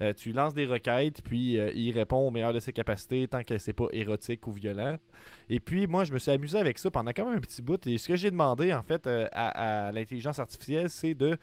[0.00, 3.44] Euh, tu lances des requêtes, puis euh, il répond au meilleur de ses capacités tant
[3.44, 4.96] que c'est pas érotique ou violent.
[5.48, 7.86] Et puis, moi, je me suis amusé avec ça pendant quand même un petit bout.
[7.86, 11.38] Et ce que j'ai demandé, en fait, à, l'intelligence artificielle, c'est de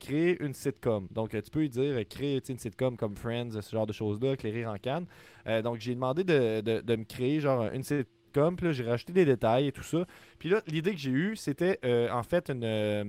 [0.00, 1.08] créer une sitcom.
[1.12, 4.70] Donc, tu peux lui dire, créer une sitcom comme Friends, ce genre de choses-là, éclairir
[4.70, 5.06] en canne.
[5.62, 8.04] Donc, j'ai demandé de, de- de me créer, genre, une sitcom.
[8.56, 10.04] Puis là, j'ai rajouté des détails et tout ça.
[10.38, 12.64] Puis là, l'idée que j'ai eue, c'était, euh, en fait, une...
[12.64, 13.04] euh,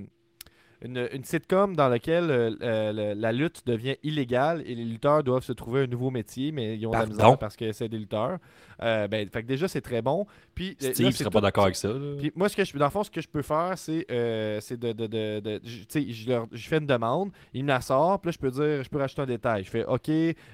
[0.81, 5.53] une, une sitcom dans laquelle euh, la lutte devient illégale et les lutteurs doivent se
[5.53, 8.37] trouver un nouveau métier, mais ils ont de la misère parce que c'est des lutteurs.
[8.83, 10.27] Euh, ben, fait que déjà, c'est très bon.
[10.53, 11.87] Puis, là, Steve c'est serait tout- pas d'accord avec ça.
[11.87, 12.15] là.
[12.19, 14.59] puis moi, ce que je, dans le fond, ce que je peux faire, c'est euh,
[14.69, 17.69] de, de, de, de- je- tu sais, je, leur- je fais une demande, il me
[17.69, 19.63] la sort, puis là, je peux dire, je peux rajouter un détail.
[19.63, 20.09] Je fais, OK,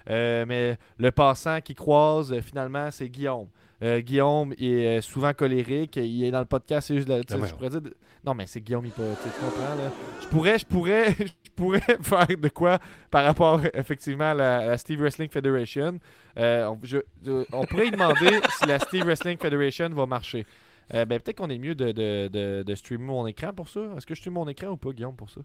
[0.08, 3.48] mais le passant qui croise, finalement, c'est Guillaume.
[3.84, 7.48] Euh, Guillaume est souvent colérique, il est dans le podcast, c'est juste la- Ah ouais.
[7.48, 9.92] je pourrais dire, de- non, mais c'est Guillaume, il peut, tu comprends, là.
[10.22, 11.14] Je pourrais, je pourrais,
[11.44, 12.78] je pourrais faire de quoi
[13.10, 15.98] par rapport, effectivement, à la, à Steve Wrestling Federation.
[16.38, 20.46] Euh, on, je- je- on pourrait lui demander si la Steve Wrestling Federation va marcher.
[20.94, 23.80] Euh, ben, peut-être qu'on est mieux de, de, de, de streamer mon écran pour ça.
[23.98, 25.42] Est-ce que je stream mon écran ou pas, Guillaume, pour ça?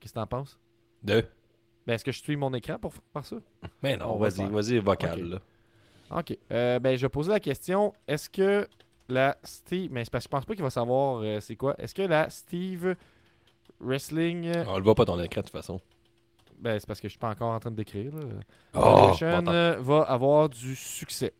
[0.00, 0.58] Qu'est-ce que t'en penses?
[1.02, 1.24] De?
[1.86, 3.36] Ben, est-ce que je stream mon écran pour faire ça?
[3.82, 5.20] Mais non, On va vas-y, vas-y, vocal.
[5.28, 5.38] Là.
[6.10, 6.36] Ok.
[6.52, 7.92] Euh, ben, je vais poser la question.
[8.06, 8.66] Est-ce que
[9.08, 9.90] la Steve.
[9.92, 11.74] Mais c'est parce que je pense pas qu'il va savoir euh, c'est quoi.
[11.78, 12.96] Est-ce que la Steve
[13.80, 14.46] Wrestling.
[14.46, 15.80] euh, On le voit pas ton écran de toute façon.
[16.58, 18.12] Ben, c'est parce que je suis pas encore en train de décrire.
[18.14, 18.22] là.
[18.74, 19.12] Oh,
[19.82, 21.34] va avoir du succès.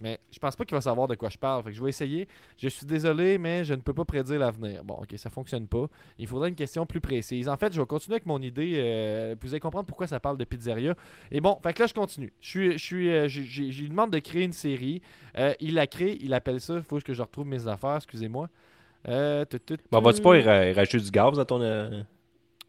[0.00, 1.62] Mais je pense pas qu'il va savoir de quoi je parle.
[1.62, 2.26] Fait que je vais essayer.
[2.56, 4.82] Je suis désolé, mais je ne peux pas prédire l'avenir.
[4.82, 5.86] Bon, ok, ça fonctionne pas.
[6.18, 7.48] Il faudrait une question plus précise.
[7.48, 8.74] En fait, je vais continuer avec mon idée.
[8.76, 10.94] euh, vous allez comprendre pourquoi ça parle de pizzeria.
[11.30, 12.32] Et bon, fait que là, je continue.
[12.40, 15.02] Je suis, je suis, euh, lui demande de créer une série.
[15.38, 16.74] Euh, il la crée, il appelle ça.
[16.76, 18.48] Il faut que je retrouve mes affaires, excusez-moi.
[19.08, 20.30] Euh, tu- tu- Bon, tu- vas-tu pas
[20.74, 21.60] rajouter du gaz à ton.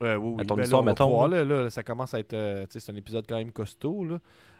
[0.01, 0.41] Euh, oui, oui.
[0.41, 2.33] À ton Ben histoire, mettons, pouvoir, là, là, ça commence à être.
[2.33, 4.03] euh, c'est un épisode quand même costaud.
[4.05, 4.19] Là.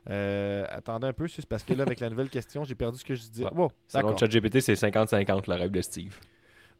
[0.10, 3.06] Euh, attendez un peu, c'est parce que là, avec la nouvelle question, j'ai perdu ce
[3.06, 3.44] que je disais.
[3.46, 3.52] Ouais.
[3.54, 4.16] Bon, Selon.
[4.18, 6.16] ChatGPT, c'est 50-50 le rêve de Steve.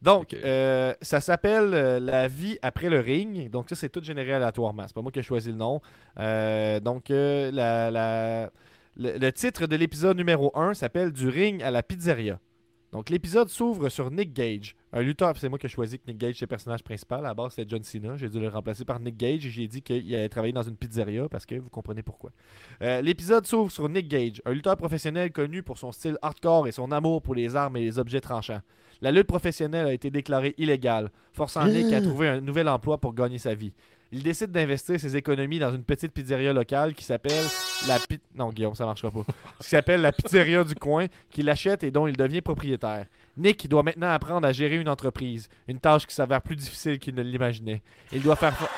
[0.00, 1.70] Donc, euh, ça s'appelle
[2.04, 3.48] La vie après le ring.
[3.50, 4.84] Donc, ça, c'est tout généré aléatoirement.
[4.88, 5.80] C'est pas moi qui ai choisi le nom.
[6.16, 8.50] Donc, la, la-
[8.96, 12.38] le, le titre de l'épisode numéro 1 s'appelle Du ring à la pizzeria.
[12.92, 15.34] Donc, l'épisode s'ouvre sur Nick Gage, un lutteur.
[15.38, 17.20] C'est moi qui ai choisi que Nick Gage c'est le personnage principal.
[17.20, 18.16] À la base, c'était John Cena.
[18.18, 20.76] J'ai dû le remplacer par Nick Gage et j'ai dit qu'il allait travailler dans une
[20.76, 22.30] pizzeria parce que vous comprenez pourquoi.
[22.82, 26.72] Euh, L'épisode s'ouvre sur Nick Gage, un lutteur professionnel connu pour son style hardcore et
[26.72, 28.60] son amour pour les armes et les objets tranchants.
[29.00, 33.14] La lutte professionnelle a été déclarée illégale, forçant Nick à trouver un nouvel emploi pour
[33.14, 33.72] gagner sa vie.
[34.14, 37.44] Il décide d'investir ses économies dans une petite pizzeria locale qui s'appelle
[37.88, 39.24] la pi- Non, Guillaume, ça marchera pas.
[39.60, 43.06] qui s'appelle la pizzeria du coin, qu'il achète et dont il devient propriétaire.
[43.38, 47.14] Nick doit maintenant apprendre à gérer une entreprise, une tâche qui s'avère plus difficile qu'il
[47.14, 47.80] ne l'imaginait.
[48.12, 48.68] Il doit faire fa-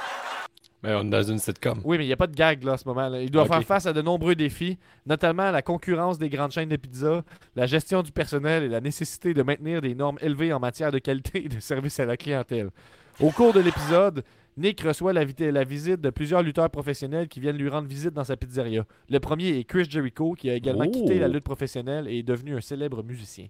[0.85, 1.81] Mais on est dans une sitcom.
[1.83, 3.21] oui, mais il n'y a pas de gag là, à ce moment-là.
[3.21, 6.77] Il doit faire face à de nombreux défis, notamment la concurrence des grandes chaînes de
[6.77, 7.25] pizza,
[7.57, 10.99] la gestion du personnel et la nécessité de maintenir des normes élevées en matière de
[11.01, 12.71] qualité et de service à la clientèle.
[13.19, 14.23] Au cours de l'épisode,
[14.57, 18.37] Nick reçoit la, visite de plusieurs lutteurs professionnels qui viennent lui rendre visite dans sa
[18.37, 18.85] pizzeria.
[19.11, 20.91] Le premier est Chris Jericho, qui a également Oh.
[20.91, 23.47] quitté la lutte professionnelle et est devenu un célèbre musicien.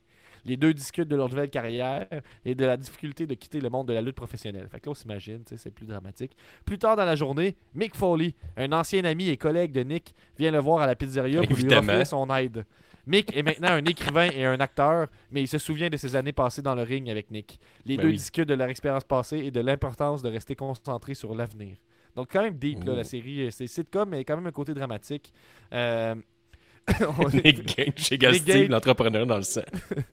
[0.47, 2.07] Les deux discutent de leur nouvelle carrière
[2.45, 4.69] et de la difficulté de quitter le monde de la lutte professionnelle.
[4.71, 6.37] Fait que là, on s'imagine, c'est plus dramatique.
[6.67, 10.51] Plus tard dans la journée, Mick Foley, un ancien ami et collègue de Nick, vient
[10.51, 12.65] le voir à la pizzeria pour lui offrir son aide.
[13.07, 16.33] Mick est maintenant un écrivain et un acteur, mais il se souvient de ses années
[16.33, 17.59] passées dans le ring avec Nick.
[17.85, 18.17] Les Ben deux oui.
[18.17, 21.77] discutent de leur expérience passée et de l'importance de rester concentré sur l'avenir.
[22.17, 23.43] Donc quand même deep, là, la série.
[23.43, 25.33] euh, C'est sitcom, mais quand même un côté dramatique.
[25.73, 26.15] Euh,
[27.33, 28.69] Nick Gage chez Gage.
[28.69, 29.63] l'entrepreneur dans le sang.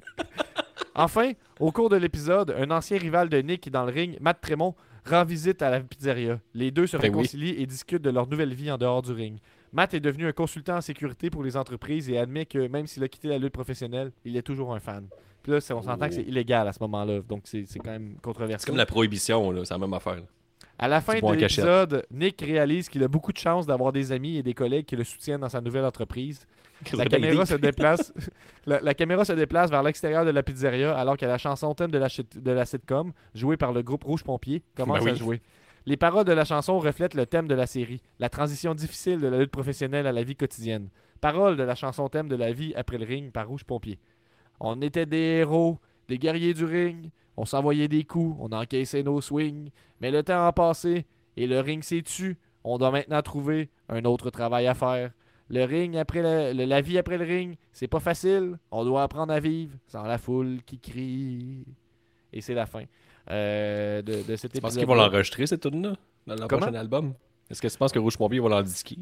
[0.93, 4.75] Enfin, au cours de l'épisode, un ancien rival de Nick dans le ring, Matt Tremont,
[5.05, 6.39] rend visite à la pizzeria.
[6.53, 7.09] Les deux se Ben oui.
[7.09, 9.37] réconcilient et discutent de leur nouvelle vie en dehors du ring.
[9.73, 13.03] Matt est devenu un consultant en sécurité pour les entreprises et admet que même s'il
[13.03, 15.07] a quitté la lutte professionnelle, il est toujours un fan.
[15.43, 16.29] Puis là, c'est- on s'entend que c'est Oh.
[16.29, 18.65] illégal à ce moment-là, donc c'est c'est quand même C'est controversé.
[18.67, 20.15] comme la prohibition, c'est la même affaire.
[20.17, 20.21] là.
[20.77, 24.37] À la fin de l'épisode, Nick réalise qu'il a beaucoup de chance d'avoir des amis
[24.37, 26.45] et des collègues qui le soutiennent dans sa nouvelle entreprise.
[26.93, 28.11] La caméra se déplace.
[28.65, 31.91] la, la caméra se déplace vers l'extérieur de la pizzeria alors que la chanson thème
[31.91, 35.11] de la, shit- de la sitcom, jouée par le groupe Rouge Pompier, commence Ben oui.
[35.11, 35.41] à jouer.
[35.87, 39.27] Les paroles de la chanson reflètent le thème de la série, la transition difficile de
[39.27, 40.89] la lutte professionnelle à la vie quotidienne.
[41.21, 43.99] Paroles de la chanson thème de la vie après le ring par Rouge Pompier.
[44.59, 49.21] On était des héros, des guerriers du ring, on s'envoyait des coups, on encaissait nos
[49.21, 51.05] swings, mais le temps a passé
[51.35, 52.37] et le ring s'est tu.
[52.63, 55.11] On doit maintenant trouver un autre travail à faire.
[55.49, 58.57] Le ring après le- le- la vie après le ring, c'est pas facile.
[58.69, 61.65] On doit apprendre à vivre sans la foule qui crie.
[62.31, 62.83] Et c'est la fin
[63.29, 65.95] euh, de, de cet Tu penses qu'ils vont l'enregistrer, cette tune-là,
[66.27, 66.61] dans leur Comment?
[66.61, 67.13] prochain album?
[67.49, 68.97] Est-ce que tu penses que Rouge Pompier va l'en disquer?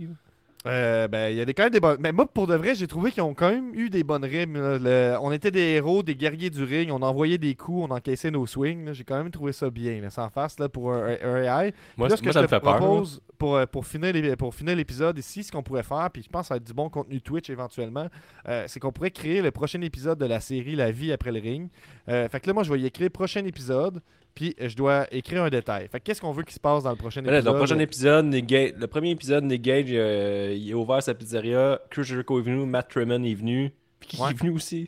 [0.68, 1.98] Euh, ben, il y a des, quand même des bonnes.
[2.02, 4.56] Mais moi, pour de vrai, j'ai trouvé qu'ils ont quand même eu des bonnes rimes.
[4.58, 8.30] Le- On était des héros, des guerriers du ring, on envoyait des coups, on encaissait
[8.30, 8.92] nos swings.
[8.92, 11.74] J'ai quand même trouvé ça bien, là, sans face, là, pour un, un AI.
[11.96, 12.74] Moi, Là, ce que je te me fait peur.
[12.74, 12.78] là.
[12.78, 16.24] propose pour, euh, pour finir les- pour finir l'épisode ici, ce qu'on pourrait faire, puis
[16.24, 18.08] je pense que ça va être du bon contenu Twitch éventuellement,
[18.50, 21.40] euh, c'est qu'on pourrait créer le prochain épisode de la série La vie après le
[21.40, 21.70] ring.
[22.10, 24.02] Euh, fait que là, moi, je vais y écrire prochain épisode,
[24.40, 25.90] puis euh, je dois écrire un détail.
[25.92, 27.44] Fait que qu'est-ce qu'on veut qu'il se passe dans le prochain là, épisode?
[27.44, 31.04] dans le prochain épisode, Nick Gage- le premier épisode, Nick Gage, euh, il a ouvert
[31.04, 31.78] sa pizzeria.
[31.90, 33.74] Chris Jericho est venu, Matt Tremon est venu.
[34.00, 34.32] Puis qui Ouais.
[34.32, 34.88] est venu aussi?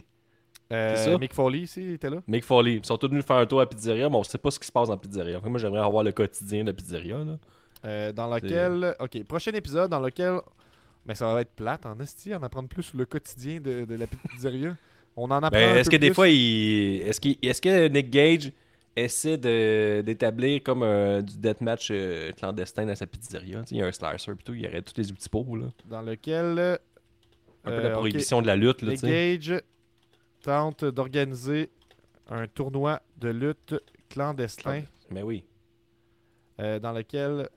[0.71, 1.17] Euh, c'est ça?
[1.17, 2.21] Mick Foley il était là?
[2.29, 2.75] Mick Foley.
[2.75, 4.57] Ils sont tous venus faire un tour à la pizzeria, mais on sait pas ce
[4.59, 5.41] qui se passe dans la pizzeria.
[5.43, 7.17] Moi, j'aimerais avoir le quotidien de la pizzeria.
[7.17, 7.37] Là.
[7.83, 8.95] Euh, dans lequel.
[9.01, 10.39] Ok, prochain épisode dans lequel.
[11.05, 13.95] Mais ça va être plate en esti, en apprendre plus sur le quotidien de, de
[13.95, 14.77] la pizzeria.
[15.17, 15.49] On en apprend.
[15.49, 17.01] Ben, est-ce que des fois, il...
[17.01, 18.53] est-ce que Nick Gage
[18.95, 21.22] essaie d'établir comme un...
[21.22, 23.63] du deathmatch euh, clandestin dans sa pizzeria?
[23.72, 25.55] Il y a un slicer plutôt, il y aurait tous les outils pour.
[25.57, 25.65] Là.
[25.85, 26.80] Dans lequel.
[27.63, 27.93] Un peu Euh, la ok.
[27.99, 28.81] prohibition de la lutte.
[28.81, 28.95] Là.
[28.95, 29.61] Gage
[30.41, 31.69] tente d'organiser
[32.27, 33.76] un tournoi de lutte
[34.09, 35.43] clandestin Mais oui.
[36.59, 37.47] euh, dans lequel.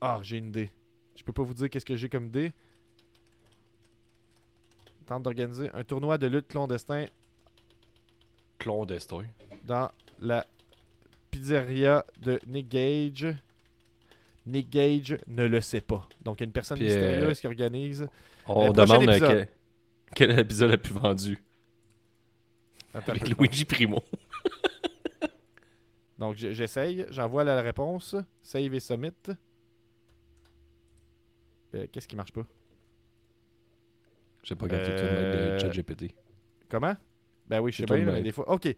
[0.00, 0.70] Ah, j'ai une idée.
[1.16, 2.52] Je peux pas vous dire qu'est-ce que j'ai comme idée.
[5.06, 7.06] Tente d'organiser un tournoi de lutte clandestin
[8.58, 9.24] Clandestin.
[9.64, 9.90] dans
[10.20, 10.46] la
[11.34, 13.34] pizzeria de Nick Gage.
[14.46, 16.08] Nick Gage ne le sait pas.
[16.22, 18.08] Donc, il y a une personne Puis, mystérieuse euh, qui organise.
[18.46, 19.28] On demande épisode.
[19.28, 19.48] quel...
[20.14, 21.42] quel est l'épisode le plus vendu
[22.92, 23.28] Attends avec.
[23.28, 24.02] Luigi Primo.
[26.18, 27.06] Donc, j'essaye.
[27.10, 28.14] J'envoie la réponse.
[28.42, 29.10] Save et submit.
[31.74, 32.46] Euh, Qu'est-ce qui marche pas?
[34.44, 36.14] Je sais pas quand Euh, de ChatGPT.
[36.68, 36.94] Comment?
[37.48, 38.48] Ben oui, je sais le mais des fois.
[38.50, 38.68] OK.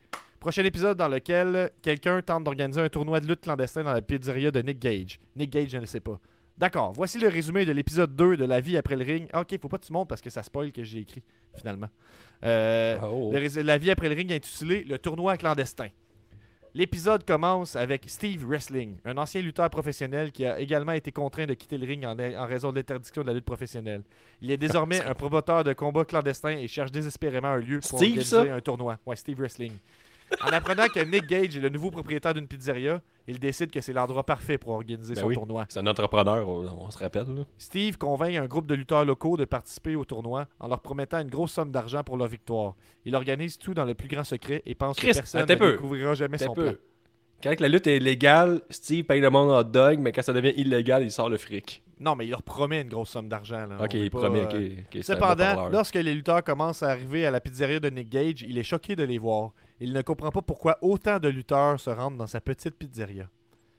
[0.47, 4.53] Prochain épisode dans lequel quelqu'un tente d'organiser un tournoi de lutte clandestin dans la pizzeria
[4.53, 5.19] de Nick Gage.
[5.35, 6.21] Nick Gage je ne le sais pas.
[6.57, 9.29] D'accord, voici le résumé de l'épisode 2 de La vie après le ring.
[9.33, 11.25] Ah, ok, faut pas que tu montes parce que ça spoil que j'ai écrit,
[11.57, 11.89] finalement.
[12.45, 13.33] Euh, Oh.
[13.33, 15.89] le rés- la vie après le ring intitulé Le tournoi clandestin.
[16.75, 21.55] L'épisode commence avec Steve Wrestling, un ancien lutteur professionnel qui a également été contraint de
[21.55, 24.03] quitter le ring en, en raison de l'interdiction de la lutte professionnelle.
[24.41, 28.11] Il est désormais un promoteur de combats clandestins et cherche désespérément un lieu pour Steve,
[28.19, 28.55] organiser ça?
[28.55, 28.97] un tournoi.
[29.05, 29.73] Ouais, Steve Wrestling.
[30.45, 33.93] En apprenant que Nick Gage est le nouveau propriétaire d'une pizzeria, il décide que c'est
[33.93, 35.35] l'endroit parfait pour organiser Ben son oui.
[35.35, 35.67] tournoi.
[35.69, 37.27] C'est un entrepreneur, on, on se rappelle.
[37.35, 37.43] Là.
[37.59, 41.31] Steve convainc un groupe de lutteurs locaux de participer au tournoi en leur promettant une
[41.31, 42.75] grosse somme d'argent pour leur victoire.
[43.05, 46.15] Il organise tout dans le plus grand secret et pense que Christ, personne ne découvrira
[46.15, 46.65] jamais son peu.
[46.73, 46.75] plan.
[47.43, 50.55] Quand la lutte est légale, Steve paye le monde en dog, mais quand ça devient
[50.57, 51.83] illégal, il sort le fric.
[52.01, 53.69] Non, mais il leur promet une grosse somme d'argent.
[53.79, 54.47] Ok, il pas, promet.
[54.55, 58.57] euh, Cependant, lorsque les lutteurs commencent à arriver à la pizzeria de Nick Gage, il
[58.59, 59.53] est choqué de les voir.
[59.81, 63.29] Il ne comprend pas pourquoi autant de lutteurs se rendent dans sa petite pizzeria.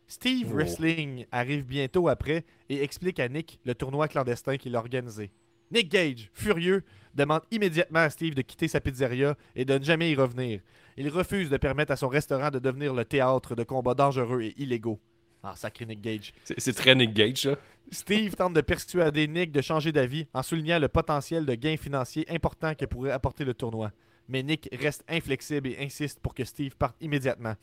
[0.07, 0.55] Steve Oh.
[0.55, 5.31] Wrestling arrive bientôt après et explique à Nick le tournoi clandestin qu'il a organisé.
[5.71, 6.83] Nick Gage, furieux,
[7.13, 10.61] demande immédiatement à Steve de quitter sa pizzeria et de ne jamais y revenir.
[10.95, 14.53] Il refuse de permettre à son restaurant de devenir le théâtre de combats dangereux et
[14.57, 14.99] illégaux.
[15.43, 16.33] Ah, sacré Nick Gage.
[16.57, 17.55] C'est très Nick Gage, ça.
[17.91, 22.25] Steve tente de persuader Nick de changer d'avis en soulignant le potentiel de gains financiers
[22.29, 23.91] important que pourrait apporter le tournoi.
[24.27, 27.55] Mais Nick reste inflexible et insiste pour que Steve parte immédiatement.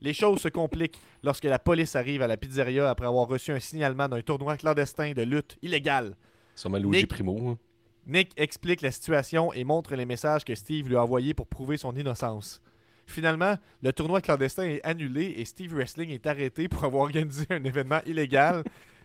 [0.00, 3.60] Les choses se compliquent lorsque la police arrive à la pizzeria après avoir reçu un
[3.60, 6.14] signalement d'un tournoi clandestin de lutte illégale.
[6.54, 7.48] Sûrement Luigi Nick- Primo.
[7.50, 7.58] hein.
[8.06, 11.76] Nick explique la situation et montre les messages que Steve lui a envoyés pour prouver
[11.76, 12.62] son innocence.
[13.06, 17.62] Finalement, le tournoi clandestin est annulé et Steve Wrestling est arrêté pour avoir organisé un
[17.64, 18.64] événement illégal.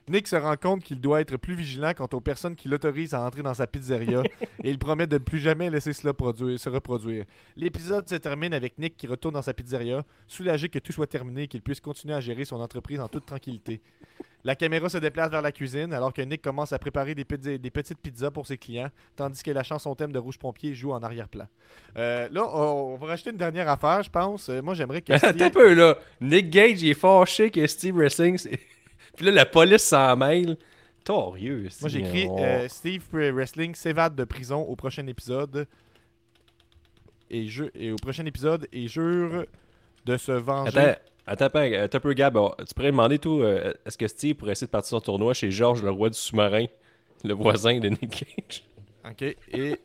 [0.09, 3.21] Nick se rend compte qu'il doit être plus vigilant quant aux personnes qui l'autorisent à
[3.21, 4.21] entrer dans sa pizzeria
[4.63, 7.25] et il promet de ne plus jamais laisser cela produire- se reproduire.
[7.55, 11.43] L'épisode se termine avec Nick qui retourne dans sa pizzeria, soulagé que tout soit terminé
[11.43, 13.81] et qu'il puisse continuer à gérer son entreprise en toute tranquillité.
[14.45, 17.57] La caméra se déplace vers la cuisine alors que Nick commence à préparer des, pizza-
[17.57, 20.91] des petites pizzas pour ses clients, tandis que la chanson thème de Rouge Pompier joue
[20.91, 21.47] en arrière-plan.
[21.97, 24.49] Euh, là, on, on va rajouter une dernière affaire, je pense.
[24.49, 25.13] Euh, moi, j'aimerais que.
[25.13, 25.97] Attends Steve- un peu, là.
[26.19, 28.59] Nick Gage, il est fâché que Steve c'est-
[29.15, 30.57] Puis là, la police s'en mêle.
[31.03, 31.67] Torieux.
[31.81, 35.67] Moi, j'ai écrit on- euh, Steve Wrestling s'évade de prison au prochain épisode.
[37.29, 39.45] Et, ju- et au prochain épisode et jure
[40.05, 40.77] de se venger.
[40.77, 42.37] Attends, attends, attends, attends un peu, Gab.
[42.67, 45.51] Tu pourrais demander, tout, euh, est-ce que Steve pourrait essayer de partir son tournoi chez
[45.51, 46.65] Georges, le roi du sous-marin,
[47.23, 48.63] le voisin de Nick Cage?
[49.09, 49.35] OK.
[49.51, 49.75] Et,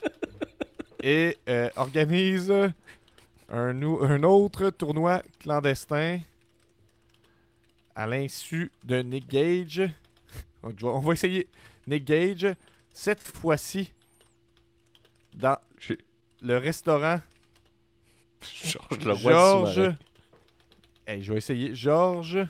[1.02, 6.20] et euh, organise un, un autre tournoi clandestin
[7.98, 9.82] à l'insu de Nick Gage.
[10.62, 11.48] Donc, on va essayer
[11.84, 12.46] Nick Gage.
[12.94, 13.92] Cette fois-ci,
[15.34, 15.58] dans
[16.40, 17.20] le restaurant
[18.40, 19.96] Georges, le roi Georges.
[21.08, 21.74] Hey, je vais essayer.
[21.74, 22.46] Georges.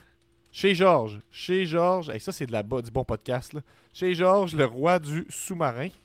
[0.51, 1.19] Chez Georges.
[1.31, 2.11] Chez Georges.
[2.11, 3.53] Hey, ça, c'est de la du bon podcast.
[3.53, 3.61] Là.
[3.91, 5.89] Chez Georges, le roi du sous-marin.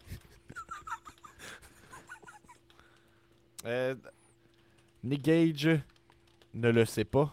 [3.67, 3.95] Euh,
[5.03, 5.81] Nick Gage
[6.53, 7.33] ne le sait pas.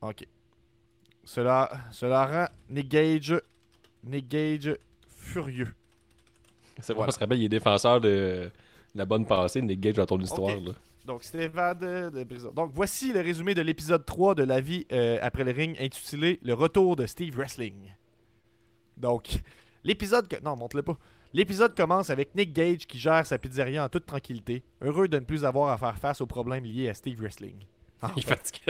[0.00, 0.26] Ok.
[1.26, 3.34] Cela, cela rend Nick Gage,
[4.04, 4.76] Nick Gage
[5.18, 5.74] furieux.
[6.78, 7.08] C'est vrai, Voilà.
[7.08, 8.50] on se rappelle, il est défenseur de
[8.94, 10.54] la bonne passée, Nick Gage dans ton histoire.
[10.56, 10.72] Là.
[11.04, 12.52] Donc, de, de prison.
[12.54, 16.38] Donc, voici le résumé de l'épisode 3 de la vie euh, après le ring, intitulé
[16.42, 17.92] Le retour de Steve Wrestling.
[18.96, 19.40] Donc,
[19.84, 20.28] l'épisode.
[20.28, 20.96] que- Non, montre-le pas.
[21.32, 25.24] L'épisode commence avec Nick Gage qui gère sa pizzeria en toute tranquillité, heureux de ne
[25.24, 27.56] plus avoir à faire face aux problèmes liés à Steve Wrestling.
[28.08, 28.60] Ah, Il est fatigué.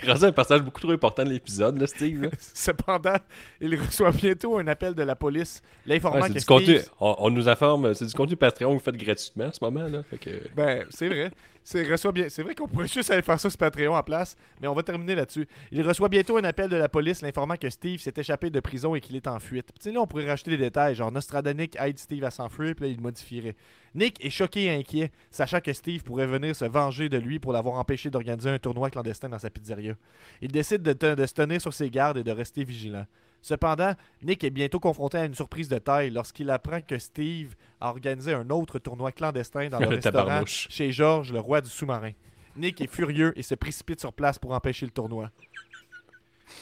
[0.00, 2.22] Il un personnage beaucoup trop important de l'épisode, là, Steve.
[2.22, 2.28] là.
[2.54, 3.16] Cependant,
[3.60, 6.78] il reçoit bientôt un appel de la police l'informant Ouais, que du contenu.
[6.78, 6.90] Steve...
[7.00, 9.88] On, on nous informe, c'est du contenu Patreon que vous faites gratuitement en ce moment.
[9.88, 10.02] Là.
[10.04, 11.30] Fait que, Ben, c'est vrai.
[11.68, 14.84] C'est vrai qu'on pourrait juste aller faire ça sur Patreon en place, mais on va
[14.84, 15.48] terminer là-dessus.
[15.72, 18.94] Il reçoit bientôt un appel de la police l'informant que Steve s'est échappé de prison
[18.94, 19.72] et qu'il est en fuite.
[19.76, 22.92] Puis, là, on pourrait rajouter des détails, genre Nostradonic aide Steve à s'enfuir, puis là,
[22.92, 23.56] il modifierait.
[23.96, 27.52] Nick est choqué et inquiet, sachant que Steve pourrait venir se venger de lui pour
[27.52, 29.94] l'avoir empêché d'organiser un tournoi clandestin dans sa pizzeria.
[30.40, 33.06] Il décide de se tenir sur ses gardes et de rester vigilant.
[33.42, 33.92] Cependant,
[34.22, 38.34] Nick est bientôt confronté à une surprise de taille lorsqu'il apprend que Steve a organisé
[38.34, 42.12] un autre tournoi clandestin dans le restaurant chez Georges, le roi du sous-marin.
[42.56, 45.30] Nick est furieux et se précipite sur place pour empêcher le tournoi.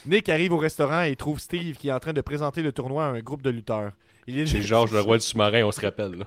[0.06, 3.06] Nick arrive au restaurant et trouve Steve qui est en train de présenter le tournoi
[3.06, 3.92] à un groupe de lutteurs.
[4.26, 6.12] Il est, c'est Georges, le roi du sous-marin, on se rappelle.
[6.12, 6.24] là.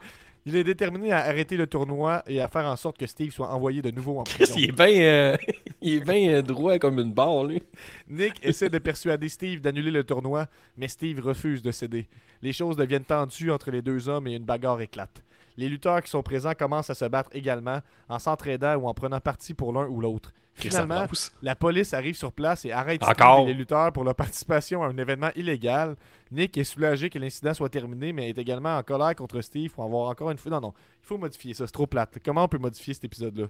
[0.48, 3.50] Il est déterminé à arrêter le tournoi et à faire en sorte que Steve soit
[3.50, 4.56] envoyé de nouveau en prison.
[4.58, 5.38] il est bien euh,
[5.84, 7.62] euh, droit comme une barre, lui.
[8.08, 10.48] Nick essaie de persuader Steve d'annuler le tournoi,
[10.78, 12.08] mais Steve refuse de céder.
[12.42, 15.22] Les choses deviennent tendues entre les deux hommes et une bagarre éclate.
[15.58, 19.20] Les lutteurs qui sont présents commencent à se battre également, en s'entraidant ou en prenant
[19.20, 20.32] parti pour l'un ou l'autre.
[20.58, 21.06] Finalement,
[21.42, 23.02] la police arrive sur place et arrête
[23.46, 25.96] les lutteurs pour leur participation à un événement illégal.
[26.32, 29.84] Nick est soulagé que l'incident soit terminé, mais est également en colère contre Steve pour
[29.84, 30.52] avoir encore une fois.
[30.52, 30.74] Non, non,
[31.04, 32.18] il faut modifier ça, c'est trop plate.
[32.26, 33.46] Comment on peut modifier cet épisode-là?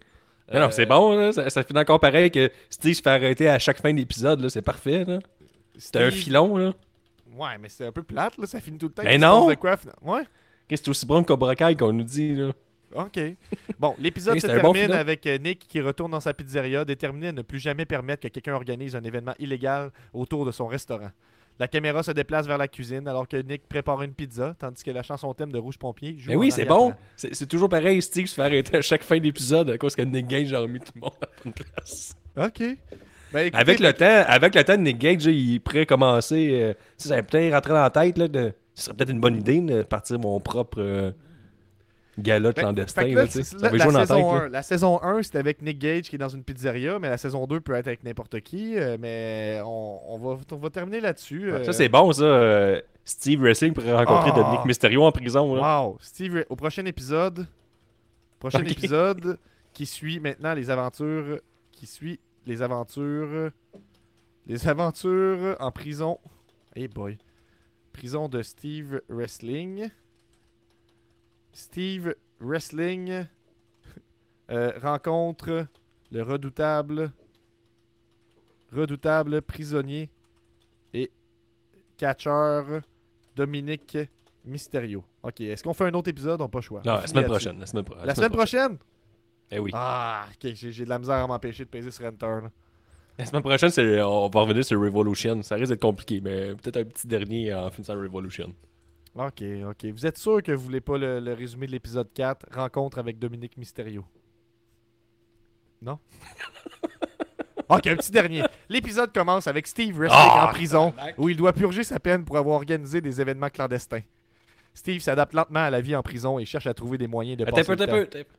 [0.51, 3.49] Mais non, c'est bon, là, ça, ça finit encore pareil que Steve se fait arrêter
[3.49, 5.03] à chaque fin d'épisode, c'est parfait.
[5.05, 5.19] là.
[5.77, 6.73] C'était un filon, là.
[7.35, 9.03] Ouais, mais c'est un peu plate, là, ça finit tout le temps.
[9.03, 9.53] Mais se non!
[9.55, 10.23] quoi, Ouais.
[10.67, 12.51] Qu'est-ce que c'est aussi bon que Cobra Kai qu'on nous dit, là?
[12.95, 13.19] OK.
[13.79, 17.31] Bon, l'épisode se bon termine avec euh, Nick qui retourne dans sa pizzeria, déterminé à
[17.31, 21.11] ne plus jamais permettre que quelqu'un organise un événement illégal autour de son restaurant.
[21.59, 24.91] La caméra se déplace vers la cuisine alors que Nick prépare une pizza, tandis que
[24.91, 26.93] la chanson thème de Rouge Pompier joue Mais oui, c'est bon.
[27.15, 30.27] C'est toujours pareil, Steve se fait arrêter à chaque fin d'épisode à cause que Nick
[30.27, 32.15] Gage a remis tout le monde à la bonne place.
[32.37, 32.77] OK.
[33.33, 36.49] Ben, écoutez, Avec le temps, avec le temps, Nick Gage, il à commencer.
[36.61, 39.37] euh, ça va peut-être rentrer dans la tête, là, de, ce serait peut-être une bonne
[39.37, 41.11] idée de partir mon propre euh,
[42.17, 43.01] gala clandestin.
[43.01, 44.41] fait là, là, la, saison là.
[44.43, 47.17] 1, la saison 1, c'était avec Nick Gage qui est dans une pizzeria, mais la
[47.17, 48.77] saison 2 peut être avec n'importe qui.
[48.77, 51.51] euh, mais on, on va, on va terminer là-dessus.
[51.51, 52.23] euh, Ça, c'est bon, ça.
[52.23, 54.37] euh, Steve Wrestling pourrait rencontrer Ah.
[54.37, 55.55] Dominique Mysterio en prison.
[55.55, 55.81] Là.
[55.83, 55.97] Wow!
[56.01, 57.45] Steve, au prochain épisode,
[58.39, 59.37] prochain épisode
[59.73, 61.39] qui suit maintenant les aventures,
[61.71, 63.51] qui suit les aventures,
[64.47, 66.19] les aventures en prison.
[66.75, 67.17] Hey boy,
[67.93, 69.89] prison de Steve Wrestling.
[71.57, 73.25] Steve Wrestling
[74.51, 75.65] euh, rencontre
[76.11, 77.11] le redoutable,
[78.71, 80.09] redoutable prisonnier
[80.93, 81.09] et
[81.97, 82.81] catcheur
[83.35, 83.97] Dominique
[84.45, 85.03] Mysterio.
[85.23, 86.39] Ok, est-ce qu'on fait un autre épisode?
[86.41, 86.81] On n'a pas le choix.
[86.85, 87.59] Non, On la semaine prochaine.
[87.59, 88.77] La semaine, pro- La semaine prochaine?
[89.49, 89.71] Eh oui.
[89.73, 92.25] Ah, ok, j'ai j'ai de la misère à m'empêcher de peser sur Enter.
[92.43, 92.51] là.
[93.17, 95.41] La semaine prochaine, c'est- on va revenir sur Revolution.
[95.41, 98.53] Ça risque d'être compliqué, mais peut-être un petit dernier en finissant Revolution.
[99.17, 99.85] Ok, ok.
[99.85, 103.17] Vous êtes sûr que vous voulez pas le, le résumé de l'épisode 4, Rencontre avec
[103.17, 104.05] Dominique Mysterio?
[105.81, 105.97] Non?
[107.69, 108.43] ok, un petit dernier.
[108.69, 112.37] L'épisode commence avec Steve Wrestling Ah, en prison, où il doit purger sa peine pour
[112.37, 114.01] avoir organisé des événements clandestins.
[114.73, 117.45] Steve s'adapte lentement à la vie en prison et cherche à trouver des moyens de
[117.45, 117.83] passer le temps.
[117.83, 118.01] un peu.
[118.01, 118.29] attends un peu.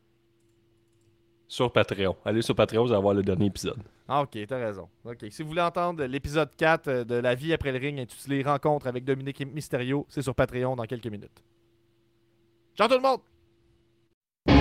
[1.49, 2.15] Sur Patreon.
[2.27, 3.79] Allez sur Patreon, vous allez voir le dernier épisode.
[4.07, 4.87] Ah, ok, t'as raison.
[5.05, 8.43] Ok, si vous voulez entendre l'épisode 4 euh, de La vie après le ring intitulé
[8.43, 11.43] Rencontre avec Dominique Mysterio, c'est sur Patreon dans quelques minutes.
[12.77, 13.21] Ciao tout le monde!
[14.47, 14.55] C'est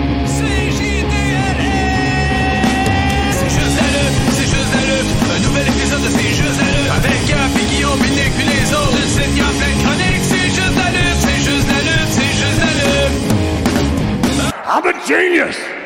[3.54, 5.12] juste la lutte, c'est juste la lutte.
[5.30, 6.92] Un nouvel épisode de C'est juste la lutte.
[6.92, 8.96] Avec Gap et Guillaume, puis Nick, puis les autres.
[8.96, 10.24] Le site, y a plein de chroniques.
[10.24, 13.16] C'est juste la lutte, c'est juste la lutte, c'est juste la lutte.
[14.70, 15.77] I'm a genius!